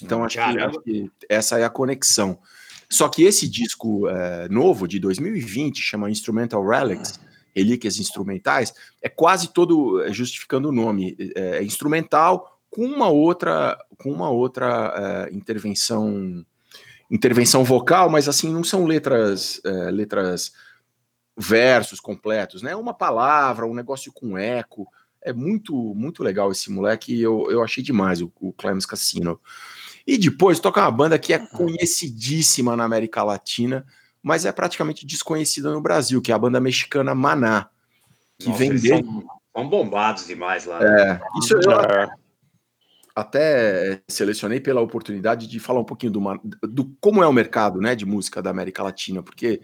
Então, 0.01 0.23
acho 0.23 0.35
que, 0.35 0.41
acho 0.41 0.81
que 0.81 1.11
essa 1.29 1.59
é 1.59 1.63
a 1.63 1.69
conexão. 1.69 2.39
Só 2.89 3.07
que 3.07 3.21
esse 3.21 3.47
disco 3.47 4.09
é, 4.09 4.49
novo, 4.49 4.87
de 4.87 4.97
2020, 4.97 5.79
chama 5.79 6.09
Instrumental 6.09 6.67
Relics, 6.67 7.19
Relíquias 7.55 7.99
Instrumentais, 7.99 8.73
é 8.99 9.07
quase 9.07 9.53
todo, 9.53 10.01
é, 10.01 10.11
justificando 10.11 10.69
o 10.69 10.71
nome, 10.71 11.15
é, 11.35 11.57
é 11.57 11.63
instrumental 11.63 12.59
com 12.71 12.83
uma 12.83 13.09
outra, 13.09 13.77
com 13.99 14.11
uma 14.11 14.31
outra 14.31 15.27
é, 15.29 15.35
intervenção 15.35 16.43
intervenção 17.09 17.63
vocal, 17.63 18.09
mas 18.09 18.27
assim, 18.27 18.51
não 18.51 18.63
são 18.63 18.85
letras 18.85 19.61
é, 19.65 19.91
letras 19.91 20.51
versos 21.35 21.99
completos, 21.99 22.61
né? 22.61 22.75
Uma 22.75 22.93
palavra, 22.93 23.65
um 23.65 23.73
negócio 23.73 24.11
com 24.13 24.37
eco. 24.37 24.87
É 25.21 25.31
muito, 25.31 25.73
muito 25.95 26.21
legal 26.21 26.51
esse 26.51 26.71
moleque. 26.71 27.19
Eu, 27.19 27.49
eu 27.49 27.63
achei 27.63 27.83
demais 27.83 28.21
o, 28.21 28.31
o 28.39 28.53
Clemens 28.53 28.85
Cassino. 28.85 29.39
E 30.05 30.17
depois 30.17 30.59
toca 30.59 30.81
uma 30.81 30.91
banda 30.91 31.17
que 31.17 31.33
é 31.33 31.39
conhecidíssima 31.39 32.75
na 32.75 32.83
América 32.83 33.23
Latina, 33.23 33.85
mas 34.21 34.45
é 34.45 34.51
praticamente 34.51 35.05
desconhecida 35.05 35.71
no 35.71 35.81
Brasil, 35.81 36.21
que 36.21 36.31
é 36.31 36.35
a 36.35 36.39
banda 36.39 36.59
mexicana 36.59 37.15
Maná, 37.15 37.69
que 38.37 38.47
Nossa, 38.47 38.59
vem 38.59 38.69
eles 38.69 38.81
desde. 38.81 39.03
são, 39.05 39.23
são 39.55 39.69
bombados 39.69 40.27
demais 40.27 40.65
lá. 40.65 40.79
né? 40.79 41.11
É, 41.13 41.39
isso 41.39 41.55
eu 41.55 41.71
É. 41.71 42.22
até 43.15 44.01
selecionei 44.07 44.59
pela 44.59 44.81
oportunidade 44.81 45.47
de 45.47 45.59
falar 45.59 45.79
um 45.79 45.85
pouquinho 45.85 46.11
do, 46.11 46.21
do 46.63 46.95
como 46.99 47.23
é 47.23 47.27
o 47.27 47.33
mercado 47.33 47.79
né, 47.79 47.95
de 47.95 48.05
música 48.05 48.41
da 48.41 48.49
América 48.49 48.81
Latina, 48.83 49.21
porque 49.21 49.61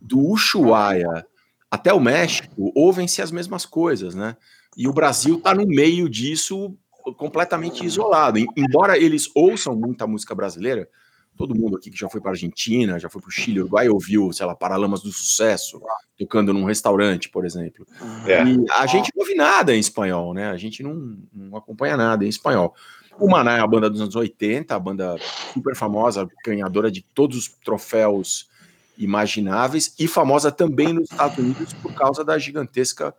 do 0.00 0.20
Ushuaia 0.20 1.26
até 1.70 1.92
o 1.92 2.00
México 2.00 2.72
ouvem-se 2.76 3.20
as 3.22 3.32
mesmas 3.32 3.64
coisas, 3.66 4.14
né? 4.14 4.36
E 4.76 4.86
o 4.88 4.92
Brasil 4.92 5.36
está 5.36 5.54
no 5.54 5.66
meio 5.66 6.08
disso 6.08 6.76
completamente 7.16 7.84
isolado. 7.84 8.38
Em- 8.38 8.46
Embora 8.56 8.96
eles 8.98 9.28
ouçam 9.34 9.74
muita 9.74 10.06
música 10.06 10.34
brasileira, 10.34 10.88
todo 11.36 11.54
mundo 11.54 11.76
aqui 11.76 11.90
que 11.90 11.98
já 11.98 12.08
foi 12.08 12.20
para 12.20 12.30
Argentina, 12.32 12.98
já 12.98 13.08
foi 13.08 13.20
para 13.20 13.28
o 13.28 13.32
Chile, 13.32 13.60
Uruguai, 13.60 13.88
ouviu, 13.88 14.32
sei 14.32 14.46
lá, 14.46 14.54
Paralamas 14.54 15.02
do 15.02 15.10
Sucesso, 15.10 15.80
tocando 16.18 16.52
num 16.52 16.64
restaurante, 16.64 17.28
por 17.28 17.44
exemplo. 17.44 17.86
É. 18.26 18.44
E 18.44 18.64
a 18.70 18.86
gente 18.86 19.10
não 19.14 19.22
ouve 19.22 19.34
nada 19.34 19.74
em 19.74 19.78
espanhol, 19.80 20.32
né? 20.34 20.50
A 20.50 20.56
gente 20.56 20.82
não, 20.82 21.18
não 21.32 21.56
acompanha 21.56 21.96
nada 21.96 22.24
em 22.24 22.28
espanhol. 22.28 22.74
O 23.18 23.28
Maná 23.28 23.56
é 23.58 23.60
a 23.60 23.66
banda 23.66 23.90
dos 23.90 24.00
anos 24.00 24.14
80, 24.16 24.74
a 24.74 24.78
banda 24.78 25.16
super 25.52 25.74
famosa, 25.76 26.28
ganhadora 26.44 26.90
de 26.90 27.02
todos 27.02 27.36
os 27.36 27.48
troféus 27.48 28.48
imagináveis 28.96 29.94
e 29.98 30.06
famosa 30.06 30.50
também 30.52 30.92
nos 30.92 31.10
Estados 31.10 31.38
Unidos 31.38 31.72
por 31.74 31.92
causa 31.94 32.24
da 32.24 32.38
gigantesca 32.38 33.14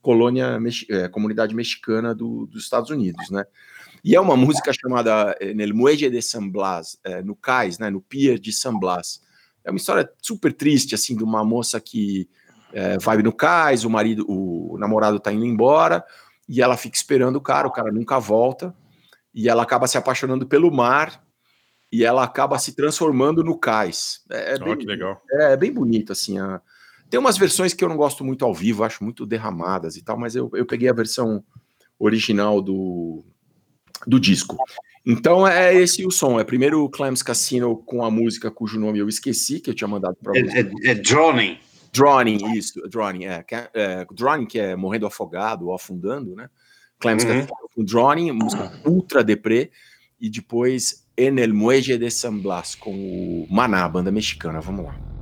colônia, 0.00 0.58
eh, 0.90 1.08
comunidade 1.08 1.54
mexicana 1.54 2.14
do- 2.14 2.46
dos 2.46 2.62
Estados 2.62 2.90
Unidos, 2.90 3.30
né? 3.30 3.44
E 4.04 4.14
é 4.14 4.20
uma 4.20 4.36
música 4.36 4.70
chamada 4.72 5.34
eh, 5.40 5.54
Nel 5.54 5.74
Muelle 5.74 6.10
de 6.10 6.20
San 6.20 6.46
Blas, 6.46 6.98
eh, 7.02 7.22
no 7.22 7.34
cais, 7.34 7.78
né, 7.78 7.88
no 7.88 8.02
pier 8.02 8.38
de 8.38 8.52
San 8.52 8.78
Blas. 8.78 9.22
É 9.64 9.70
uma 9.70 9.78
história 9.78 10.08
super 10.20 10.52
triste, 10.52 10.94
assim, 10.94 11.16
de 11.16 11.24
uma 11.24 11.42
moça 11.42 11.80
que 11.80 12.28
eh, 12.74 12.98
vai 12.98 13.16
no 13.22 13.32
cais, 13.32 13.82
o 13.82 13.88
marido, 13.88 14.26
o 14.28 14.76
namorado 14.78 15.18
tá 15.18 15.32
indo 15.32 15.46
embora, 15.46 16.04
e 16.46 16.60
ela 16.60 16.76
fica 16.76 16.96
esperando 16.96 17.36
o 17.36 17.40
cara, 17.40 17.66
o 17.66 17.72
cara 17.72 17.90
nunca 17.90 18.18
volta, 18.18 18.74
e 19.32 19.48
ela 19.48 19.62
acaba 19.62 19.86
se 19.86 19.96
apaixonando 19.96 20.46
pelo 20.46 20.70
mar 20.70 21.24
e 21.90 22.04
ela 22.04 22.24
acaba 22.24 22.58
se 22.58 22.74
transformando 22.74 23.44
no 23.44 23.56
cais. 23.56 24.20
É, 24.28 24.54
é 24.54 24.58
bem, 24.58 24.76
que 24.76 24.84
legal. 24.84 25.22
É, 25.30 25.52
é, 25.52 25.56
bem 25.56 25.72
bonito, 25.72 26.12
assim. 26.12 26.38
A... 26.38 26.60
Tem 27.08 27.18
umas 27.18 27.38
versões 27.38 27.72
que 27.72 27.84
eu 27.84 27.88
não 27.88 27.96
gosto 27.96 28.24
muito 28.24 28.44
ao 28.44 28.52
vivo, 28.52 28.84
acho 28.84 29.02
muito 29.02 29.24
derramadas 29.24 29.96
e 29.96 30.02
tal, 30.02 30.18
mas 30.18 30.34
eu, 30.34 30.50
eu 30.54 30.66
peguei 30.66 30.88
a 30.88 30.92
versão 30.92 31.44
original 31.98 32.60
do, 32.60 33.24
do 34.06 34.18
disco. 34.18 34.56
Então 35.04 35.46
é 35.46 35.74
esse 35.74 36.06
o 36.06 36.10
som. 36.10 36.40
É 36.40 36.44
primeiro 36.44 36.82
o 36.82 36.88
Clams 36.88 37.22
Cassino 37.22 37.76
com 37.76 38.04
a 38.04 38.10
música 38.10 38.50
cujo 38.50 38.80
nome 38.80 38.98
eu 38.98 39.08
esqueci, 39.08 39.60
que 39.60 39.70
eu 39.70 39.74
tinha 39.74 39.88
mandado 39.88 40.16
para 40.22 40.32
você. 40.32 40.58
É, 40.58 40.60
é, 40.60 40.90
é 40.90 40.94
Drowning. 40.94 41.58
Drowning, 41.92 42.56
isso, 42.56 42.80
Drowning, 42.88 43.26
é, 43.26 43.44
é, 43.48 43.70
é, 43.72 44.06
Drowning, 44.12 44.46
que 44.46 44.58
é 44.58 44.74
morrendo 44.74 45.06
afogado 45.06 45.68
ou 45.68 45.74
afundando, 45.74 46.34
né? 46.34 46.50
Clams 46.98 47.22
uhum. 47.22 47.30
Cassino 47.30 47.68
com 47.72 47.84
Drowning, 47.84 48.32
música 48.32 48.72
ultra 48.84 49.22
deprê, 49.22 49.70
e 50.20 50.28
depois 50.28 51.04
En 51.16 51.38
el 51.38 51.54
Muelle 51.54 51.96
de 51.96 52.10
San 52.10 52.40
Blas 52.40 52.74
com 52.74 52.92
o 52.92 53.46
Maná, 53.48 53.88
banda 53.88 54.10
mexicana. 54.10 54.60
Vamos 54.60 54.86
lá. 54.86 55.13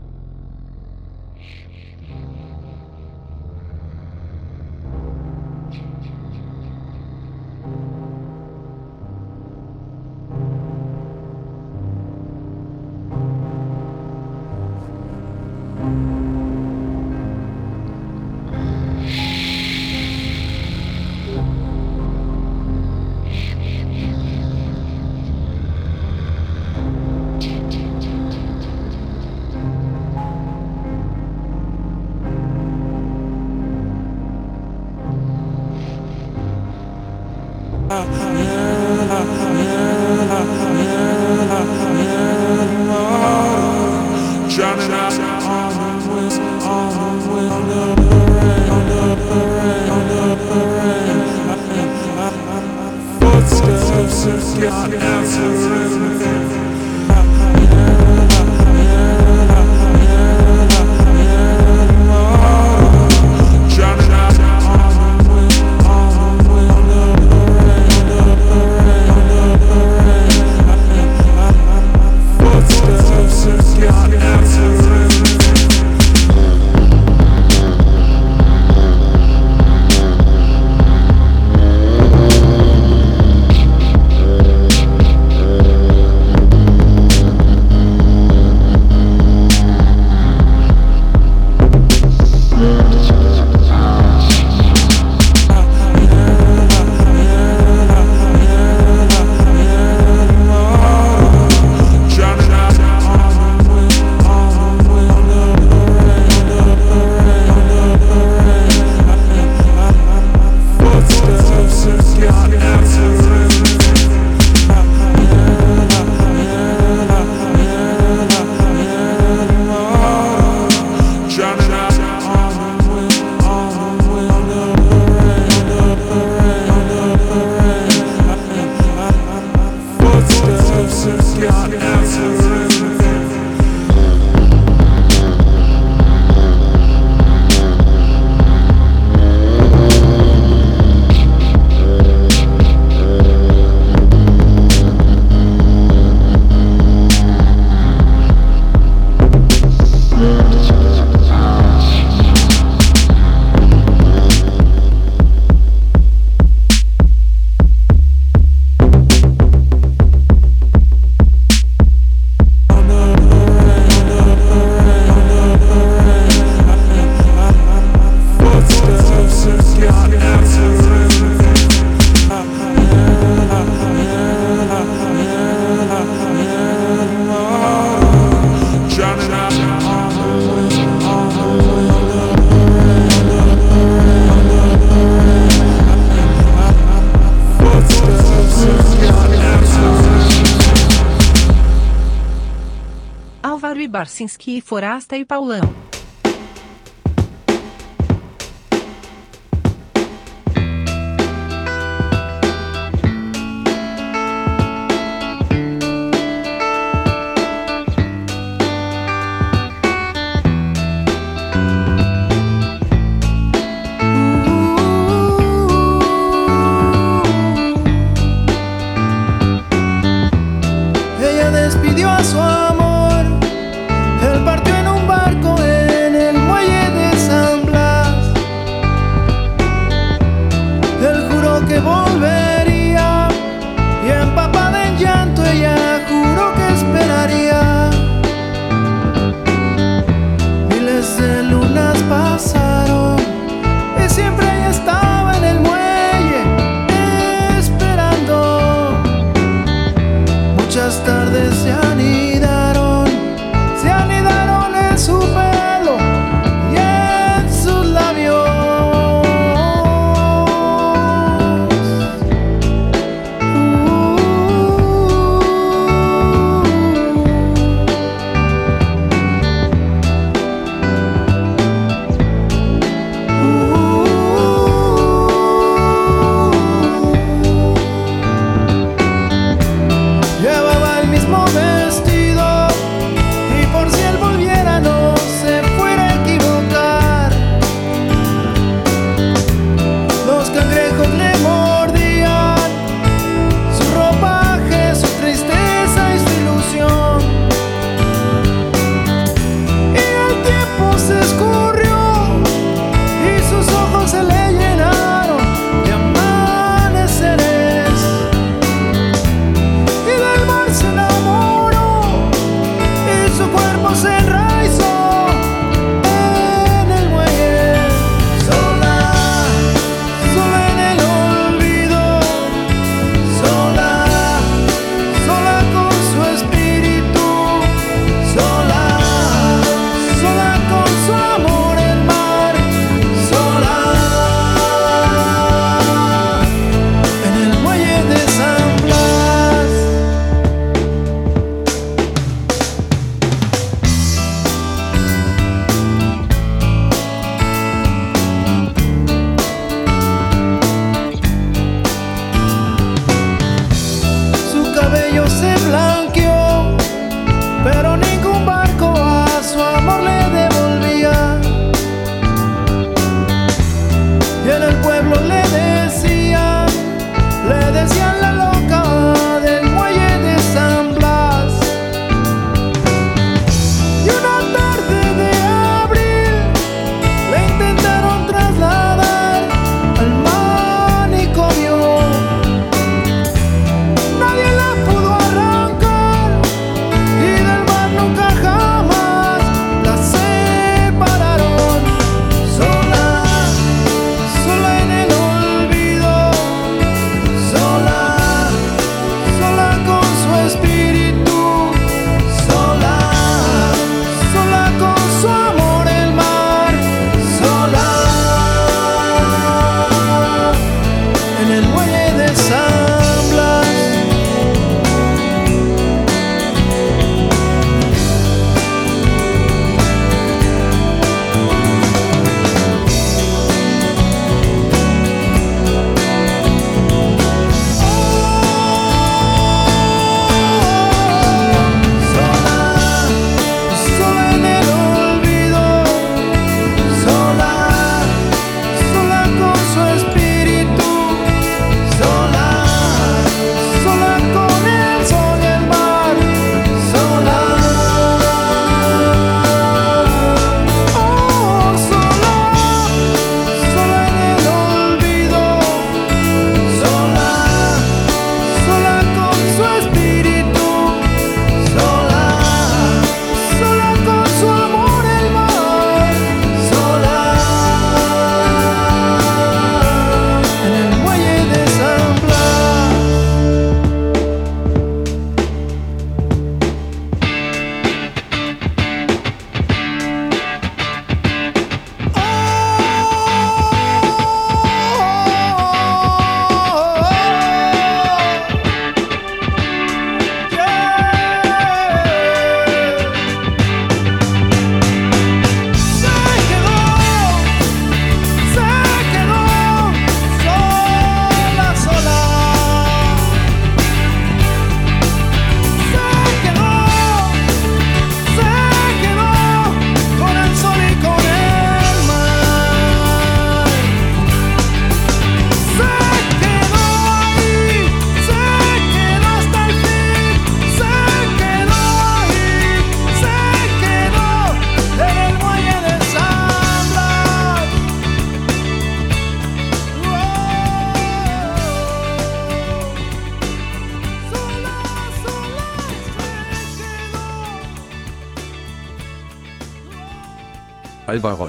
Forasta 194.73 195.19
e 195.19 195.25
Paulão. 195.27 195.82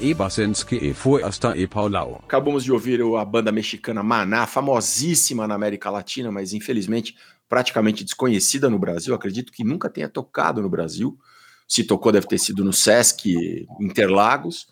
Álvaro 0.04 0.10
Ebersenski 0.12 0.76
e 0.76 0.93
Forasta 0.93 1.58
e 1.58 1.66
Paulau. 1.66 2.22
Acabamos 2.24 2.64
de 2.64 2.72
ouvir 2.72 3.01
a 3.01 3.26
banda 3.26 3.51
mexicana 3.51 4.04
Maná, 4.04 4.45
famosíssima 4.45 5.47
na 5.47 5.56
América 5.56 5.89
Latina, 5.89 6.30
mas 6.32 6.54
infelizmente 6.54 7.16
praticamente 7.47 8.04
desconhecida 8.04 8.70
no 8.70 8.78
Brasil. 8.78 9.16
Acredito 9.16 9.51
que 9.51 9.64
nunca 9.64 9.89
tenha 9.89 10.10
tocado 10.10 10.62
no 10.62 10.70
Brasil. 10.70 11.18
Se 11.68 11.84
tocou, 11.84 12.12
deve 12.12 12.28
ter 12.28 12.38
sido 12.38 12.64
no 12.64 12.74
Sesc 12.74 13.66
Interlagos. 13.80 14.68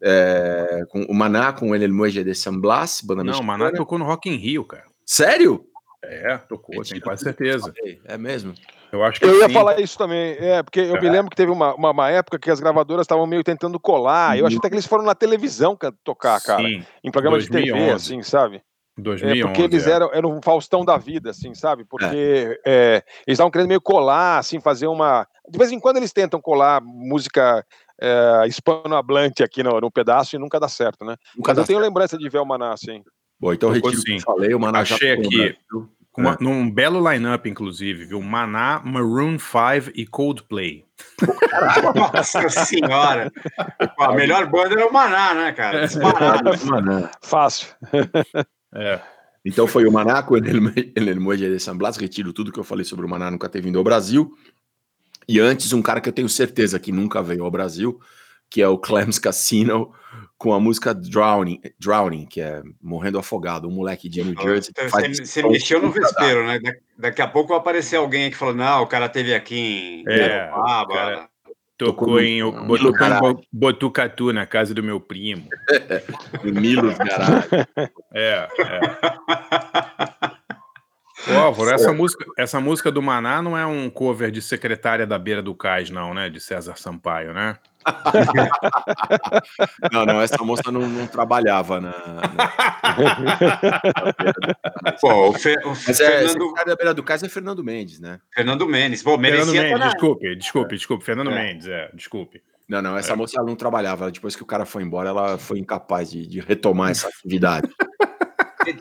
É, 0.00 0.84
com 0.90 1.02
o 1.04 1.14
Maná 1.14 1.52
com 1.52 1.74
ele 1.74 1.88
Muelle 1.88 2.22
de 2.22 2.34
San 2.34 2.58
Blas, 2.58 3.00
banda 3.02 3.24
Não, 3.24 3.32
mexicana. 3.32 3.54
o 3.54 3.58
Maná 3.58 3.72
tocou 3.72 3.98
no 3.98 4.04
Rock 4.04 4.28
in 4.28 4.36
Rio, 4.36 4.64
cara. 4.64 4.84
Sério? 5.04 5.66
É, 6.04 6.36
tocou, 6.36 6.82
tenho 6.84 7.00
quase 7.00 7.24
certeza. 7.24 7.72
É 8.04 8.18
mesmo? 8.18 8.54
Eu 8.92 9.04
acho 9.04 9.20
que 9.20 9.26
Eu 9.26 9.38
ia 9.40 9.48
sim. 9.48 9.52
falar 9.52 9.80
isso 9.80 9.98
também, 9.98 10.36
é, 10.38 10.62
porque 10.62 10.80
eu 10.80 10.96
é. 10.96 11.00
me 11.00 11.08
lembro 11.08 11.30
que 11.30 11.36
teve 11.36 11.50
uma, 11.50 11.74
uma, 11.74 11.90
uma 11.90 12.10
época 12.10 12.38
que 12.38 12.50
as 12.50 12.60
gravadoras 12.60 13.04
estavam 13.04 13.26
meio 13.26 13.42
tentando 13.42 13.78
colar. 13.78 14.38
Eu 14.38 14.46
acho 14.46 14.58
até 14.58 14.68
que 14.68 14.74
eles 14.74 14.86
foram 14.86 15.04
na 15.04 15.14
televisão 15.14 15.76
tocar, 16.04 16.40
cara. 16.40 16.62
Sim. 16.62 16.84
Em 17.02 17.10
programas 17.10 17.46
2011. 17.46 17.72
de 17.72 17.78
TV, 17.78 17.92
assim, 17.92 18.22
sabe? 18.22 18.62
2011, 18.98 19.40
é, 19.40 19.44
porque 19.44 19.62
eles 19.62 19.86
é. 19.86 19.90
eram, 19.90 20.10
eram 20.12 20.36
um 20.36 20.40
Faustão 20.42 20.84
da 20.84 20.96
vida, 20.96 21.30
assim, 21.30 21.54
sabe? 21.54 21.84
Porque 21.84 22.06
é. 22.06 22.60
É, 22.66 22.94
eles 23.26 23.36
estavam 23.36 23.50
querendo 23.50 23.68
meio 23.68 23.80
colar, 23.80 24.38
assim, 24.38 24.60
fazer 24.60 24.86
uma. 24.86 25.26
De 25.48 25.58
vez 25.58 25.70
em 25.70 25.78
quando 25.78 25.98
eles 25.98 26.12
tentam 26.12 26.40
colar 26.40 26.80
música 26.80 27.64
é, 28.00 28.46
hispanohablante 28.46 29.42
aqui 29.42 29.62
no, 29.62 29.80
no 29.80 29.90
pedaço 29.90 30.34
e 30.34 30.38
nunca 30.38 30.58
dá 30.58 30.68
certo, 30.68 31.04
né? 31.04 31.16
Nunca 31.36 31.50
Mas 31.50 31.58
eu 31.58 31.64
tenho 31.64 31.78
certo. 31.78 31.88
lembrança 31.88 32.16
de 32.16 32.28
ver 32.28 32.38
o 32.38 32.46
Maná, 32.46 32.72
assim. 32.72 33.02
Bom, 33.38 33.52
então 33.52 33.68
eu 33.68 33.74
retiro 33.74 33.98
o 33.98 34.02
que 34.02 34.12
eu 34.12 34.20
falei, 34.20 34.54
o 34.54 34.60
Maná 34.60 34.80
Achei 34.80 35.08
já 35.08 35.14
aqui. 35.14 35.56
Uma, 36.16 36.32
é. 36.32 36.36
Num 36.40 36.70
belo 36.70 37.10
line-up, 37.10 37.48
inclusive, 37.48 38.06
viu? 38.06 38.22
Maná, 38.22 38.80
Maroon 38.84 39.38
5 39.38 39.92
e 39.94 40.06
Coldplay. 40.06 40.84
Nossa 41.94 42.48
senhora! 42.48 43.30
Pô, 43.96 44.04
a 44.04 44.14
melhor 44.14 44.46
banda 44.46 44.74
era 44.74 44.86
o 44.86 44.92
Maná, 44.92 45.34
né, 45.34 45.52
cara? 45.52 45.86
Disparado. 45.86 46.50
Maná. 46.66 47.10
Fácil. 47.22 47.68
É. 48.74 49.00
Então 49.42 49.66
foi 49.66 49.86
o 49.86 49.92
Maná 49.92 50.22
com 50.22 50.36
El 50.36 51.20
Muelle 51.20 51.48
de 51.48 51.58
San 51.58 51.78
Blas. 51.78 51.96
Retiro 51.96 52.30
tudo 52.32 52.52
que 52.52 52.58
eu 52.58 52.64
falei 52.64 52.84
sobre 52.84 53.06
o 53.06 53.08
Maná 53.08 53.30
nunca 53.30 53.48
ter 53.48 53.62
vindo 53.62 53.78
ao 53.78 53.84
Brasil. 53.84 54.36
E 55.26 55.40
antes, 55.40 55.72
um 55.72 55.80
cara 55.80 56.00
que 56.00 56.08
eu 56.08 56.12
tenho 56.12 56.28
certeza 56.28 56.78
que 56.78 56.92
nunca 56.92 57.22
veio 57.22 57.44
ao 57.44 57.50
Brasil, 57.50 57.98
que 58.50 58.62
é 58.62 58.68
o 58.68 58.78
Clems 58.78 59.18
Casino 59.20 59.92
com 60.38 60.52
a 60.52 60.60
música 60.60 60.94
Drowning, 60.94 61.60
Drowning, 61.80 62.26
que 62.26 62.40
é 62.40 62.62
Morrendo 62.82 63.18
Afogado, 63.18 63.68
um 63.68 63.70
moleque 63.70 64.08
de 64.08 64.22
New 64.22 64.34
Jersey. 64.40 64.72
Você, 64.76 65.24
você 65.24 65.42
mexeu 65.42 65.80
no 65.80 65.90
vespeiro, 65.90 66.46
né? 66.46 66.60
Daqui 66.98 67.22
a 67.22 67.26
pouco 67.26 67.50
vai 67.50 67.58
aparecer 67.58 67.96
alguém 67.96 68.30
que 68.30 68.36
falou: 68.36 68.54
não, 68.54 68.82
o 68.82 68.86
cara 68.86 69.08
teve 69.08 69.34
aqui 69.34 69.56
em 69.58 70.04
é, 70.06 70.50
cara, 70.88 71.28
Tocou 71.78 72.20
em 72.20 72.42
um, 72.42 72.66
Botucatu, 72.66 73.40
Botucatu, 73.52 74.32
na 74.32 74.46
casa 74.46 74.72
do 74.72 74.82
meu 74.82 74.98
primo. 74.98 75.46
em 76.42 76.52
Milos, 76.52 76.96
caralho. 76.96 77.44
É, 78.14 78.48
é. 78.58 78.80
Ô, 81.28 81.38
Álvaro, 81.38 81.70
essa 81.70 81.92
música, 81.92 82.24
essa 82.38 82.60
música 82.60 82.90
do 82.90 83.02
Maná 83.02 83.42
não 83.42 83.58
é 83.58 83.66
um 83.66 83.90
cover 83.90 84.30
de 84.30 84.40
Secretária 84.40 85.06
da 85.06 85.18
Beira 85.18 85.42
do 85.42 85.54
Cais, 85.54 85.90
não, 85.90 86.14
né? 86.14 86.30
De 86.30 86.40
César 86.40 86.76
Sampaio, 86.78 87.34
né? 87.34 87.58
Não, 89.92 90.06
não, 90.06 90.20
essa 90.20 90.42
moça 90.42 90.70
não, 90.70 90.88
não 90.88 91.06
trabalhava 91.06 91.80
na. 91.80 91.90
na... 91.90 92.52
Pô, 95.00 95.30
o, 95.30 95.32
Fe, 95.34 95.54
o 95.64 95.70
Mas 95.70 96.00
é, 96.00 96.26
Fernando... 96.26 96.52
da 96.66 96.76
beira 96.76 96.94
do 96.94 97.02
caso 97.02 97.26
é 97.26 97.28
Fernando 97.28 97.62
Mendes, 97.62 98.00
né? 98.00 98.18
Fernando 98.34 98.66
Mendes. 98.68 99.02
Pô, 99.02 99.18
Fernando 99.18 99.52
Mendes, 99.52 99.92
desculpe, 99.92 100.36
desculpe, 100.36 100.74
desculpe. 100.76 101.04
Fernando 101.04 101.30
é. 101.30 101.34
Mendes, 101.34 101.66
é, 101.66 101.90
desculpe. 101.94 102.42
Não, 102.68 102.82
não, 102.82 102.96
essa 102.96 103.12
é. 103.12 103.16
moça 103.16 103.42
não 103.42 103.54
trabalhava. 103.54 104.10
Depois 104.10 104.34
que 104.34 104.42
o 104.42 104.46
cara 104.46 104.66
foi 104.66 104.82
embora, 104.82 105.10
ela 105.10 105.38
foi 105.38 105.58
incapaz 105.58 106.10
de, 106.10 106.26
de 106.26 106.40
retomar 106.40 106.90
essa 106.90 107.08
atividade. 107.08 107.68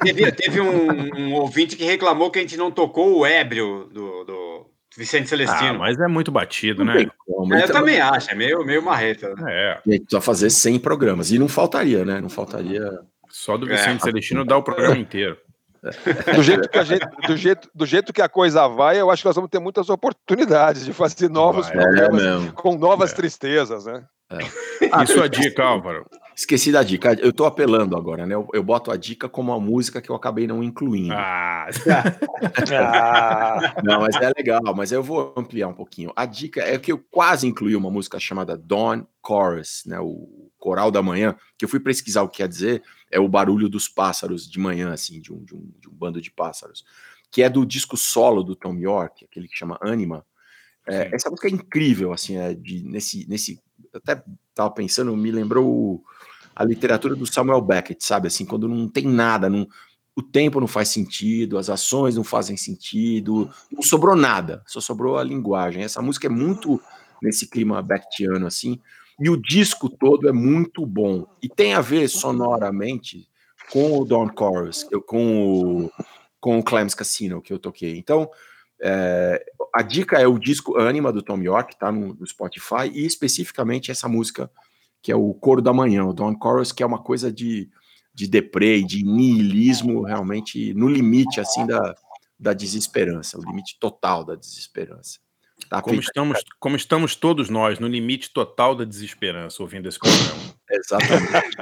Teve, 0.01 0.32
teve 0.32 0.60
um, 0.60 1.16
um, 1.16 1.34
ouvinte 1.36 1.76
que 1.76 1.84
reclamou 1.84 2.32
que 2.32 2.39
a 2.39 2.41
gente 2.41 2.58
não 2.58 2.72
tocou 2.72 3.20
o 3.20 3.26
ébrio 3.26 3.88
do, 3.93 4.24
do 4.24 4.74
Vicente 4.98 5.28
Celestino. 5.28 5.76
Ah, 5.76 5.80
mas 5.80 6.00
é 6.00 6.08
muito 6.08 6.32
batido, 6.32 6.86
não 6.86 6.93
né? 6.93 7.08
Como, 7.26 7.54
é, 7.54 7.58
eu 7.58 7.64
então... 7.66 7.76
também 7.76 8.00
acho, 8.00 8.32
é 8.32 8.36
meio, 8.36 8.66
meio 8.66 8.82
marreta. 8.82 9.34
Né? 9.36 9.43
É. 9.48 9.82
E 9.86 10.00
precisa 10.00 10.22
fazer 10.22 10.50
100 10.50 10.80
programas. 10.80 11.32
E 11.32 11.39
não 11.39 11.48
faltaria, 11.48 12.06
né? 12.06 12.22
Não 12.22 12.30
faltaria. 12.30 13.00
Só 13.30 13.58
do 13.58 13.66
Vicente 13.66 14.02
é. 14.02 14.06
Celestino 14.06 14.46
dá 14.46 14.58
o 14.58 14.64
programa 14.64 14.98
inteiro. 14.98 15.38
Do 16.34 16.41
jeito, 16.41 16.68
que 16.68 16.80
a 16.80 16.84
gente, 16.84 17.06
do, 17.28 17.38
jeito, 17.38 17.70
do 17.76 17.86
jeito 17.86 18.14
que 18.14 18.22
a 18.22 18.30
coisa 18.30 18.68
vai, 18.68 19.00
eu 19.00 19.12
acho 19.12 19.22
que 19.22 19.28
nós 19.28 19.36
vamos 19.36 19.52
ter 19.52 19.60
muitas 19.60 19.89
oportunidades 19.89 20.84
de 20.84 20.93
fazer 20.93 21.30
novos 21.30 21.68
vai, 21.68 21.78
programas 21.78 22.24
é 22.24 22.52
com 22.54 22.76
novas 22.76 23.12
é. 23.12 23.16
tristezas, 23.16 23.86
né? 23.86 24.04
É. 24.32 25.04
E 25.04 25.08
sua 25.08 25.30
dica, 25.30 25.64
Álvaro? 25.64 26.06
Esqueci 26.36 26.70
da 26.70 26.84
dica. 26.84 27.14
Eu 27.14 27.32
tô 27.32 27.46
apelando 27.46 27.96
agora, 27.96 28.26
né? 28.26 28.36
Eu, 28.36 28.46
eu 28.54 28.62
boto 28.62 28.92
a 28.92 28.98
dica 28.98 29.30
como 29.30 29.54
uma 29.54 29.60
música 29.60 30.02
que 30.02 30.10
eu 30.10 30.16
acabei 30.16 30.46
não 30.46 30.64
incluindo. 30.64 31.16
Ah. 32.76 33.74
não, 33.84 34.02
mas 34.02 34.16
é 34.18 34.32
legal, 34.38 34.76
mas 34.76 34.92
eu 34.92 35.02
vou 35.02 35.34
ampliar 35.36 35.68
um 35.68 35.74
pouquinho. 35.74 36.12
A 36.16 36.26
dica 36.26 36.62
é 36.62 36.78
que 36.78 36.92
eu 36.92 37.00
quase 37.00 37.48
incluí 37.48 37.76
uma 37.76 37.90
música 37.90 38.20
chamada 38.20 38.58
Dawn 38.58 39.06
Chorus, 39.26 39.84
né? 39.86 40.00
O 40.00 40.52
coral 40.60 40.92
da 40.92 41.02
manhã, 41.02 41.36
que 41.58 41.66
eu 41.66 41.70
fui 41.70 41.80
pesquisar 41.80 42.22
o 42.22 42.30
que 42.30 42.38
quer 42.38 42.48
dizer, 42.48 42.84
é 43.10 43.20
o 43.20 43.28
barulho 43.28 43.70
dos 43.70 43.88
pássaros 43.88 44.50
de 44.50 44.60
manhã, 44.60 44.92
assim, 44.92 45.20
de 45.22 45.34
um, 45.34 45.44
de 45.44 45.56
um, 45.56 45.72
de 45.80 45.90
um 45.90 45.92
bando 45.92 46.22
de 46.22 46.30
pássaros. 46.30 46.86
Que 47.32 47.42
é 47.42 47.50
do 47.50 47.66
disco 47.66 47.98
solo 47.98 48.44
do 48.44 48.56
Tom 48.56 48.76
York, 48.76 49.26
aquele 49.26 49.48
que 49.48 49.58
chama 49.58 49.80
Anima. 49.82 50.26
É, 50.88 51.16
essa 51.16 51.30
música 51.30 51.48
é 51.48 51.52
incrível, 51.52 52.14
assim, 52.14 52.38
é 52.38 52.54
de, 52.54 52.84
nesse, 52.84 53.28
nesse. 53.28 53.60
até 53.94 54.24
tava 54.54 54.70
pensando, 54.72 55.16
me 55.16 55.32
lembrou 55.32 56.04
a 56.56 56.64
literatura 56.64 57.16
do 57.16 57.26
Samuel 57.26 57.62
Beckett, 57.62 58.03
sabe? 58.06 58.28
Assim, 58.28 58.45
quando 58.45 58.68
não 58.68 58.88
tem 58.88 59.06
nada, 59.06 59.49
não, 59.49 59.68
o 60.16 60.22
tempo 60.22 60.60
não 60.60 60.68
faz 60.68 60.89
sentido, 60.89 61.58
as 61.58 61.70
ações 61.70 62.16
não 62.16 62.24
fazem 62.24 62.56
sentido, 62.56 63.49
não 63.72 63.82
sobrou 63.82 64.16
nada, 64.16 64.64
só 64.66 64.80
sobrou 64.80 65.18
a 65.18 65.24
linguagem. 65.24 65.84
Essa 65.84 66.01
música 66.01 66.28
é 66.28 66.30
muito 66.30 66.82
nesse 67.22 67.49
clima 67.49 67.82
Beckettiano, 67.82 68.47
assim, 68.47 68.80
e 69.20 69.30
o 69.30 69.36
disco 69.36 69.89
todo 69.89 70.30
é 70.30 70.32
muito 70.32 70.86
bom. 70.86 71.28
E 71.41 71.49
tem 71.49 71.74
a 71.74 71.82
ver 71.82 72.08
sonoramente 72.08 73.28
com 73.72 73.99
o 73.99 74.06
Dawn 74.06 74.30
Chorus, 74.38 74.88
com 75.06 75.86
o, 75.86 75.91
com 76.39 76.60
o 76.60 76.64
Clem's 76.64 76.93
Casino 76.93 77.41
que 77.41 77.51
eu 77.51 77.60
toquei. 77.60 77.97
Então, 77.97 78.30
é, 78.82 79.43
a 79.74 79.82
dica 79.82 80.18
é 80.18 80.28
o 80.28 80.39
disco 80.39 80.78
Anima 80.78 81.12
do 81.12 81.22
Tom 81.22 81.41
York, 81.41 81.78
tá 81.78 81.91
no, 81.91 82.14
no 82.14 82.26
Spotify, 82.26 82.89
e 82.93 83.06
especificamente 83.06 83.91
essa 83.91 84.08
música 84.08 84.49
que 85.06 85.12
é 85.12 85.16
o 85.16 85.36
Coro 85.36 85.62
da 85.62 85.72
Manhã, 85.72 86.03
o 86.03 86.14
Dawn 86.14 86.36
Chorus, 86.41 86.72
que 86.72 86.82
é 86.82 86.86
uma 86.86 86.97
coisa 86.97 87.32
de, 87.32 87.70
de 88.12 88.28
deprê, 88.28 88.82
de 88.82 89.06
niilismo, 89.06 90.01
realmente 90.01 90.74
no 90.74 90.89
limite, 90.89 91.39
assim, 91.39 91.64
da, 91.68 91.93
da 92.39 92.53
desesperança, 92.53 93.38
o 93.38 93.43
limite 93.43 93.78
total 93.80 94.26
da 94.26 94.34
desesperança. 94.34 95.20
Tá 95.70 95.80
como, 95.80 95.99
estamos, 95.99 96.43
como 96.60 96.76
estamos 96.76 97.16
todos 97.16 97.51
nós, 97.51 97.78
no 97.78 97.88
limite 97.88 98.34
total 98.34 98.74
da 98.74 98.84
desesperança, 98.84 99.62
ouvindo 99.62 99.88
esse 99.88 99.99
programa. 99.99 100.56
Exatamente. 100.72 101.32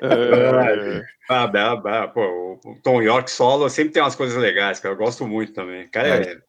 é, 0.00 1.04
ah, 1.28 1.52
ah, 1.84 2.08
pô, 2.08 2.58
o 2.64 2.80
Tom 2.82 3.02
York 3.02 3.30
solo 3.30 3.68
sempre 3.68 3.92
tem 3.92 4.02
umas 4.02 4.16
coisas 4.16 4.40
legais, 4.40 4.80
cara. 4.80 4.94
Eu 4.94 4.98
gosto 4.98 5.28
muito 5.28 5.52
também. 5.52 5.86
Cara, 5.88 6.08
é, 6.08 6.32
é 6.32 6.40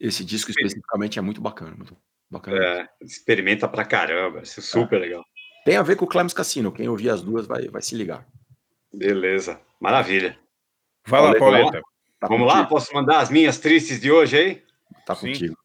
esse 0.00 0.24
disco 0.24 0.50
especificamente 0.50 1.18
é 1.18 1.22
muito 1.22 1.40
bacana, 1.40 1.74
muito 1.76 1.96
bacana. 2.30 2.56
É, 2.56 2.88
experimenta 3.02 3.68
pra 3.68 3.84
caramba, 3.84 4.40
isso 4.40 4.60
é 4.60 4.62
super 4.62 4.96
é. 4.96 5.00
legal. 5.00 5.24
Tem 5.64 5.76
a 5.76 5.82
ver 5.82 5.96
com 5.96 6.06
o 6.06 6.08
Clemens 6.08 6.32
Cassino, 6.32 6.72
quem 6.72 6.88
ouvir 6.88 7.10
as 7.10 7.20
duas 7.20 7.46
vai, 7.46 7.68
vai 7.68 7.82
se 7.82 7.94
ligar. 7.94 8.26
Beleza, 8.92 9.60
maravilha. 9.78 10.38
Vai 11.06 11.20
lá, 11.20 11.38
Pauleta. 11.38 11.82
Tá 12.18 12.26
Vamos 12.26 12.46
contigo. 12.46 12.60
lá, 12.60 12.66
posso 12.66 12.94
mandar 12.94 13.20
as 13.20 13.30
minhas 13.30 13.58
tristes 13.58 14.00
de 14.00 14.10
hoje 14.10 14.36
aí? 14.36 14.64
Tá 15.06 15.14
Sim. 15.14 15.28
contigo. 15.28 15.56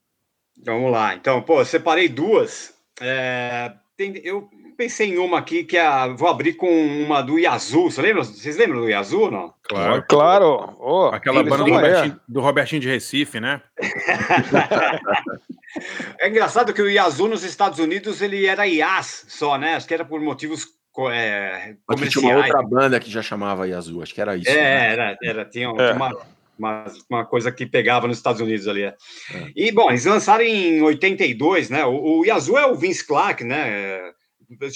Vamos 0.63 0.91
lá, 0.91 1.15
então, 1.15 1.41
pô, 1.41 1.63
separei 1.63 2.09
duas. 2.09 2.73
É, 3.01 3.73
tem, 3.97 4.21
eu 4.23 4.49
pensei 4.75 5.13
em 5.13 5.17
uma 5.17 5.39
aqui 5.39 5.63
que 5.63 5.77
é 5.77 5.85
a, 5.85 6.07
vou 6.07 6.27
abrir 6.27 6.53
com 6.53 6.67
uma 6.67 7.21
do 7.21 7.39
Yazoo. 7.39 7.89
Você 7.89 8.01
lembra? 8.01 8.23
Vocês 8.23 8.57
lembram 8.57 8.81
do 8.81 8.89
Yazoo, 8.89 9.31
não? 9.31 9.53
Claro. 9.63 10.03
Claro. 10.07 10.75
Oh, 10.79 11.07
Aquela 11.07 11.43
banda 11.43 11.63
do 11.63 11.73
Robertinho, 11.73 12.19
do 12.27 12.41
Robertinho, 12.41 12.81
de 12.81 12.89
Recife, 12.89 13.39
né? 13.39 13.61
é 16.19 16.29
engraçado 16.29 16.73
que 16.73 16.81
o 16.81 16.89
Yazoo 16.89 17.27
nos 17.27 17.43
Estados 17.43 17.79
Unidos 17.79 18.21
ele 18.21 18.45
era 18.45 18.67
IAS 18.67 19.25
só, 19.27 19.57
né? 19.57 19.75
Acho 19.75 19.87
que 19.87 19.93
era 19.93 20.05
por 20.05 20.19
motivos 20.19 20.67
é, 21.11 21.75
comerciais. 21.85 22.13
Tinha 22.13 22.35
uma 22.35 22.45
outra 22.45 22.63
banda 22.63 22.99
que 22.99 23.09
já 23.09 23.21
chamava 23.21 23.67
Yazoo, 23.67 24.01
acho 24.01 24.13
que 24.13 24.21
era 24.21 24.35
isso. 24.35 24.49
É, 24.49 24.53
né? 24.53 24.93
era, 24.93 25.17
era, 25.23 25.45
tinha, 25.45 25.67
é. 25.67 25.93
uma, 25.93 26.17
uma, 26.57 26.85
uma, 27.09 27.25
coisa 27.25 27.51
que 27.51 27.65
pegava 27.65 28.07
nos 28.07 28.17
Estados 28.17 28.41
Unidos 28.41 28.67
ali. 28.67 28.83
É. 28.83 28.95
é. 29.33 29.51
E, 29.55 29.71
bom, 29.71 29.89
eles 29.89 30.05
lançaram 30.05 30.43
em 30.43 30.81
82, 30.81 31.69
né? 31.69 31.85
O, 31.85 32.19
o 32.19 32.25
Yazoo 32.25 32.57
é 32.57 32.65
o 32.65 32.75
Vince 32.75 33.05
Clark, 33.05 33.43
né? 33.43 34.01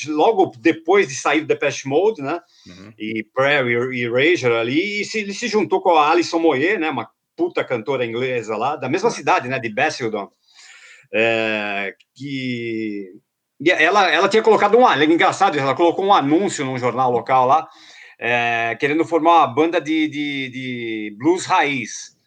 logo 0.07 0.51
depois 0.57 1.07
de 1.07 1.15
sair 1.15 1.41
do 1.41 1.47
Depeche 1.47 1.87
Mode, 1.87 2.21
né? 2.21 2.39
Uhum. 2.65 2.93
E 2.97 3.23
Prayer 3.33 3.91
e 3.91 4.01
Erasure 4.01 4.55
ali, 4.55 5.01
e 5.01 5.05
se, 5.05 5.19
ele 5.19 5.33
se 5.33 5.47
juntou 5.47 5.81
com 5.81 5.91
a 5.91 6.09
Alison 6.09 6.39
Moyer, 6.39 6.79
né? 6.79 6.89
Uma 6.89 7.09
puta 7.35 7.63
cantora 7.63 8.05
inglesa 8.05 8.57
lá, 8.57 8.75
da 8.75 8.89
mesma 8.89 9.09
cidade, 9.11 9.47
né? 9.47 9.59
De 9.59 9.69
Basildon. 9.69 10.29
é, 11.13 11.93
que 12.15 13.13
ela, 13.67 14.09
ela 14.09 14.29
tinha 14.29 14.43
colocado 14.43 14.77
um, 14.77 14.87
é 14.87 15.03
engraçado, 15.03 15.57
ela 15.57 15.75
colocou 15.75 16.05
um 16.05 16.13
anúncio 16.13 16.65
num 16.65 16.77
jornal 16.77 17.11
local 17.11 17.45
lá, 17.45 17.67
é, 18.19 18.75
querendo 18.75 19.05
formar 19.05 19.37
uma 19.37 19.47
banda 19.47 19.79
de, 19.79 20.07
de, 20.09 20.49
de 20.49 21.15
blues 21.17 21.45
raiz. 21.45 22.19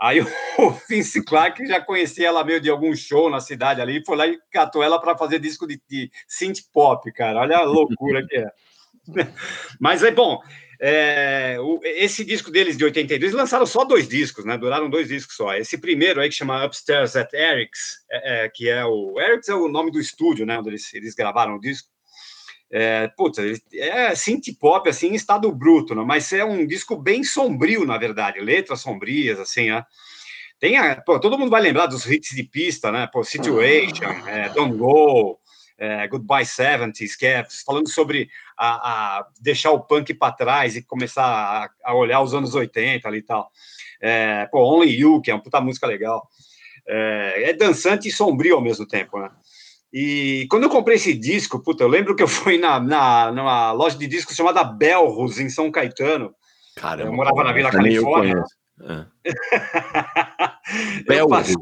Aí 0.00 0.20
o 0.20 0.26
Vince 0.88 1.22
Clark 1.22 1.64
já 1.66 1.80
conhecia 1.80 2.28
ela 2.28 2.42
meio 2.42 2.60
de 2.60 2.70
algum 2.70 2.96
show 2.96 3.28
na 3.30 3.40
cidade 3.40 3.80
ali, 3.80 4.04
foi 4.04 4.16
lá 4.16 4.26
e 4.26 4.38
catou 4.50 4.82
ela 4.82 4.98
para 4.98 5.16
fazer 5.16 5.38
disco 5.38 5.66
de, 5.66 5.80
de 5.88 6.10
synth 6.26 6.60
pop, 6.72 7.12
cara. 7.12 7.40
Olha 7.40 7.58
a 7.58 7.62
loucura 7.62 8.26
que 8.26 8.36
é. 8.36 8.50
Mas 9.78 10.02
é 10.02 10.10
bom. 10.10 10.40
É, 10.80 11.56
o, 11.60 11.80
esse 11.84 12.24
disco 12.24 12.50
deles 12.50 12.76
de 12.76 12.84
82, 12.84 13.32
lançaram 13.32 13.64
só 13.64 13.84
dois 13.84 14.08
discos, 14.08 14.44
né? 14.44 14.58
Duraram 14.58 14.90
dois 14.90 15.08
discos 15.08 15.36
só. 15.36 15.54
Esse 15.54 15.78
primeiro 15.78 16.20
aí 16.20 16.28
que 16.28 16.34
chama 16.34 16.64
Upstairs 16.64 17.14
at 17.16 17.32
Eric's, 17.32 18.04
é, 18.10 18.44
é, 18.44 18.48
que 18.48 18.68
é 18.68 18.84
o 18.84 19.20
Eric's 19.20 19.48
é 19.48 19.54
o 19.54 19.68
nome 19.68 19.90
do 19.92 20.00
estúdio, 20.00 20.44
né? 20.44 20.58
Onde 20.58 20.70
eles, 20.70 20.92
eles 20.92 21.14
gravaram 21.14 21.56
o 21.56 21.60
disco. 21.60 21.93
É, 22.76 23.06
puta, 23.06 23.40
é 23.72 24.12
synth 24.16 24.52
pop 24.58 24.88
assim 24.88 25.10
em 25.10 25.14
estado 25.14 25.48
bruto, 25.52 25.94
né? 25.94 26.02
mas 26.04 26.32
é 26.32 26.44
um 26.44 26.66
disco 26.66 26.96
bem 26.96 27.22
sombrio, 27.22 27.84
na 27.86 27.96
verdade, 27.96 28.40
letras 28.40 28.80
sombrias, 28.80 29.38
assim, 29.38 29.70
né? 29.70 29.86
Tem 30.58 30.76
a, 30.76 31.00
pô, 31.00 31.20
todo 31.20 31.38
mundo 31.38 31.52
vai 31.52 31.62
lembrar 31.62 31.86
dos 31.86 32.04
hits 32.04 32.34
de 32.34 32.42
pista, 32.42 32.90
né? 32.90 33.08
Pô, 33.12 33.22
Situation, 33.22 34.10
é, 34.26 34.48
Don't 34.48 34.76
Go, 34.76 35.38
é, 35.78 36.08
Goodbye 36.08 36.44
70s, 36.44 37.16
que 37.16 37.26
é 37.26 37.46
falando 37.64 37.88
sobre 37.88 38.28
a, 38.58 39.18
a 39.18 39.26
deixar 39.40 39.70
o 39.70 39.84
punk 39.84 40.12
para 40.12 40.34
trás 40.34 40.74
e 40.74 40.82
começar 40.82 41.24
a, 41.24 41.70
a, 41.84 41.94
olhar 41.94 42.22
os 42.22 42.34
anos 42.34 42.56
80 42.56 43.06
ali 43.06 43.18
e 43.18 43.22
tal. 43.22 43.52
É, 44.00 44.46
pô, 44.46 44.58
Only 44.64 44.98
You, 44.98 45.20
que 45.20 45.30
é 45.30 45.34
uma 45.34 45.42
puta 45.42 45.60
música 45.60 45.86
legal. 45.86 46.28
É, 46.88 47.50
é, 47.50 47.52
dançante 47.52 48.08
e 48.08 48.12
sombrio 48.12 48.56
ao 48.56 48.60
mesmo 48.60 48.84
tempo, 48.84 49.20
né? 49.20 49.30
E 49.96 50.48
quando 50.50 50.64
eu 50.64 50.68
comprei 50.68 50.96
esse 50.96 51.14
disco, 51.14 51.62
puta, 51.62 51.84
eu 51.84 51.88
lembro 51.88 52.16
que 52.16 52.22
eu 52.24 52.26
fui 52.26 52.58
na, 52.58 52.80
na 52.80 53.30
numa 53.30 53.70
loja 53.70 53.96
de 53.96 54.08
discos 54.08 54.34
chamada 54.34 54.64
Belros, 54.64 55.38
em 55.38 55.48
São 55.48 55.70
Caetano. 55.70 56.34
Caramba, 56.74 57.10
eu 57.10 57.12
morava 57.12 57.44
na 57.44 57.52
Vila 57.52 57.70
Califórnia. 57.70 58.42
É. 58.82 59.06
Belros. 61.06 61.54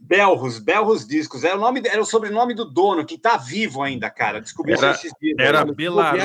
Belros, 0.00 0.58
Belros 0.58 1.06
Discos. 1.06 1.44
Era 1.44 1.56
o, 1.56 1.60
nome, 1.60 1.82
era 1.84 2.00
o 2.00 2.04
sobrenome 2.04 2.54
do 2.54 2.64
dono, 2.64 3.04
que 3.04 3.14
está 3.14 3.36
vivo 3.36 3.82
ainda, 3.82 4.08
cara. 4.10 4.40
Descobri 4.40 4.72
era, 4.72 4.92
esses 4.92 5.12
dias. 5.20 5.36
Era 5.38 5.64
Belarus. 5.64 6.22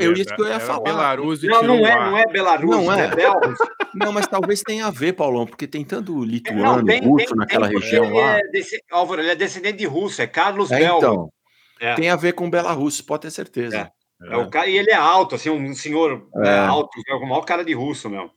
Eu 0.00 0.12
disse 0.12 0.34
que 0.34 0.40
eu 0.40 0.48
ia 0.48 0.60
falar. 0.60 0.80
Belarus 0.80 1.42
não, 1.42 1.62
não 1.62 1.86
é, 1.86 1.94
não 1.94 2.18
é 2.18 2.26
Belarus, 2.26 2.70
não 2.70 2.92
é, 2.92 3.06
é 3.06 3.14
Belros. 3.14 3.58
Não, 3.94 4.10
mas 4.10 4.26
talvez 4.26 4.62
tenha 4.62 4.86
a 4.86 4.90
ver, 4.90 5.12
Paulão, 5.12 5.46
porque 5.46 5.66
tem 5.66 5.84
tanto 5.84 6.24
lituano, 6.24 6.78
não, 6.78 6.84
tem, 6.84 7.02
russo 7.02 7.26
tem, 7.26 7.36
naquela 7.36 7.68
tem, 7.68 7.78
região 7.78 8.06
ele 8.06 8.20
lá. 8.20 8.38
É 8.38 8.48
desse, 8.48 8.82
Álvaro, 8.90 9.20
ele 9.20 9.30
é 9.30 9.34
descendente 9.34 9.76
de 9.76 9.84
russo, 9.84 10.22
é 10.22 10.26
Carlos 10.26 10.70
é, 10.70 10.78
Belros. 10.78 11.02
Então, 11.02 11.32
é. 11.78 11.94
tem 11.94 12.08
a 12.08 12.16
ver 12.16 12.32
com 12.32 12.48
Belarus, 12.48 13.02
pode 13.02 13.22
ter 13.22 13.30
certeza. 13.30 13.92
É. 14.30 14.36
o 14.38 14.48
cara, 14.48 14.66
e 14.66 14.78
ele 14.78 14.90
é 14.90 14.94
alto, 14.94 15.34
assim, 15.34 15.50
um 15.50 15.74
senhor 15.74 16.26
né, 16.34 16.58
alto, 16.60 16.88
é 17.06 17.14
o 17.14 17.20
maior 17.20 17.42
cara 17.42 17.62
de 17.62 17.74
russo 17.74 18.08
mesmo. 18.08 18.30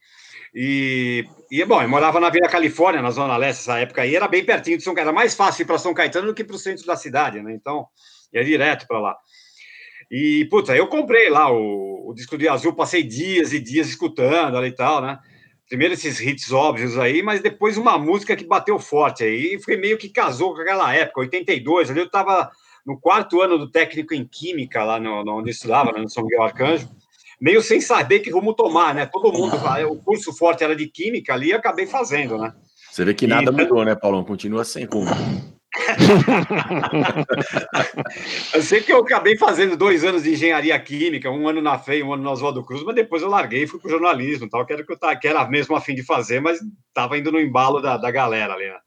E, 0.57 1.25
e 1.51 1.65
bom, 1.65 1.81
eu 1.81 1.89
morava 1.89 2.17
na 2.17 2.29
Vila 2.29 2.47
Califórnia, 2.47 3.01
na 3.01 3.11
Zona 3.11 3.35
Leste, 3.35 3.63
essa 3.63 3.77
época 3.77 4.03
aí, 4.03 4.15
era 4.15 4.25
bem 4.25 4.45
pertinho 4.45 4.77
de 4.77 4.83
São 4.83 4.93
Caetano. 4.93 5.09
Era 5.09 5.15
mais 5.15 5.35
fácil 5.35 5.63
ir 5.63 5.65
para 5.65 5.77
São 5.77 5.93
Caetano 5.93 6.27
do 6.27 6.33
que 6.33 6.45
para 6.45 6.55
o 6.55 6.59
centro 6.59 6.85
da 6.85 6.95
cidade, 6.95 7.41
né? 7.41 7.53
Então, 7.53 7.85
ia 8.33 8.43
direto 8.43 8.87
para 8.87 8.99
lá. 8.99 9.17
E, 10.09 10.47
puta, 10.49 10.73
eu 10.73 10.87
comprei 10.87 11.29
lá 11.29 11.51
o, 11.51 12.09
o 12.09 12.13
disco 12.13 12.37
de 12.37 12.47
azul, 12.47 12.73
passei 12.73 13.03
dias 13.03 13.51
e 13.51 13.59
dias 13.59 13.89
escutando 13.89 14.55
ali 14.57 14.69
e 14.69 14.75
tal, 14.75 15.01
né? 15.01 15.19
Primeiro 15.67 15.93
esses 15.93 16.21
hits 16.21 16.51
óbvios 16.53 16.97
aí, 16.97 17.21
mas 17.21 17.41
depois 17.41 17.75
uma 17.75 17.97
música 17.97 18.35
que 18.35 18.45
bateu 18.45 18.79
forte 18.79 19.23
aí, 19.23 19.55
e 19.55 19.61
foi 19.61 19.75
meio 19.75 19.97
que 19.97 20.07
casou 20.07 20.53
com 20.53 20.61
aquela 20.61 20.93
época, 20.93 21.21
82, 21.21 21.89
ali 21.89 21.99
eu 21.99 22.05
estava 22.05 22.49
no 22.85 22.99
quarto 22.99 23.41
ano 23.41 23.57
do 23.57 23.69
técnico 23.69 24.13
em 24.13 24.25
Química, 24.25 24.83
lá 24.83 24.99
no, 24.99 25.25
no 25.25 25.39
onde 25.39 25.49
eu 25.49 25.53
estudava, 25.53 25.91
né, 25.91 25.99
no 25.99 26.09
São 26.09 26.23
Miguel 26.23 26.43
Arcanjo, 26.43 26.87
meio 27.39 27.61
sem 27.61 27.81
saber 27.81 28.19
que 28.19 28.31
rumo 28.31 28.53
tomar, 28.53 28.93
né? 28.93 29.05
Todo 29.05 29.31
mundo, 29.31 29.55
o 29.89 29.95
curso 29.97 30.33
forte 30.33 30.63
era 30.63 30.75
de 30.75 30.87
química 30.87 31.33
ali 31.33 31.53
acabei 31.53 31.85
fazendo, 31.85 32.37
né? 32.37 32.53
Você 32.91 33.03
vê 33.03 33.13
que 33.13 33.27
nada 33.27 33.51
e... 33.51 33.53
mudou, 33.53 33.83
né, 33.83 33.95
Paulão? 33.95 34.23
Continua 34.23 34.63
sem 34.63 34.85
rumo. 34.85 35.09
eu 38.53 38.61
sei 38.61 38.81
que 38.81 38.93
eu 38.93 38.99
acabei 38.99 39.37
fazendo 39.37 39.75
dois 39.75 40.05
anos 40.05 40.23
de 40.23 40.31
engenharia 40.31 40.79
química, 40.79 41.29
um 41.29 41.47
ano 41.47 41.61
na 41.61 41.77
FEI, 41.77 42.01
um 42.01 42.13
ano 42.13 42.23
no 42.23 42.31
Oswaldo 42.31 42.63
Cruz, 42.63 42.81
mas 42.83 42.95
depois 42.95 43.21
eu 43.21 43.27
larguei 43.27 43.63
e 43.63 43.67
fui 43.67 43.79
para 43.79 43.89
o 43.89 43.91
jornalismo, 43.91 44.49
tal, 44.49 44.65
que 44.65 44.71
era 44.71 44.85
que 44.85 44.93
eu 44.93 44.97
tava, 44.97 45.17
que 45.17 45.27
era 45.27 45.45
mesmo 45.47 45.75
a 45.75 45.81
fim 45.81 45.93
de 45.93 46.03
fazer, 46.03 46.39
mas 46.39 46.59
estava 46.87 47.17
indo 47.17 47.31
no 47.31 47.39
embalo 47.39 47.81
da, 47.81 47.97
da 47.97 48.09
galera 48.09 48.53
ali, 48.53 48.67
né? 48.67 48.77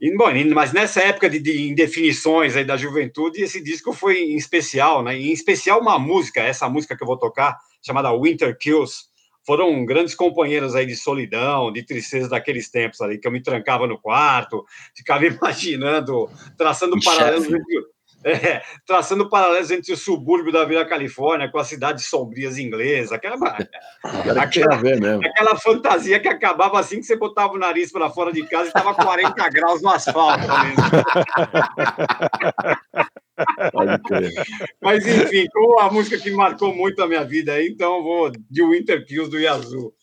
E, 0.00 0.14
bom, 0.16 0.26
mas 0.54 0.72
nessa 0.72 1.00
época 1.00 1.28
de, 1.28 1.38
de 1.38 1.68
indefinições 1.68 2.56
aí 2.56 2.64
da 2.64 2.76
juventude, 2.76 3.42
esse 3.42 3.62
disco 3.62 3.92
foi 3.92 4.18
em 4.18 4.36
especial, 4.36 5.02
né? 5.02 5.16
Em 5.16 5.32
especial 5.32 5.80
uma 5.80 5.98
música, 5.98 6.42
essa 6.42 6.68
música 6.68 6.96
que 6.96 7.02
eu 7.02 7.06
vou 7.06 7.18
tocar, 7.18 7.56
chamada 7.82 8.12
Winter 8.16 8.56
Kills, 8.58 9.06
foram 9.46 9.84
grandes 9.84 10.14
companheiros 10.14 10.74
aí 10.74 10.84
de 10.84 10.96
solidão, 10.96 11.72
de 11.72 11.84
tristeza 11.84 12.28
daqueles 12.28 12.68
tempos 12.68 13.00
ali, 13.00 13.16
que 13.16 13.28
eu 13.28 13.32
me 13.32 13.40
trancava 13.40 13.86
no 13.86 13.98
quarto, 13.98 14.64
ficava 14.94 15.24
imaginando, 15.26 16.28
traçando 16.58 16.96
paralelos 17.02 17.46
entre, 17.46 17.84
é, 18.24 18.62
traçando 18.86 19.28
paralelos 19.28 19.70
entre 19.70 19.92
o 19.92 19.96
subúrbio 19.96 20.52
da 20.52 20.64
Vila 20.64 20.84
Califórnia 20.84 21.50
com 21.50 21.58
as 21.58 21.68
cidades 21.68 22.06
sombrias 22.06 22.58
inglesas, 22.58 23.12
aquela, 23.12 23.36
aquela, 24.02 24.42
aquela, 24.42 25.56
fantasia 25.56 26.18
que 26.18 26.28
acabava 26.28 26.80
assim 26.80 26.96
que 26.96 27.06
você 27.06 27.16
botava 27.16 27.52
o 27.52 27.58
nariz 27.58 27.92
para 27.92 28.10
fora 28.10 28.32
de 28.32 28.44
casa 28.46 28.64
e 28.64 28.68
estava 28.68 28.94
40 28.94 29.48
graus 29.50 29.82
no 29.82 29.90
asfalto. 29.90 30.46
Mas 34.80 35.06
enfim, 35.06 35.46
com 35.52 35.78
a 35.80 35.92
música 35.92 36.18
que 36.18 36.30
marcou 36.30 36.74
muito 36.74 37.02
a 37.02 37.06
minha 37.06 37.24
vida 37.24 37.62
então 37.62 38.02
vou 38.02 38.30
de 38.30 38.64
Winter 38.64 39.04
Kills 39.06 39.30
do 39.30 39.38
Yazoo. 39.38 39.94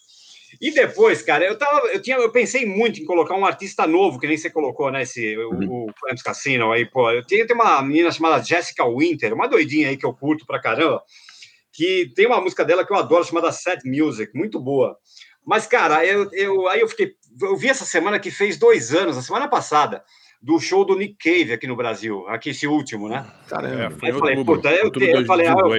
E 0.63 0.71
depois, 0.71 1.21
cara, 1.21 1.43
eu 1.43 1.57
tava, 1.57 1.87
eu 1.87 2.01
tinha, 2.01 2.15
eu 2.15 2.31
pensei 2.31 2.65
muito 2.65 2.97
em 2.97 3.03
colocar 3.03 3.35
um 3.35 3.45
artista 3.45 3.85
novo, 3.85 4.17
que 4.17 4.25
nem 4.25 4.37
você 4.37 4.49
colocou, 4.49 4.89
né? 4.89 5.01
Esse, 5.01 5.35
uhum. 5.35 5.87
o 5.87 6.23
Cassino 6.23 6.71
aí, 6.71 6.85
pô. 6.85 7.11
Eu 7.11 7.21
tinha 7.21 7.45
tem 7.45 7.53
uma 7.53 7.81
menina 7.81 8.09
chamada 8.09 8.41
Jessica 8.41 8.87
Winter, 8.87 9.33
uma 9.33 9.49
doidinha 9.49 9.89
aí 9.89 9.97
que 9.97 10.05
eu 10.05 10.13
curto 10.13 10.45
pra 10.45 10.61
caramba, 10.61 11.03
que 11.73 12.13
tem 12.15 12.25
uma 12.25 12.39
música 12.39 12.63
dela 12.63 12.85
que 12.85 12.93
eu 12.93 12.95
adoro, 12.95 13.25
chamada 13.25 13.51
Sad 13.51 13.81
Music, 13.83 14.31
muito 14.33 14.57
boa. 14.57 14.97
Mas, 15.45 15.67
cara, 15.67 16.05
eu, 16.05 16.29
eu, 16.31 16.65
aí 16.69 16.79
eu 16.79 16.87
fiquei. 16.87 17.11
Eu 17.41 17.57
vi 17.57 17.67
essa 17.67 17.83
semana 17.83 18.17
que 18.17 18.31
fez 18.31 18.55
dois 18.55 18.93
anos, 18.93 19.17
a 19.17 19.21
semana 19.21 19.49
passada 19.49 20.01
do 20.43 20.59
show 20.59 20.83
do 20.83 20.97
Nick 20.97 21.15
Cave 21.15 21.53
aqui 21.53 21.65
no 21.65 21.75
Brasil, 21.75 22.27
aqui 22.27 22.49
esse 22.49 22.67
último, 22.67 23.07
né? 23.07 23.25
Caramba, 23.47 23.95
é, 24.01 24.07
aí 24.07 24.09
eu 24.09 24.19
falei, 24.19 24.43
puta, 24.43 24.71
eu, 24.73 24.91
te, 24.91 25.05
eu 25.05 25.25
falei, 25.25 25.47
ah, 25.47 25.55
eu, 25.57 25.73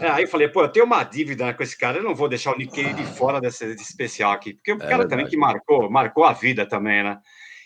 é, 0.00 0.10
aí 0.10 0.24
eu 0.24 0.28
falei, 0.28 0.48
pô, 0.48 0.62
eu 0.62 0.68
tenho 0.68 0.86
uma 0.86 1.04
dívida 1.04 1.52
com 1.52 1.62
esse 1.62 1.76
cara, 1.76 1.98
eu 1.98 2.02
não 2.02 2.14
vou 2.14 2.26
deixar 2.26 2.54
o 2.54 2.56
Nick 2.56 2.74
Cave 2.74 2.94
de 2.94 3.04
fora 3.04 3.42
desse, 3.42 3.66
desse 3.66 3.82
especial 3.82 4.32
aqui, 4.32 4.54
porque 4.54 4.72
o 4.72 4.76
é 4.76 4.78
cara 4.78 4.88
verdade. 4.88 5.10
também 5.10 5.26
que 5.26 5.36
marcou, 5.36 5.90
marcou 5.90 6.24
a 6.24 6.32
vida 6.32 6.66
também, 6.66 7.04
né? 7.04 7.18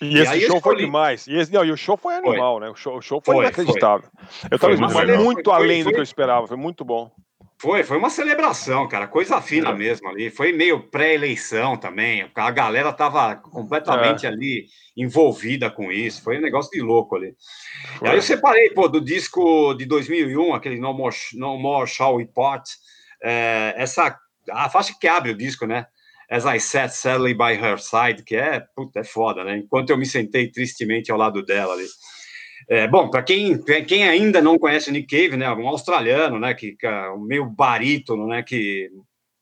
E, 0.02 0.16
e 0.16 0.18
esse 0.18 0.40
show 0.40 0.60
foi 0.60 0.76
demais. 0.76 1.26
E, 1.28 1.36
esse, 1.36 1.52
não, 1.52 1.64
e 1.64 1.70
o 1.70 1.76
show 1.76 1.96
foi 1.96 2.14
animal, 2.14 2.58
foi. 2.58 2.66
né? 2.66 2.70
O 2.72 2.74
show, 2.74 2.96
o 2.96 3.02
show 3.02 3.22
foi, 3.24 3.36
foi 3.36 3.44
inacreditável. 3.44 4.08
Foi. 4.12 4.48
Eu 4.50 4.56
estava 4.56 4.76
muito, 4.76 5.22
muito 5.22 5.50
além 5.52 5.84
do 5.84 5.90
que 5.90 5.98
eu 5.98 6.02
esperava, 6.02 6.48
foi 6.48 6.56
muito 6.56 6.84
bom. 6.84 7.12
Foi, 7.60 7.82
foi 7.82 7.96
uma 7.98 8.08
celebração, 8.08 8.86
cara, 8.86 9.08
coisa 9.08 9.42
fina 9.42 9.70
é. 9.70 9.74
mesmo 9.74 10.08
ali. 10.08 10.30
Foi 10.30 10.52
meio 10.52 10.88
pré-eleição 10.88 11.76
também. 11.76 12.30
A 12.32 12.50
galera 12.52 12.92
tava 12.92 13.34
completamente 13.34 14.26
é. 14.26 14.28
ali 14.28 14.66
envolvida 14.96 15.68
com 15.68 15.90
isso. 15.90 16.22
Foi 16.22 16.38
um 16.38 16.40
negócio 16.40 16.70
de 16.70 16.80
louco 16.80 17.16
ali. 17.16 17.34
Foi. 17.98 18.08
Aí 18.08 18.16
eu 18.16 18.22
separei, 18.22 18.70
pô, 18.70 18.86
do 18.86 19.00
disco 19.00 19.74
de 19.74 19.86
2001, 19.86 20.54
aquele 20.54 20.78
No 20.78 20.94
More, 20.94 21.16
no 21.34 21.58
More 21.58 21.88
Shall 21.88 22.16
We 22.16 22.26
Part, 22.32 22.70
é, 23.22 23.74
essa 23.76 24.16
a 24.50 24.70
faixa 24.70 24.94
que 24.98 25.08
abre 25.08 25.32
o 25.32 25.36
disco, 25.36 25.66
né? 25.66 25.86
As 26.30 26.44
I 26.44 26.60
Sat 26.60 26.94
Sadly 26.94 27.34
by 27.34 27.54
Her 27.54 27.78
Side, 27.78 28.22
que 28.22 28.36
é, 28.36 28.60
puta, 28.76 29.00
é 29.00 29.04
foda, 29.04 29.42
né? 29.42 29.56
Enquanto 29.56 29.90
eu 29.90 29.98
me 29.98 30.06
sentei 30.06 30.50
tristemente 30.50 31.10
ao 31.10 31.18
lado 31.18 31.44
dela 31.44 31.74
ali. 31.74 31.86
É, 32.68 32.86
bom, 32.86 33.08
para 33.08 33.22
quem, 33.22 33.58
quem 33.86 34.06
ainda 34.06 34.42
não 34.42 34.58
conhece 34.58 34.90
o 34.90 34.92
Nick 34.92 35.06
Cave, 35.06 35.38
né, 35.38 35.50
um 35.50 35.66
australiano, 35.66 36.38
né, 36.38 36.52
que, 36.52 36.76
é 36.82 37.10
um 37.10 37.20
meio 37.20 37.46
barítono, 37.46 38.26
né, 38.26 38.42
que 38.42 38.90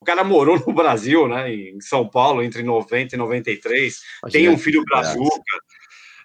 o 0.00 0.04
cara 0.04 0.22
morou 0.22 0.56
no 0.64 0.72
Brasil, 0.72 1.26
né, 1.26 1.52
em 1.52 1.80
São 1.80 2.08
Paulo 2.08 2.40
entre 2.40 2.62
90 2.62 3.16
e 3.16 3.18
93, 3.18 4.00
tem 4.30 4.48
um 4.48 4.56
filho 4.56 4.84
brazuca. 4.84 5.42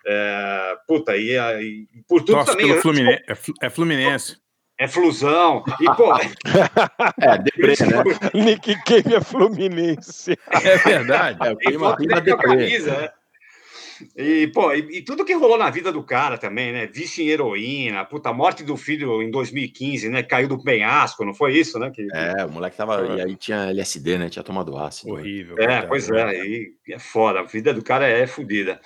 É, 0.06 0.76
puta, 0.88 1.18
e, 1.18 1.38
e 1.38 1.88
por 2.08 2.22
tudo 2.22 2.38
Nossa, 2.38 2.52
também. 2.52 2.80
Fluminense, 2.82 3.24
é, 3.62 3.70
Fluminense. 3.70 4.38
É 4.80 4.88
flusão. 4.88 5.64
E, 5.80 5.86
pô. 5.96 6.12
é, 7.22 7.38
deprê, 7.38 7.76
né? 7.86 8.04
Nick 8.34 8.84
Cave 8.84 9.14
é 9.14 9.22
Fluminense. 9.22 10.36
É 10.50 10.78
verdade. 10.78 11.38
É, 11.48 11.52
o 11.52 11.58
clima, 11.58 11.96
clima 11.96 12.22
camisa, 12.22 12.92
é. 12.92 13.21
E, 14.16 14.48
pô, 14.48 14.74
e, 14.74 14.98
e, 14.98 15.02
tudo 15.02 15.26
que 15.26 15.34
rolou 15.34 15.58
na 15.58 15.70
vida 15.70 15.92
do 15.92 16.04
cara 16.04 16.38
também, 16.38 16.72
né? 16.72 16.88
Vício 16.88 17.24
em 17.24 17.28
heroína, 17.28 18.06
puta, 18.06 18.30
a 18.30 18.34
morte 18.34 18.64
do 18.64 18.78
filho 18.78 19.22
em 19.22 19.32
2015, 19.32 20.10
né? 20.10 20.24
Caiu 20.24 20.48
do 20.48 20.62
penhasco, 20.62 21.26
não 21.26 21.34
foi 21.34 21.58
isso, 21.58 21.80
né? 21.80 21.92
Que, 21.94 22.08
é, 22.14 22.46
o 22.46 22.52
moleque 22.52 22.78
tava. 22.78 23.18
E 23.18 23.22
aí 23.22 23.36
tinha 23.36 23.70
LSD, 23.70 24.18
né? 24.18 24.30
Tinha 24.30 24.44
tomado 24.44 24.78
ácido. 24.78 25.14
Horrível. 25.14 25.58
É, 25.60 25.82
pois 25.84 26.10
é, 26.10 26.46
e 26.46 26.74
é 26.90 27.00
foda, 27.00 27.40
a 27.40 27.44
vida 27.44 27.74
do 27.74 27.84
cara 27.84 28.08
é 28.08 28.28
fodida. 28.28 28.80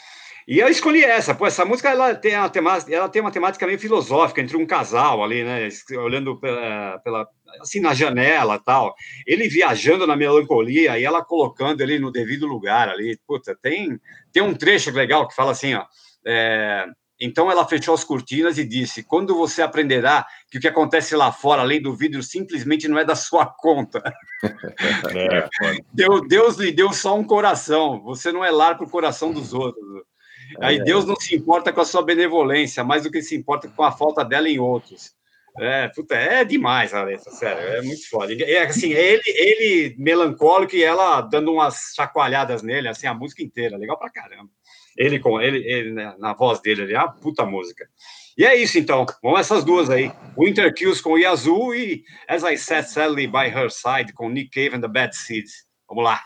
E 0.48 0.60
eu 0.60 0.68
escolhi 0.68 1.04
essa, 1.04 1.34
pô, 1.34 1.48
essa 1.48 1.66
música 1.66 1.90
ela 1.90 2.14
tem, 2.14 2.36
uma 2.36 2.50
temática, 2.50 2.96
ela 2.96 3.10
tem 3.10 3.20
uma 3.20 3.32
temática 3.32 3.66
meio 3.66 3.80
filosófica 3.80 4.42
entre 4.42 4.56
um 4.56 4.66
casal 4.66 5.24
ali, 5.24 5.44
né? 5.44 5.68
Olhando 5.98 6.40
pela, 6.40 7.00
pela 7.00 7.28
assim 7.62 7.80
na 7.80 7.94
janela 7.94 8.60
tal. 8.60 8.96
Ele 9.26 9.48
viajando 9.48 10.06
na 10.06 10.16
melancolia 10.16 10.98
e 10.98 11.04
ela 11.04 11.24
colocando 11.24 11.82
ele 11.82 12.00
no 12.00 12.12
devido 12.12 12.46
lugar 12.46 12.90
ali. 12.90 13.20
Puta, 13.28 13.58
tem, 13.62 14.00
tem 14.32 14.44
um 14.44 14.54
trecho 14.54 14.92
legal 14.92 15.28
que 15.28 15.36
fala 15.36 15.52
assim, 15.52 15.74
ó. 15.74 15.86
É, 16.26 16.86
então 17.20 17.50
ela 17.50 17.66
fechou 17.66 17.94
as 17.94 18.04
cortinas 18.04 18.58
e 18.58 18.66
disse: 18.66 19.04
Quando 19.04 19.36
você 19.36 19.62
aprenderá 19.62 20.26
que 20.50 20.58
o 20.58 20.62
que 20.62 20.68
acontece 20.68 21.16
lá 21.16 21.32
fora, 21.32 21.62
além 21.62 21.82
do 21.82 21.96
vidro, 21.96 22.22
simplesmente 22.22 22.88
não 22.88 22.98
é 22.98 23.06
da 23.06 23.16
sua 23.16 23.46
conta. 23.46 24.02
É, 25.16 25.48
Deus, 25.94 26.28
Deus 26.28 26.58
lhe 26.58 26.72
deu 26.72 26.92
só 26.92 27.18
um 27.18 27.24
coração, 27.24 28.02
você 28.04 28.32
não 28.32 28.44
é 28.44 28.52
lar 28.52 28.78
para 28.78 28.86
o 28.86 28.90
coração 28.90 29.32
dos 29.32 29.54
outros. 29.54 30.04
Aí 30.60 30.78
é. 30.78 30.84
Deus 30.84 31.06
não 31.06 31.16
se 31.16 31.36
importa 31.36 31.72
com 31.74 31.82
a 31.82 31.86
sua 31.86 32.04
benevolência, 32.04 32.84
mais 32.84 33.04
do 33.04 33.12
que 33.12 33.22
se 33.22 33.36
importa 33.36 33.68
com 33.68 33.84
a 33.84 33.92
falta 33.92 34.24
dela 34.24 34.50
em 34.50 34.60
outros. 34.60 35.16
É, 35.58 35.88
puta, 35.88 36.16
é 36.16 36.44
demais 36.44 36.94
a 36.94 37.04
letra, 37.04 37.32
sério, 37.32 37.62
é 37.62 37.82
muito 37.82 38.10
foda. 38.10 38.34
É 38.34 38.64
assim, 38.64 38.92
ele, 38.92 39.22
ele 39.26 39.96
melancólico 39.98 40.76
e 40.76 40.84
ela 40.84 41.22
dando 41.22 41.54
umas 41.54 41.94
chacoalhadas 41.96 42.62
nele, 42.62 42.90
assim, 42.90 43.08
a 43.08 43.14
música 43.14 43.42
inteira, 43.42 43.78
legal 43.78 43.98
pra 43.98 44.10
caramba. 44.10 44.50
Ele 44.98 45.20
com 45.20 45.42
ele, 45.42 45.60
ele 45.66 45.94
né, 45.94 46.14
na 46.20 46.34
voz 46.34 46.62
dele 46.62 46.84
ali, 46.84 46.94
é 46.94 47.00
uma 47.00 47.12
puta 47.12 47.46
música. 47.46 47.88
E 48.38 48.46
é 48.46 48.56
isso 48.56 48.78
então, 48.78 49.06
vamos 49.24 49.40
essas 49.40 49.64
duas 49.64 49.90
aí. 49.90 50.12
Winter 50.38 50.74
Kills 50.74 51.02
com 51.02 51.18
Yazoo 51.18 51.74
e 51.74 52.04
As 52.28 52.44
I 52.44 52.58
Sat 52.58 52.90
Sadly 52.90 53.28
by 53.28 53.48
Her 53.48 53.72
Side 53.72 54.14
com 54.14 54.30
Nick 54.30 54.50
Cave 54.50 54.76
and 54.76 54.82
the 54.82 54.90
Bad 54.90 55.16
Seeds. 55.16 55.66
Vamos 55.88 56.04
lá. 56.04 56.22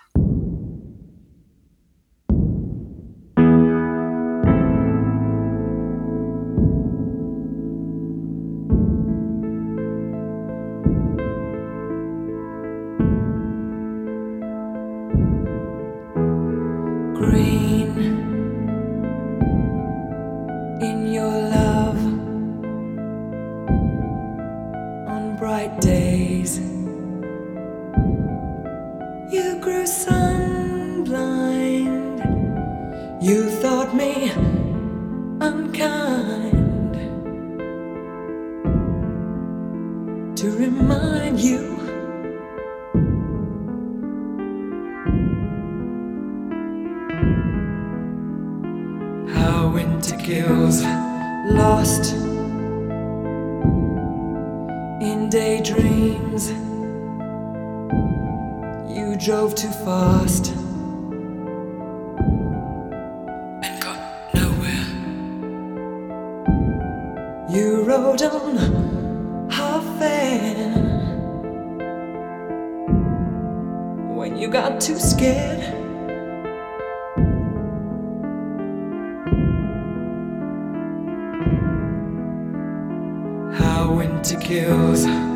to 84.29 84.37
kills. 84.37 85.28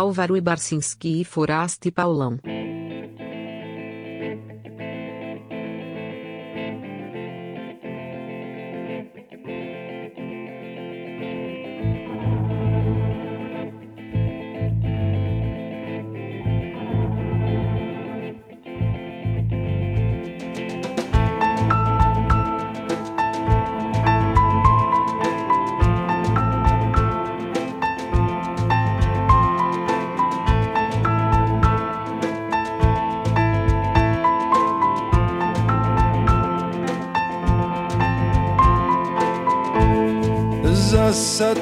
Álvaro 0.00 0.34
Ibarcinski 0.34 1.20
e 1.20 1.24
Foraste 1.26 1.90
Paulão. 1.90 2.38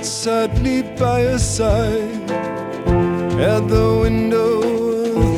Sadly 0.04 0.82
by 0.82 1.22
her 1.22 1.38
side 1.38 2.30
at 3.40 3.68
the 3.68 3.98
window 4.02 4.60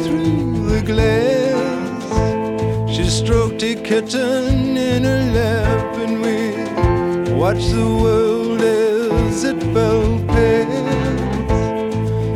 through 0.02 0.68
the 0.68 0.82
glass. 0.82 2.10
She 2.94 3.04
stroked 3.04 3.62
a 3.62 3.74
kitten 3.74 4.76
in 4.76 5.04
her 5.04 5.24
lap, 5.32 5.96
and 5.98 6.20
we 6.20 7.32
watched 7.34 7.70
the 7.70 7.88
world 8.02 8.60
as 8.60 9.44
it 9.44 9.62
fell 9.72 10.18
past. 10.28 11.50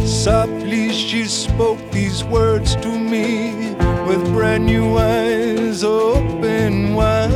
Softly 0.06 0.90
she 0.90 1.24
spoke 1.24 1.80
these 1.90 2.24
words 2.24 2.76
to 2.76 2.88
me 2.88 3.74
with 4.06 4.24
brand 4.32 4.66
new 4.66 4.96
eyes 4.96 5.84
open 5.84 6.94
wide. 6.94 7.32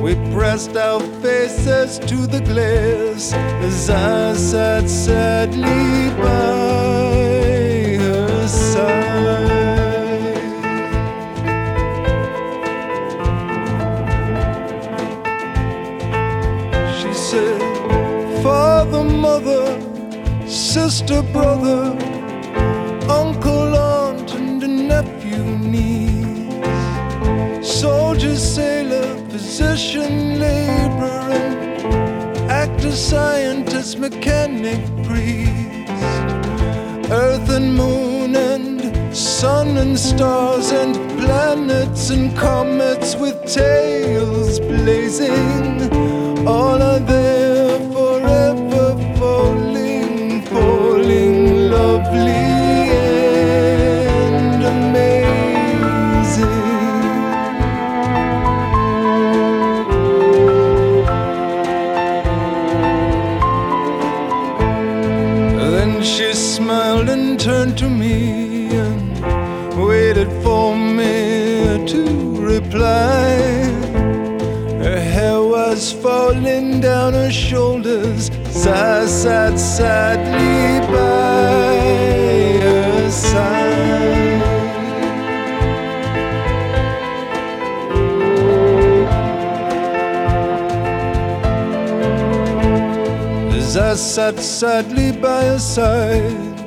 We 0.00 0.14
pressed 0.34 0.76
our 0.76 1.00
faces 1.20 1.98
to 2.00 2.26
the 2.44 3.34
as 3.64 3.90
I 3.90 4.34
sat 4.34 4.88
sadly 4.88 6.10
by 6.20 7.02
her 8.02 8.48
side. 8.48 9.22
She 16.98 17.12
said, 17.14 17.60
Father, 18.42 19.04
mother, 19.04 19.80
sister, 20.46 21.22
brother, 21.32 22.01
actor, 32.92 32.96
scientist, 32.96 33.98
mechanic, 33.98 34.80
priest, 35.06 35.50
earth 37.10 37.50
and 37.50 37.74
moon 37.74 38.36
and 38.36 39.16
sun 39.16 39.76
and 39.76 39.98
stars 39.98 40.72
and 40.72 40.94
planets 41.18 42.10
and 42.10 42.36
comets 42.36 43.16
with 43.16 43.36
tails 43.46 44.60
blazing, 44.60 45.90
all 46.46 46.82
are 46.82 47.00
there 47.00 47.21
I 78.66 79.06
sat 79.06 79.58
sadly 79.58 80.80
by 80.86 81.76
her 82.62 83.10
side. 83.10 84.42
As 93.56 93.76
I 93.76 93.94
sat 93.94 94.38
sadly 94.38 95.10
by 95.12 95.44
her 95.44 95.58
side, 95.58 96.58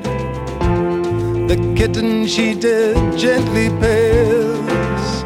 the 1.48 1.58
kitten 1.78 2.28
she 2.28 2.54
did 2.56 2.96
gently 3.18 3.70
pass 3.80 5.24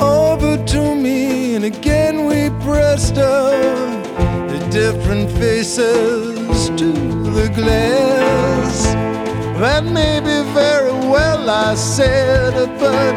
over 0.00 0.56
to 0.56 0.94
me, 0.94 1.54
and 1.54 1.64
again 1.64 2.26
we 2.26 2.50
pressed 2.64 3.18
our 3.18 3.57
different 4.92 5.30
faces 5.32 6.70
to 6.80 6.90
the 7.36 7.46
glass. 7.54 8.84
That 9.60 9.84
may 9.84 10.18
be 10.20 10.38
very 10.54 10.92
well, 11.14 11.50
I 11.50 11.74
said, 11.74 12.54
but 12.80 13.14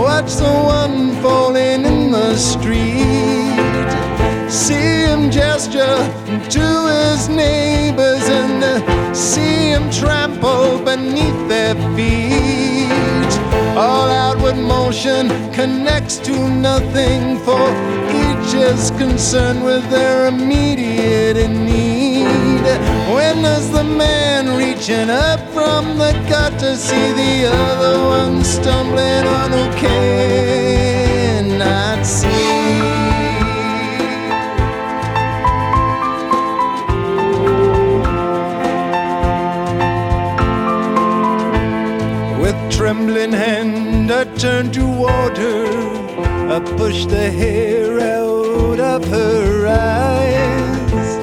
watch 0.00 0.34
the 0.34 0.52
one 0.80 1.12
falling 1.22 1.84
in 1.84 2.10
the 2.10 2.36
street. 2.36 3.90
See 4.50 5.04
him 5.10 5.30
gesture 5.30 5.98
to 6.56 6.66
his 6.94 7.28
neighbors 7.28 8.26
and 8.38 9.16
see 9.16 9.70
him 9.74 9.88
trample 9.92 10.82
beneath 10.84 11.40
their 11.48 11.76
feet. 11.94 13.49
All 13.80 14.10
outward 14.10 14.58
motion 14.58 15.30
connects 15.54 16.18
to 16.18 16.32
nothing, 16.50 17.38
for 17.38 17.66
each 18.10 18.52
is 18.52 18.90
concerned 18.90 19.64
with 19.64 19.88
their 19.88 20.26
immediate 20.26 21.48
need. 21.48 22.66
When 23.14 23.40
does 23.40 23.70
the 23.72 23.82
man 23.82 24.54
reaching 24.54 25.08
up 25.08 25.40
from 25.54 25.96
the 25.96 26.12
gutter 26.28 26.76
see 26.76 27.12
the 27.12 27.46
other 27.46 27.98
one 28.04 28.44
stumbling 28.44 29.26
on 29.26 29.50
who 29.50 29.70
cannot 31.00 32.04
see? 32.04 32.59
Trembling 43.00 43.32
hand, 43.32 44.12
I 44.12 44.24
turned 44.36 44.74
toward 44.74 45.38
her. 45.38 46.54
I 46.54 46.60
pushed 46.76 47.08
the 47.08 47.30
hair 47.30 47.98
out 47.98 48.78
of 48.78 49.04
her 49.08 49.66
eyes. 49.66 51.16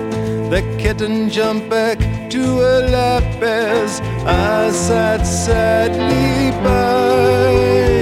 The 0.50 0.62
kitten 0.80 1.30
jumped 1.30 1.70
back 1.70 2.00
to 2.32 2.42
her 2.42 2.90
lap 2.90 3.44
as 3.44 4.02
I 4.26 4.72
sat 4.72 5.22
sadly 5.24 6.52
by 6.64 7.97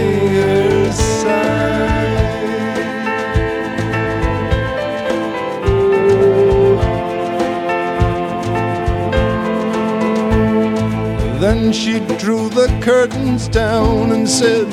Then 11.66 11.74
she 11.74 12.00
drew 12.18 12.48
the 12.48 12.68
curtains 12.80 13.48
down 13.48 14.12
and 14.12 14.30
said, 14.30 14.68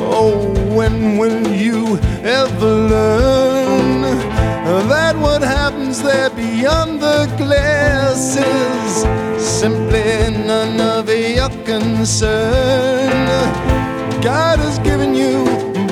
Oh, 0.00 0.52
when 0.74 1.16
will 1.16 1.46
you 1.46 1.96
ever 2.24 2.74
learn 2.88 4.00
that 4.88 5.16
what 5.16 5.42
happens 5.42 6.02
there 6.02 6.30
beyond 6.30 6.98
the 7.00 7.32
glass 7.38 8.36
is 8.36 9.04
simply 9.40 10.36
none 10.44 10.80
of 10.80 11.08
your 11.08 11.50
concern? 11.64 13.12
God 14.20 14.58
has 14.58 14.80
given 14.80 15.14
you 15.14 15.44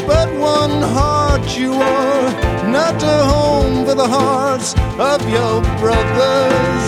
but 0.09 0.29
one 0.41 0.83
heart, 0.83 1.57
you 1.57 1.73
are 1.73 2.33
not 2.69 3.01
a 3.01 3.25
home 3.33 3.87
for 3.87 3.95
the 3.95 4.09
hearts 4.09 4.75
of 4.99 5.21
your 5.31 5.63
brothers. 5.79 6.85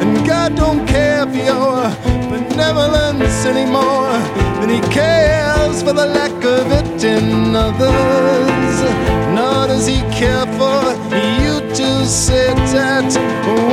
And 0.00 0.26
God 0.26 0.56
don't 0.56 0.86
care 0.86 1.26
for 1.26 1.36
your 1.36 2.23
benevolence 2.54 3.44
anymore 3.46 4.12
than 4.60 4.70
He 4.70 4.80
cares 4.92 5.82
for 5.82 5.92
the 5.92 6.06
lack 6.06 6.44
of 6.44 6.70
it 6.70 7.02
in 7.04 7.54
others. 7.54 8.82
Nor 9.34 9.66
does 9.66 9.86
He 9.86 10.00
care 10.12 10.46
for 10.58 10.94
you 11.42 11.60
to 11.74 12.06
sit 12.06 12.56
at 12.74 13.12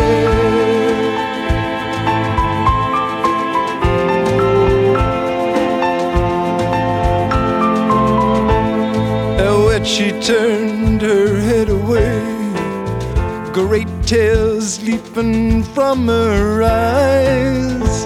she 9.95 10.11
turned 10.19 11.01
her 11.01 11.39
head 11.39 11.69
away. 11.69 12.19
Great 13.53 13.87
tears 14.05 14.83
leaping 14.83 15.63
from 15.63 16.09
her 16.09 16.63
eyes. 16.63 18.05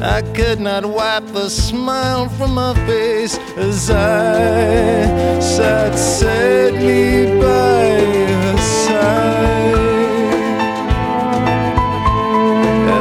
I 0.00 0.22
could 0.32 0.60
not 0.60 0.86
wipe 0.86 1.26
the 1.26 1.48
smile 1.48 2.28
from 2.28 2.54
my 2.54 2.72
face 2.86 3.36
as 3.56 3.90
I 3.90 5.40
sat 5.40 5.96
sadly 5.96 7.40
by 7.40 7.98
her 8.30 8.58
side. 8.86 9.74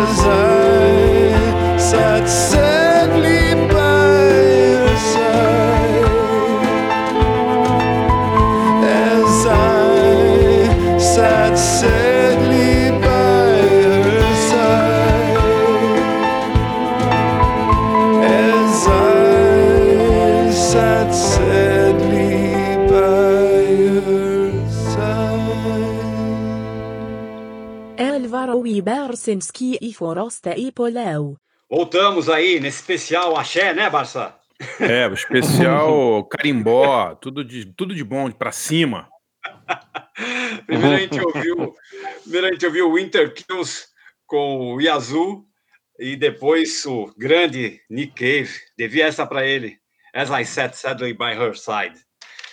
As 0.02 0.20
I 0.26 1.78
sat 1.78 2.28
Ibersinski 29.24 29.78
e 29.82 29.94
Forasta 29.94 30.58
e 30.58 30.70
Polau. 30.72 31.38
Voltamos 31.70 32.30
aí 32.30 32.60
nesse 32.60 32.82
especial 32.82 33.38
Axé, 33.38 33.74
né, 33.74 33.90
Barça? 33.90 34.36
É, 34.80 35.08
o 35.08 35.14
especial 35.14 36.26
carimbó, 36.26 37.16
tudo 37.16 37.44
de, 37.44 37.66
tudo 37.66 37.96
de 37.96 38.04
bom, 38.04 38.30
para 38.32 38.52
cima. 38.52 39.08
primeiro, 40.68 40.96
a 40.96 41.00
gente 41.00 41.20
ouviu, 41.20 41.74
primeiro 42.24 42.48
a 42.48 42.52
gente 42.52 42.66
ouviu 42.66 42.94
Winter 42.94 43.34
Kills 43.34 43.88
com 44.26 44.74
o 44.76 44.82
Yazoo 44.82 45.46
e 45.98 46.18
depois 46.18 46.86
o 46.86 47.14
grande 47.18 47.82
Nick 47.90 48.14
Cave. 48.14 48.54
Devia 48.78 49.06
essa 49.06 49.26
para 49.26 49.46
ele. 49.46 49.78
As 50.14 50.30
I 50.30 50.46
Sat 50.46 50.76
Sadly 50.76 51.14
by 51.14 51.32
Her 51.32 51.56
Side. 51.58 52.00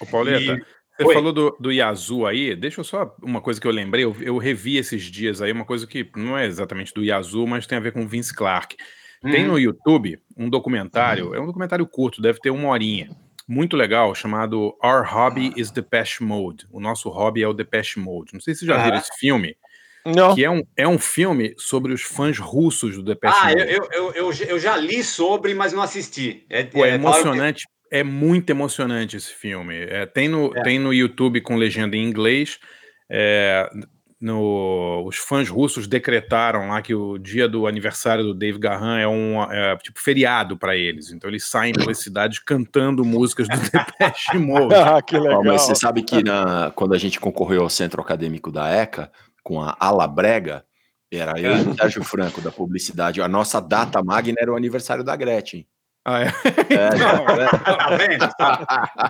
O 0.00 0.06
Pauleta, 0.06 0.52
e... 0.52 0.64
você 1.00 1.08
Oi. 1.08 1.14
falou 1.14 1.32
do, 1.32 1.56
do 1.58 1.72
Yazoo 1.72 2.26
aí. 2.26 2.54
Deixa 2.54 2.80
eu 2.80 2.84
só 2.84 3.14
uma 3.22 3.40
coisa 3.40 3.60
que 3.60 3.66
eu 3.66 3.72
lembrei. 3.72 4.04
Eu, 4.04 4.14
eu, 4.20 4.36
revi 4.36 4.76
esses 4.76 5.02
dias 5.04 5.40
aí, 5.40 5.50
uma 5.50 5.64
coisa 5.64 5.86
que 5.86 6.08
não 6.14 6.36
é 6.36 6.46
exatamente 6.46 6.92
do 6.92 7.02
Yazoo, 7.02 7.46
mas 7.46 7.66
tem 7.66 7.78
a 7.78 7.80
ver 7.80 7.92
com 7.92 8.06
Vince 8.06 8.34
Clark. 8.34 8.76
Tem 9.22 9.44
no 9.44 9.52
uhum. 9.52 9.58
YouTube 9.58 10.18
um 10.36 10.48
documentário, 10.48 11.28
uhum. 11.28 11.34
é 11.34 11.40
um 11.40 11.46
documentário 11.46 11.86
curto, 11.86 12.22
deve 12.22 12.38
ter 12.40 12.50
uma 12.50 12.68
horinha. 12.68 13.10
Muito 13.46 13.76
legal, 13.76 14.14
chamado 14.14 14.76
Our 14.82 15.04
Hobby 15.04 15.52
is 15.56 15.70
Depeche 15.70 16.22
Mode. 16.22 16.66
O 16.70 16.80
nosso 16.80 17.08
hobby 17.08 17.42
é 17.42 17.48
o 17.48 17.52
Depeche 17.52 17.98
Mode. 17.98 18.32
Não 18.32 18.40
sei 18.40 18.54
se 18.54 18.64
já 18.64 18.82
viram 18.82 18.96
esse 18.96 19.10
filme. 19.18 19.56
Não. 20.06 20.34
Que 20.34 20.44
é 20.44 20.50
um, 20.50 20.62
é 20.76 20.88
um 20.88 20.98
filme 20.98 21.54
sobre 21.58 21.92
os 21.92 22.00
fãs 22.00 22.38
russos 22.38 22.96
do 22.96 23.02
Depeche 23.02 23.36
ah, 23.38 23.48
Mode. 23.48 23.62
Ah, 23.62 23.66
eu, 23.66 23.88
eu, 23.92 24.12
eu, 24.12 24.32
eu, 24.32 24.58
já 24.58 24.76
li 24.76 25.02
sobre, 25.02 25.52
mas 25.52 25.72
não 25.72 25.82
assisti. 25.82 26.46
É, 26.48 26.62
Pô, 26.62 26.84
é, 26.84 26.90
é 26.90 26.94
emocionante. 26.94 27.64
É 27.90 28.04
muito 28.04 28.50
emocionante 28.50 29.16
esse 29.16 29.32
filme. 29.32 29.74
É, 29.76 30.06
tem, 30.06 30.28
no, 30.28 30.56
é. 30.56 30.62
tem 30.62 30.78
no 30.78 30.94
YouTube 30.94 31.40
com 31.40 31.56
legenda 31.56 31.96
em 31.96 32.04
inglês. 32.04 32.58
É, 33.10 33.68
no, 34.20 35.02
os 35.06 35.16
fãs 35.16 35.48
russos 35.48 35.88
decretaram 35.88 36.68
lá 36.68 36.82
que 36.82 36.94
o 36.94 37.16
dia 37.16 37.48
do 37.48 37.66
aniversário 37.66 38.22
do 38.22 38.34
Dave 38.34 38.58
Gahan 38.58 38.98
é 38.98 39.08
um 39.08 39.42
é, 39.42 39.76
tipo 39.78 39.98
feriado 39.98 40.58
para 40.58 40.76
eles. 40.76 41.10
Então 41.10 41.28
eles 41.30 41.44
saem 41.44 41.72
pelas 41.72 41.98
cidades 42.04 42.38
cantando 42.38 43.04
músicas 43.04 43.48
do 43.48 43.56
Depeche 43.58 44.38
Mode. 44.38 44.74
ah, 44.74 45.00
que 45.00 45.18
legal. 45.18 45.42
mas 45.42 45.62
você 45.62 45.74
sabe 45.74 46.02
que 46.02 46.22
na, 46.22 46.70
quando 46.74 46.94
a 46.94 46.98
gente 46.98 47.18
concorreu 47.18 47.62
ao 47.62 47.70
centro 47.70 48.00
acadêmico 48.02 48.52
da 48.52 48.68
ECA 48.68 49.10
com 49.42 49.60
a 49.62 49.74
Alabrega, 49.80 50.64
era 51.10 51.40
eu 51.40 51.56
e 51.56 51.60
o 51.62 51.74
Sérgio 51.74 52.04
Franco 52.04 52.40
da 52.42 52.52
publicidade. 52.52 53.22
A 53.22 53.26
nossa 53.26 53.58
data 53.60 54.02
magna 54.02 54.36
era 54.38 54.52
o 54.52 54.56
aniversário 54.56 55.02
da 55.02 55.16
Gretchen. 55.16 55.66
Ah, 56.04 56.22
é? 56.22 56.26
é 56.26 56.30
não, 56.96 57.26
é. 57.28 57.48
Tá 57.64 57.96
vendo? 57.96 58.28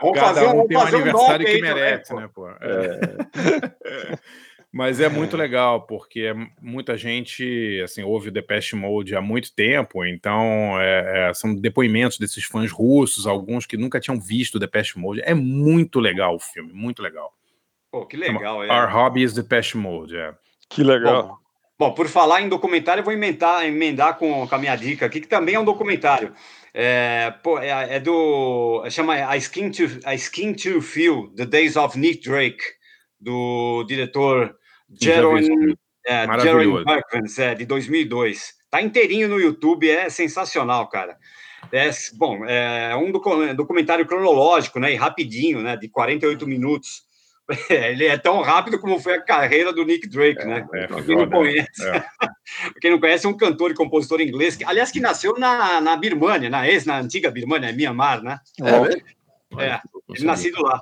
Vamos 0.00 0.18
Cada 0.18 0.34
fazer, 0.34 0.46
um 0.46 0.66
tem 0.66 0.76
um 0.76 0.80
aniversário 0.80 1.46
um 1.46 1.50
que 1.50 1.60
merece, 1.60 2.14
né, 2.14 2.28
pô? 2.34 2.48
É. 2.48 4.18
Mas 4.72 5.00
é 5.00 5.08
muito 5.08 5.36
legal, 5.36 5.82
porque 5.84 6.32
muita 6.62 6.96
gente 6.96 7.80
assim, 7.82 8.04
ouve 8.04 8.28
o 8.28 8.32
Depeche 8.32 8.76
Mode 8.76 9.16
há 9.16 9.20
muito 9.20 9.52
tempo, 9.52 10.04
então 10.04 10.80
é, 10.80 11.30
é, 11.30 11.34
são 11.34 11.52
depoimentos 11.56 12.18
desses 12.18 12.44
fãs 12.44 12.70
russos, 12.70 13.26
alguns 13.26 13.66
que 13.66 13.76
nunca 13.76 13.98
tinham 13.98 14.20
visto 14.20 14.54
o 14.54 14.58
Depeche 14.60 14.96
Mode. 14.96 15.22
É 15.24 15.34
muito 15.34 15.98
legal 15.98 16.36
o 16.36 16.38
filme, 16.38 16.72
muito 16.72 17.02
legal. 17.02 17.32
Pô, 17.90 18.06
que 18.06 18.16
legal. 18.16 18.62
É. 18.62 18.68
Our 18.68 18.88
Hobby 18.92 19.24
is 19.24 19.34
Depeche 19.34 19.76
Mode, 19.76 20.16
é. 20.16 20.32
Que 20.68 20.84
legal. 20.84 21.40
Bom, 21.76 21.88
bom, 21.88 21.92
por 21.92 22.06
falar 22.06 22.40
em 22.40 22.48
documentário, 22.48 23.00
eu 23.00 23.04
vou 23.04 23.12
emendar, 23.12 23.66
emendar 23.66 24.18
com, 24.18 24.46
com 24.46 24.54
a 24.54 24.58
minha 24.58 24.76
dica 24.76 25.06
aqui, 25.06 25.20
que 25.20 25.26
também 25.26 25.56
é 25.56 25.58
um 25.58 25.64
documentário. 25.64 26.32
É, 26.72 27.32
pô, 27.42 27.58
é, 27.58 27.96
é 27.96 28.00
do. 28.00 28.84
Chama 28.90 29.14
A 29.14 29.36
Skin, 29.36 29.70
to, 29.70 29.84
A 30.04 30.14
Skin 30.14 30.54
to 30.54 30.80
Feel, 30.80 31.32
The 31.36 31.46
Days 31.46 31.76
of 31.76 31.98
Nick 31.98 32.22
Drake, 32.22 32.62
do 33.20 33.84
diretor 33.84 34.54
Jeroen, 35.00 35.76
é, 36.06 36.26
Perkins, 36.84 37.38
é, 37.38 37.54
de 37.54 37.66
2002. 37.66 38.54
Tá 38.70 38.80
inteirinho 38.80 39.28
no 39.28 39.40
YouTube, 39.40 39.90
é 39.90 40.08
sensacional, 40.08 40.88
cara. 40.88 41.16
É, 41.72 41.90
bom, 42.14 42.44
é 42.46 42.96
um 42.96 43.10
documentário 43.10 44.06
cronológico, 44.06 44.80
né, 44.80 44.92
e 44.92 44.96
rapidinho, 44.96 45.60
né, 45.60 45.76
de 45.76 45.88
48 45.88 46.46
minutos. 46.46 47.02
Ele 47.68 48.06
é 48.06 48.16
tão 48.16 48.40
rápido 48.42 48.78
como 48.78 48.98
foi 48.98 49.14
a 49.14 49.22
carreira 49.22 49.72
do 49.72 49.84
Nick 49.84 50.08
Drake, 50.08 50.40
é, 50.40 50.44
né? 50.44 50.68
É, 50.74 50.86
quem 51.02 51.16
não 51.16 51.28
conhece. 51.28 51.88
É. 51.88 52.04
quem 52.80 52.90
não 52.90 53.00
conhece 53.00 53.26
é 53.26 53.28
um 53.28 53.36
cantor 53.36 53.70
e 53.70 53.74
compositor 53.74 54.20
inglês, 54.20 54.56
que, 54.56 54.64
aliás, 54.64 54.90
que 54.90 55.00
nasceu 55.00 55.38
na, 55.38 55.80
na 55.80 55.96
Birmânia, 55.96 56.48
na 56.48 56.68
ex, 56.68 56.84
na 56.84 56.98
antiga 56.98 57.30
Birmânia, 57.30 57.72
Myanmar, 57.72 58.22
né? 58.22 58.38
É, 58.60 59.64
é 59.64 59.80
ele 60.08 60.24
nascido 60.24 60.62
lá 60.62 60.80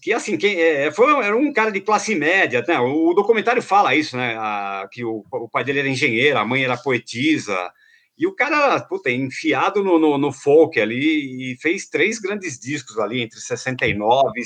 que 0.00 0.12
assim 0.12 0.36
quem 0.36 0.60
é, 0.60 0.90
foi 0.92 1.12
era 1.24 1.36
um 1.36 1.52
cara 1.52 1.72
de 1.72 1.80
classe 1.80 2.14
média 2.14 2.64
né? 2.66 2.78
o, 2.78 3.10
o 3.10 3.14
documentário 3.14 3.60
fala 3.60 3.94
isso 3.94 4.16
né 4.16 4.36
a, 4.38 4.88
que 4.90 5.04
o, 5.04 5.24
o, 5.30 5.48
pai 5.48 5.64
dele 5.64 5.80
era 5.80 5.88
engenheiro 5.88 6.38
a 6.38 6.44
mãe 6.44 6.62
era 6.64 6.76
poetisa 6.76 7.72
e 8.16 8.26
o 8.26 8.34
cara 8.34 8.80
puta, 8.80 9.10
enfiado 9.10 9.82
no, 9.82 9.98
no, 9.98 10.16
no, 10.16 10.32
folk 10.32 10.80
ali 10.80 11.52
e 11.52 11.56
fez 11.60 11.88
três 11.88 12.18
grandes 12.18 12.58
discos 12.58 12.98
ali 12.98 13.22
entre 13.22 13.40
69 13.40 14.40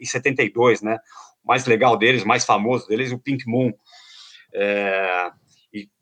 e 0.00 0.06
72 0.06 0.82
né 0.82 0.98
o 1.42 1.48
mais 1.48 1.66
legal 1.66 1.96
deles 1.96 2.24
mais 2.24 2.44
famoso 2.44 2.86
deles 2.88 3.12
o 3.12 3.18
Pink 3.18 3.46
Moon 3.46 3.72
é, 4.54 5.30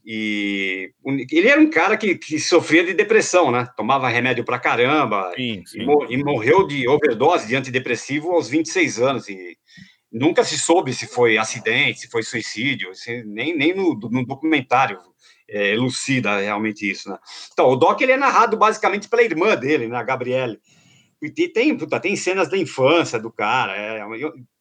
e 0.07 0.93
ele 1.33 1.49
era 1.49 1.61
um 1.61 1.71
cara 1.71 1.97
que, 1.97 2.15
que, 2.17 2.39
sofria 2.39 2.85
de 2.85 2.93
depressão, 2.93 3.51
né? 3.51 3.67
Tomava 3.75 4.09
remédio 4.09 4.45
pra 4.45 4.59
caramba 4.59 5.33
sim, 5.35 5.63
sim. 5.65 5.81
E, 5.81 6.15
e, 6.15 6.23
morreu 6.23 6.67
de 6.67 6.87
overdose 6.87 7.49
de 7.49 7.57
antidepressivo 7.57 8.33
aos 8.33 8.49
26 8.49 9.01
anos. 9.01 9.29
E 9.31 9.57
nunca 10.13 10.45
se 10.45 10.59
soube 10.59 10.93
se 10.93 11.07
foi 11.07 11.39
acidente, 11.39 12.01
se 12.01 12.11
foi 12.11 12.23
suicídio, 12.23 12.95
se, 12.95 13.25
nem, 13.25 13.57
nem 13.57 13.75
no, 13.75 13.99
no 13.99 14.27
documentário 14.27 14.99
é, 15.49 15.73
elucida 15.73 16.39
realmente 16.39 16.91
isso, 16.91 17.11
né? 17.11 17.19
Então, 17.53 17.69
o 17.69 17.77
Doc 17.77 18.01
ele 18.01 18.13
é 18.13 18.17
narrado 18.17 18.57
basicamente 18.57 19.09
pela 19.09 19.23
irmã 19.23 19.57
dele, 19.57 19.89
né, 19.89 19.97
a 19.97 20.03
Gabriele. 20.03 20.61
E 21.23 21.31
tem, 21.49 21.77
puta, 21.77 21.99
tem 21.99 22.17
cenas 22.17 22.49
da 22.49 22.59
infância 22.59 23.19
do 23.19 23.31
cara, 23.33 23.75
é, 23.77 24.05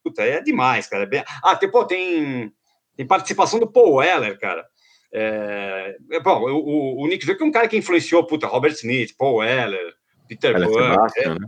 puta, 0.03 0.23
é 0.23 0.41
demais, 0.41 0.87
cara. 0.87 1.03
É 1.03 1.05
bem... 1.05 1.23
Ah, 1.43 1.55
tem, 1.55 1.69
pô, 1.69 1.83
tem, 1.83 2.53
tem 2.95 3.05
participação 3.05 3.59
do 3.59 3.69
Paul 3.69 3.95
Weller, 3.95 4.39
cara. 4.39 4.65
É, 5.11 5.95
é, 6.11 6.19
bom, 6.21 6.41
o, 6.41 7.03
o, 7.03 7.07
Nick 7.07 7.23
Drake 7.23 7.43
é 7.43 7.45
um 7.45 7.51
cara 7.51 7.67
que 7.67 7.77
influenciou, 7.77 8.25
puta, 8.25 8.47
Robert 8.47 8.71
Smith, 8.71 9.15
Paul 9.15 9.35
Weller, 9.35 9.93
Peter 10.27 10.57
Sebastian, 10.57 11.35
é, 11.35 11.39
né? 11.39 11.47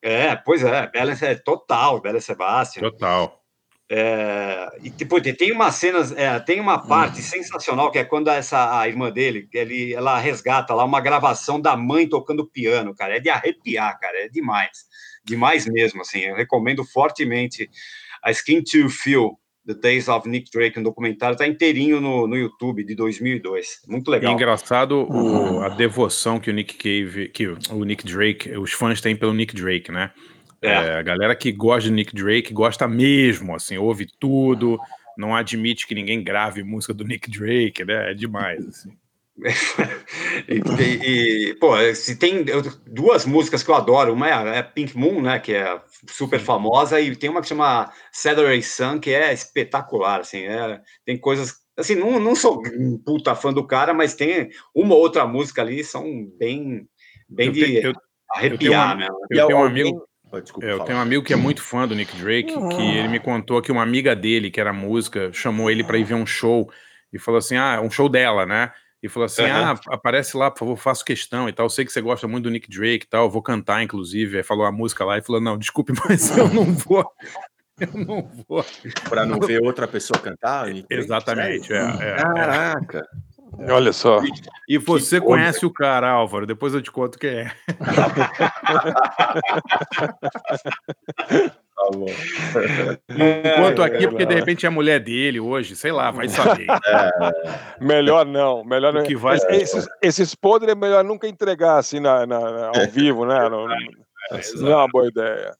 é, 0.00 0.36
pois 0.36 0.64
é, 0.64 0.86
Bela 0.86 1.12
é 1.20 1.34
total, 1.34 2.00
Bela 2.00 2.20
Sebastian. 2.20 2.82
Total. 2.82 3.41
É, 3.94 4.72
e 4.82 4.88
tipo, 4.88 5.20
tem 5.20 5.52
umas 5.52 5.74
cenas, 5.74 6.12
é, 6.12 6.40
tem 6.40 6.58
uma 6.58 6.78
parte 6.78 7.20
hum. 7.20 7.22
sensacional 7.22 7.90
que 7.90 7.98
é 7.98 8.04
quando 8.04 8.28
essa 8.28 8.80
a 8.80 8.88
irmã 8.88 9.10
dele, 9.10 9.46
ele, 9.52 9.92
ela 9.92 10.18
resgata 10.18 10.72
lá 10.72 10.82
uma 10.82 10.98
gravação 10.98 11.60
da 11.60 11.76
mãe 11.76 12.08
tocando 12.08 12.48
piano, 12.48 12.94
cara, 12.94 13.18
é 13.18 13.20
de 13.20 13.28
arrepiar, 13.28 14.00
cara, 14.00 14.16
é 14.24 14.28
demais, 14.30 14.86
demais 15.22 15.66
mesmo, 15.66 16.00
assim, 16.00 16.20
eu 16.20 16.34
recomendo 16.34 16.82
fortemente 16.86 17.68
a 18.24 18.30
Skin 18.30 18.62
to 18.62 18.88
Feel 18.88 19.38
The 19.66 19.74
Days 19.74 20.08
of 20.08 20.26
Nick 20.26 20.50
Drake, 20.50 20.80
um 20.80 20.82
documentário, 20.82 21.36
tá 21.36 21.46
inteirinho 21.46 22.00
no, 22.00 22.26
no 22.26 22.34
YouTube 22.34 22.82
de 22.84 22.94
2002. 22.94 23.82
Muito 23.86 24.10
legal. 24.10 24.32
E 24.32 24.34
engraçado 24.34 25.06
o, 25.08 25.60
a 25.60 25.68
devoção 25.68 26.40
que 26.40 26.50
o 26.50 26.52
Nick 26.52 26.74
Cave, 26.74 27.28
que 27.28 27.46
o 27.46 27.84
Nick 27.84 28.04
Drake, 28.04 28.56
os 28.56 28.72
fãs 28.72 29.00
têm 29.00 29.14
pelo 29.14 29.32
Nick 29.32 29.54
Drake, 29.54 29.92
né? 29.92 30.10
É. 30.62 30.68
É, 30.68 30.94
a 30.94 31.02
galera 31.02 31.34
que 31.34 31.50
gosta 31.50 31.88
de 31.88 31.94
Nick 31.94 32.14
Drake 32.14 32.54
gosta 32.54 32.86
mesmo, 32.86 33.54
assim, 33.54 33.76
ouve 33.76 34.06
tudo, 34.18 34.78
não 35.18 35.34
admite 35.34 35.86
que 35.86 35.94
ninguém 35.94 36.22
grave 36.22 36.62
música 36.62 36.94
do 36.94 37.04
Nick 37.04 37.28
Drake, 37.28 37.84
né? 37.84 38.12
É 38.12 38.14
demais, 38.14 38.66
assim. 38.66 38.96
e, 40.46 40.82
e, 40.82 41.50
e, 41.50 41.54
pô, 41.54 41.76
se 41.94 42.16
tem 42.16 42.44
duas 42.86 43.24
músicas 43.24 43.62
que 43.62 43.70
eu 43.70 43.74
adoro, 43.74 44.12
uma 44.12 44.28
é, 44.28 44.58
é, 44.58 44.62
Pink 44.62 44.96
Moon, 44.96 45.22
né, 45.22 45.38
que 45.38 45.54
é 45.54 45.80
super 46.06 46.38
famosa, 46.38 47.00
e 47.00 47.16
tem 47.16 47.30
uma 47.30 47.40
que 47.40 47.48
chama 47.48 47.90
Saturday 48.12 48.62
Sun, 48.62 49.00
que 49.00 49.10
é 49.10 49.32
espetacular, 49.32 50.20
assim, 50.20 50.42
é, 50.42 50.80
tem 51.04 51.18
coisas, 51.18 51.56
assim, 51.76 51.94
não, 51.94 52.20
não 52.20 52.36
sou 52.36 52.62
um 52.78 52.98
puta 52.98 53.34
fã 53.34 53.52
do 53.52 53.66
cara, 53.66 53.94
mas 53.94 54.14
tem 54.14 54.50
uma 54.74 54.94
outra 54.94 55.26
música 55.26 55.62
ali, 55.62 55.82
são 55.82 56.04
bem, 56.38 56.86
bem 57.28 57.46
eu 57.46 57.52
de 57.52 57.76
eu, 57.76 57.92
arrepiar, 58.30 58.96
né? 58.96 59.08
Eu 59.30 59.46
tenho 59.46 59.58
um 59.58 59.64
amigo... 59.64 60.06
Desculpa, 60.40 60.66
eu 60.66 60.80
tenho 60.80 60.98
um 60.98 61.02
amigo 61.02 61.24
que 61.24 61.32
é 61.32 61.36
muito 61.36 61.62
fã 61.62 61.86
do 61.86 61.94
Nick 61.94 62.16
Drake, 62.16 62.52
uhum. 62.52 62.68
que 62.68 62.82
ele 62.82 63.08
me 63.08 63.20
contou 63.20 63.60
que 63.60 63.72
uma 63.72 63.82
amiga 63.82 64.16
dele, 64.16 64.50
que 64.50 64.60
era 64.60 64.72
música, 64.72 65.30
chamou 65.32 65.70
ele 65.70 65.84
para 65.84 65.98
ir 65.98 66.04
ver 66.04 66.14
um 66.14 66.26
show 66.26 66.70
e 67.12 67.18
falou 67.18 67.38
assim: 67.38 67.56
ah, 67.56 67.80
um 67.82 67.90
show 67.90 68.08
dela, 68.08 68.46
né? 68.46 68.72
e 69.02 69.08
falou 69.08 69.26
assim: 69.26 69.42
uhum. 69.42 69.50
Ah, 69.50 69.80
aparece 69.88 70.36
lá, 70.36 70.50
por 70.50 70.60
favor, 70.60 70.76
faço 70.76 71.04
questão 71.04 71.48
e 71.48 71.52
tal. 71.52 71.66
Eu 71.66 71.70
sei 71.70 71.84
que 71.84 71.92
você 71.92 72.00
gosta 72.00 72.28
muito 72.28 72.44
do 72.44 72.50
Nick 72.50 72.70
Drake 72.70 73.04
e 73.04 73.08
tal, 73.08 73.28
vou 73.28 73.42
cantar, 73.42 73.82
inclusive. 73.82 74.38
Aí 74.38 74.42
falou 74.42 74.64
a 74.64 74.72
música 74.72 75.04
lá 75.04 75.18
e 75.18 75.22
falou: 75.22 75.40
Não, 75.40 75.58
desculpe, 75.58 75.92
mas 76.08 76.36
eu 76.36 76.48
não 76.48 76.64
vou. 76.72 77.04
Eu 77.80 78.04
não 78.06 78.30
vou. 78.48 78.64
Para 79.08 79.26
não 79.26 79.40
ver 79.44 79.60
outra 79.60 79.88
pessoa 79.88 80.20
cantar? 80.20 80.68
Exatamente. 80.88 81.72
É, 81.72 81.78
é, 81.78 82.16
Caraca. 82.16 83.08
É. 83.58 83.72
Olha 83.72 83.92
só. 83.92 84.20
E 84.68 84.78
você 84.78 85.20
que 85.20 85.26
conhece 85.26 85.60
coisa. 85.60 85.66
o 85.66 85.72
cara, 85.72 86.10
Álvaro, 86.10 86.46
depois 86.46 86.74
eu 86.74 86.82
te 86.82 86.90
conto 86.90 87.18
quem 87.18 87.30
é. 87.30 87.52
bom. 91.92 92.06
Enquanto 93.08 93.82
aqui, 93.82 94.08
porque 94.08 94.26
de 94.26 94.34
repente 94.34 94.64
é 94.64 94.68
a 94.68 94.72
mulher 94.72 95.00
dele 95.00 95.40
hoje, 95.40 95.76
sei 95.76 95.92
lá, 95.92 96.10
vai 96.10 96.28
saber. 96.28 96.66
É, 96.92 97.84
melhor 97.84 98.26
não, 98.26 98.64
melhor 98.64 98.92
não. 98.92 99.02
Que 99.02 99.16
vai 99.16 99.36
esses, 99.50 99.88
esses 100.00 100.34
podres 100.34 100.72
é 100.72 100.74
melhor 100.74 101.04
nunca 101.04 101.26
entregar 101.26 101.78
assim 101.78 102.00
na, 102.00 102.26
na 102.26 102.68
ao 102.68 102.90
vivo, 102.90 103.24
né? 103.24 103.48
Não, 103.48 103.66
não, 103.66 103.76
não 104.56 104.72
é 104.72 104.76
uma 104.76 104.88
boa 104.88 105.06
ideia. 105.08 105.54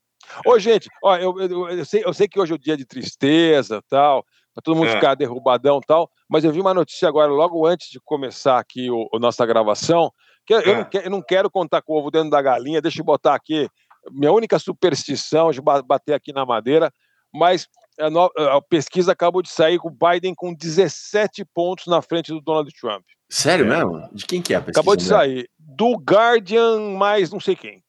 Ô, 0.47 0.59
gente, 0.59 0.89
ó, 1.03 1.17
eu, 1.17 1.39
eu, 1.41 1.69
eu, 1.71 1.85
sei, 1.85 2.03
eu 2.05 2.13
sei 2.13 2.29
que 2.29 2.41
hoje 2.41 2.53
é 2.53 2.55
o 2.55 2.59
dia 2.59 2.77
de 2.77 2.85
tristeza 2.85 3.83
tal, 3.89 4.25
para 4.55 4.63
todo 4.63 4.77
mundo 4.77 4.89
é. 4.89 4.95
ficar 4.95 5.15
derrubadão 5.15 5.81
tal, 5.81 6.11
mas 6.29 6.45
eu 6.45 6.53
vi 6.53 6.61
uma 6.61 6.75
notícia 6.75 7.09
agora, 7.09 7.31
logo 7.31 7.67
antes 7.67 7.91
de 7.91 8.01
começar 8.01 8.59
aqui 8.59 8.91
o, 8.91 9.09
a 9.15 9.19
nossa 9.19 9.45
gravação, 9.47 10.13
que 10.47 10.55
é. 10.55 10.69
eu, 10.69 10.77
não 10.77 10.85
quero, 10.85 11.07
eu, 11.07 11.11
não 11.11 11.23
quero, 11.23 11.51
contar 11.51 11.83
com 11.83 11.95
o 11.95 11.97
ovo 11.99 12.11
dentro 12.11 12.31
da 12.31 12.43
galinha, 12.43 12.81
deixa 12.81 13.01
eu 13.01 13.05
botar 13.05 13.35
aqui 13.35 13.69
minha 14.11 14.33
única 14.33 14.59
superstição 14.59 15.51
de 15.51 15.61
bater 15.61 16.15
aqui 16.15 16.33
na 16.33 16.45
madeira, 16.45 16.93
mas 17.33 17.69
a, 17.99 18.11
no, 18.11 18.31
a 18.37 18.61
pesquisa 18.63 19.13
acabou 19.13 19.43
de 19.43 19.49
sair 19.49 19.79
com 19.79 19.89
o 19.89 19.91
Biden 19.91 20.35
com 20.35 20.55
17 20.55 21.45
pontos 21.55 21.87
na 21.87 22.03
frente 22.03 22.33
do 22.33 22.41
Donald 22.41 22.71
Trump. 22.79 23.05
Sério 23.31 23.65
é. 23.65 23.69
mesmo? 23.69 24.09
De 24.13 24.27
quem 24.27 24.43
que 24.43 24.53
é 24.53 24.57
a 24.57 24.61
pesquisa? 24.61 24.81
Acabou 24.81 24.97
de 24.97 25.05
sair. 25.05 25.49
Do 25.59 25.95
Guardian, 25.97 26.97
mais 26.99 27.31
não 27.31 27.41
sei 27.41 27.57
quem. 27.57 27.83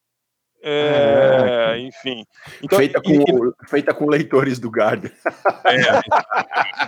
É, 0.66 1.78
enfim. 1.78 2.26
Então, 2.62 2.80
feita, 2.80 3.02
com, 3.02 3.12
e, 3.12 3.68
feita 3.68 3.94
com 3.94 4.10
leitores 4.10 4.60
do 4.60 4.70
Guardian. 4.70 5.12
É. 5.66 6.00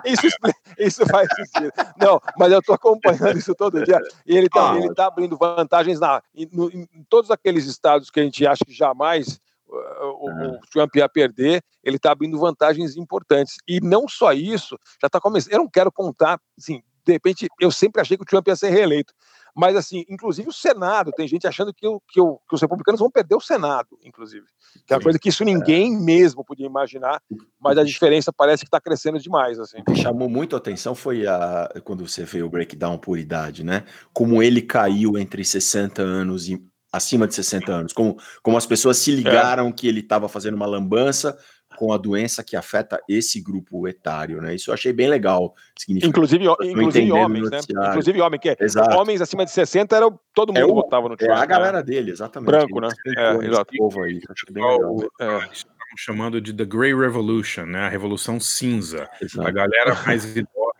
isso, 0.09 0.37
isso 0.79 1.05
faz 1.07 1.27
sentido. 1.35 1.73
Não, 1.99 2.21
mas 2.39 2.53
eu 2.53 2.59
estou 2.59 2.73
acompanhando 2.73 3.37
isso 3.37 3.53
todo 3.53 3.83
dia. 3.83 3.99
E 4.25 4.37
ele 4.37 4.47
está 4.47 4.75
ah, 4.75 4.93
tá 4.95 5.07
abrindo 5.07 5.37
vantagens 5.37 5.99
na, 5.99 6.23
em, 6.33 6.49
em, 6.73 7.03
todos 7.09 7.29
aqueles 7.29 7.65
estados 7.65 8.09
que 8.09 8.21
a 8.21 8.23
gente 8.23 8.47
acha 8.47 8.63
que 8.65 8.73
jamais 8.73 9.41
uh, 9.67 10.05
o, 10.05 10.29
o, 10.29 10.55
o 10.55 10.59
Trump 10.71 10.95
ia 10.95 11.09
perder, 11.09 11.61
ele 11.83 11.97
está 11.97 12.11
abrindo 12.11 12.39
vantagens 12.39 12.95
importantes. 12.95 13.57
E 13.67 13.81
não 13.81 14.07
só 14.07 14.31
isso, 14.31 14.79
já 15.01 15.07
está 15.07 15.19
começando. 15.19 15.51
Eu 15.51 15.59
não 15.59 15.69
quero 15.69 15.91
contar, 15.91 16.39
assim, 16.57 16.81
de 17.05 17.11
repente, 17.11 17.47
eu 17.59 17.71
sempre 17.71 18.01
achei 18.01 18.15
que 18.15 18.23
o 18.23 18.25
Trump 18.25 18.47
ia 18.47 18.55
ser 18.55 18.69
reeleito. 18.69 19.13
Mas, 19.55 19.75
assim, 19.77 20.03
inclusive 20.09 20.49
o 20.49 20.53
Senado, 20.53 21.11
tem 21.13 21.27
gente 21.27 21.47
achando 21.47 21.73
que, 21.73 21.87
o, 21.87 22.01
que, 22.09 22.19
que 22.21 22.55
os 22.55 22.61
republicanos 22.61 22.99
vão 22.99 23.09
perder 23.09 23.35
o 23.35 23.39
Senado, 23.39 23.97
inclusive. 24.03 24.45
Que 24.85 24.93
é 24.93 24.97
uma 24.97 25.01
coisa 25.03 25.17
que 25.17 25.29
isso 25.29 25.45
ninguém 25.45 25.95
mesmo 25.97 26.43
podia 26.43 26.65
imaginar, 26.65 27.21
mas 27.59 27.77
a 27.77 27.83
diferença 27.83 28.33
parece 28.33 28.63
que 28.63 28.67
está 28.67 28.81
crescendo 28.81 29.17
demais. 29.17 29.57
Assim. 29.57 29.79
O 29.79 29.85
que 29.85 29.95
chamou 29.95 30.29
muito 30.29 30.55
a 30.55 30.59
atenção 30.59 30.93
foi 30.93 31.25
a, 31.25 31.69
quando 31.85 32.05
você 32.05 32.25
vê 32.25 32.43
o 32.43 32.49
breakdown 32.49 32.97
por 32.97 33.17
idade, 33.17 33.63
né? 33.63 33.85
Como 34.11 34.43
ele 34.43 34.61
caiu 34.61 35.17
entre 35.17 35.45
60 35.45 36.01
anos 36.01 36.49
e 36.49 36.61
acima 36.91 37.27
de 37.27 37.35
60 37.35 37.71
anos, 37.71 37.93
como, 37.93 38.17
como 38.41 38.57
as 38.57 38.65
pessoas 38.65 38.97
se 38.97 39.11
ligaram 39.11 39.67
é. 39.67 39.71
que 39.71 39.87
ele 39.87 39.99
estava 39.99 40.29
fazendo 40.29 40.55
uma 40.55 40.65
lambança 40.65 41.37
com 41.75 41.93
a 41.93 41.97
doença 41.97 42.43
que 42.43 42.55
afeta 42.55 42.99
esse 43.07 43.41
grupo 43.41 43.87
etário, 43.87 44.41
né? 44.41 44.55
Isso 44.55 44.69
eu 44.69 44.73
achei 44.73 44.93
bem 44.93 45.07
legal. 45.07 45.53
Inclusive, 45.87 46.45
inclusive 46.63 47.11
homens, 47.11 47.49
né? 47.49 47.59
Inclusive 47.89 48.21
homens, 48.21 48.41
que 48.41 48.49
é, 48.49 48.55
homens 48.95 49.21
acima 49.21 49.45
de 49.45 49.51
60 49.51 49.95
era 49.95 50.11
todo 50.33 50.49
mundo 50.53 50.59
é 50.59 50.65
o, 50.65 50.73
votava 50.75 51.09
no 51.09 51.15
Trump. 51.15 51.31
É 51.31 51.33
a 51.33 51.45
galera 51.45 51.77
né? 51.77 51.83
dele, 51.83 52.11
exatamente. 52.11 52.49
Branco, 52.49 52.81
né? 52.81 52.89
É, 53.17 53.45
exato. 53.45 53.73
Povo 53.77 54.03
aí, 54.03 54.21
acho 54.29 54.45
que 54.45 54.53
bem 54.53 54.63
legal. 54.63 54.97
É 55.19 55.75
chamando 55.97 56.41
de 56.41 56.53
The 56.53 56.65
Grey 56.65 56.93
Revolution, 56.93 57.65
né? 57.65 57.85
A 57.85 57.89
Revolução 57.89 58.39
Cinza. 58.39 59.09
Exato. 59.21 59.47
A 59.47 59.51
galera 59.51 59.95
mais, 60.05 60.25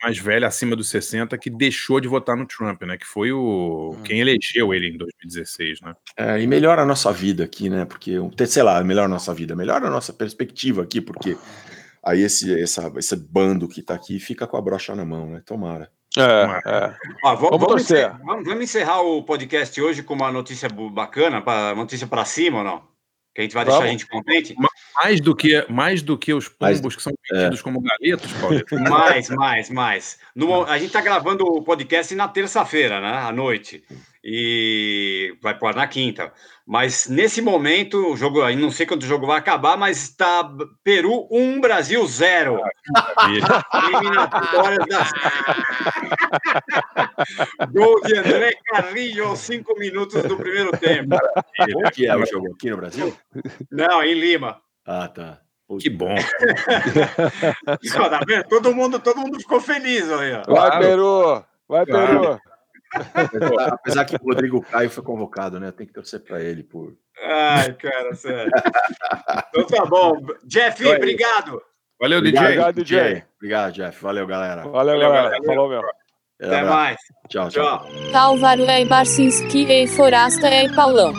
mais 0.06 0.20
velha, 0.20 0.48
acima 0.48 0.76
dos 0.76 0.88
60, 0.90 1.36
que 1.40 1.50
deixou 1.50 2.00
de 2.00 2.08
votar 2.08 2.38
no 2.38 2.46
Trump, 2.46 2.84
né? 2.84 2.96
Que 2.96 3.08
foi 3.08 3.32
o 3.32 3.98
quem 4.04 4.20
elegeu 4.20 4.72
ele 4.72 4.90
em 4.90 4.98
2016, 4.98 5.82
né? 5.82 5.96
É, 6.16 6.40
e 6.40 6.46
melhora 6.46 6.84
a 6.84 6.86
nossa 6.86 7.12
vida 7.12 7.44
aqui, 7.44 7.70
né? 7.70 7.86
Porque, 7.86 8.14
sei 8.46 8.62
lá, 8.62 8.84
melhora 8.84 9.08
a 9.08 9.10
nossa 9.10 9.34
vida, 9.34 9.56
melhora 9.56 9.88
a 9.88 9.90
nossa 9.90 10.14
perspectiva 10.14 10.84
aqui, 10.84 11.02
porque 11.02 11.36
aí 12.04 12.22
esse, 12.22 12.62
essa, 12.62 12.94
esse 12.98 13.16
bando 13.16 13.68
que 13.68 13.82
tá 13.82 13.96
aqui 13.96 14.20
fica 14.20 14.46
com 14.46 14.58
a 14.58 14.62
brocha 14.62 14.94
na 14.94 15.04
mão, 15.04 15.28
né? 15.28 15.42
Tomara. 15.44 15.90
É, 16.16 16.22
é. 16.22 16.96
Ah, 17.24 17.34
vamos, 17.34 17.60
vamos, 17.60 17.82
encerrar, 17.82 18.22
vamos, 18.24 18.46
vamos, 18.46 18.64
encerrar 18.64 19.02
o 19.02 19.24
podcast 19.24 19.82
hoje 19.82 20.04
com 20.04 20.14
uma 20.14 20.32
notícia 20.32 20.70
bacana, 20.70 21.42
uma 21.42 21.76
notícia 21.76 22.06
para 22.06 22.24
cima 22.26 22.60
ou 22.60 22.64
não? 22.64 22.95
Que 23.36 23.42
a 23.42 23.44
gente 23.44 23.54
vai 23.54 23.66
deixar 23.66 23.80
Vamos. 23.80 23.90
a 23.90 23.92
gente 23.92 24.08
contente. 24.08 24.56
Mais 24.96 25.20
do 25.20 25.36
que, 25.36 25.66
mais 25.70 26.02
do 26.02 26.18
que 26.18 26.34
os 26.34 26.48
pombos 26.48 26.96
que 26.96 27.04
são 27.04 27.14
vendidos 27.30 27.60
é. 27.60 27.64
como 27.64 27.82
galetos, 27.82 28.32
Paulo. 28.34 28.64
mais, 28.90 29.30
mais, 29.30 29.70
mais. 29.70 30.20
No, 30.34 30.64
a 30.64 30.78
gente 30.78 30.88
está 30.88 31.02
gravando 31.02 31.46
o 31.46 31.62
podcast 31.62 32.16
na 32.16 32.30
terça-feira, 32.30 33.02
né, 33.02 33.10
à 33.10 33.32
noite 33.34 33.84
e 34.28 35.38
vai 35.40 35.56
pôr 35.56 35.76
na 35.76 35.86
quinta. 35.86 36.34
Mas 36.66 37.08
nesse 37.08 37.44
momento, 37.44 38.12
o 38.12 38.18
jogo, 38.18 38.42
aí 38.42 38.56
não 38.56 38.72
sei 38.72 38.88
quando 38.88 39.04
o 39.04 39.08
jogo 39.08 39.28
vai 39.28 39.38
acabar, 39.38 39.78
mas 39.78 40.02
está 40.02 40.50
Peru 40.84 41.28
1, 41.30 41.62
Brasil 41.62 42.04
0. 42.08 42.60
Eliminatórias 43.84 44.84
das. 44.90 45.12
Gol 47.72 48.02
de 48.02 48.18
André 48.18 48.54
Carrillo 48.66 49.28
aos 49.28 49.40
5 49.42 49.78
minutos 49.78 50.24
do 50.24 50.38
primeiro 50.38 50.72
tempo. 50.72 51.16
Onde 51.76 51.92
que 51.92 52.08
é 52.08 52.16
o 52.16 52.26
jogo? 52.26 52.52
Aqui 52.56 52.72
no 52.72 52.78
Brasil? 52.78 53.16
Não, 53.70 54.02
em 54.02 54.16
Lima. 54.16 54.60
Ah, 54.84 55.08
tá. 55.08 55.40
Que 55.80 55.90
bom. 55.90 56.16
tá 58.10 58.20
todo, 58.50 58.74
mundo, 58.74 59.00
todo 59.00 59.20
mundo 59.20 59.40
ficou 59.40 59.62
feliz. 59.62 60.12
Aí, 60.12 60.32
Vai, 60.48 60.80
Peru! 60.80 61.44
Vai, 61.68 61.86
Peru! 61.86 62.40
Apesar 63.72 64.06
que 64.06 64.16
o 64.16 64.24
Rodrigo 64.24 64.62
Caio 64.62 64.90
foi 64.90 65.04
convocado, 65.04 65.60
né? 65.60 65.72
Tem 65.72 65.86
que 65.86 65.94
torcer 65.94 66.22
para 66.22 66.42
ele 66.42 66.64
por. 66.64 66.96
Ai, 67.24 67.74
cara, 67.74 68.14
sério. 68.16 68.52
então 69.50 69.66
tá 69.66 69.86
bom. 69.86 70.26
Jeff, 70.46 70.86
obrigado. 70.86 71.62
Valeu, 72.00 72.22
DJ. 72.22 72.40
Obrigado, 72.40 72.76
DJ. 72.76 73.24
Obrigado, 73.38 73.74
Jeff. 73.74 74.02
Valeu, 74.02 74.28
galera. 74.28 74.62
Valeu, 74.64 74.72
Valeu 74.74 75.00
galera. 75.00 75.24
galera. 75.24 75.44
Falou, 75.46 75.70
meu. 75.70 75.82
Até 76.42 76.64
mais. 76.64 76.98
Tchau, 77.30 77.50
tchau. 77.50 77.86
Calvario 78.12 78.70
é 78.70 78.86
Barcinski 78.86 79.66
e 79.72 79.88
Forasta 79.88 80.48
é 80.48 80.74
Paulão. 80.76 81.14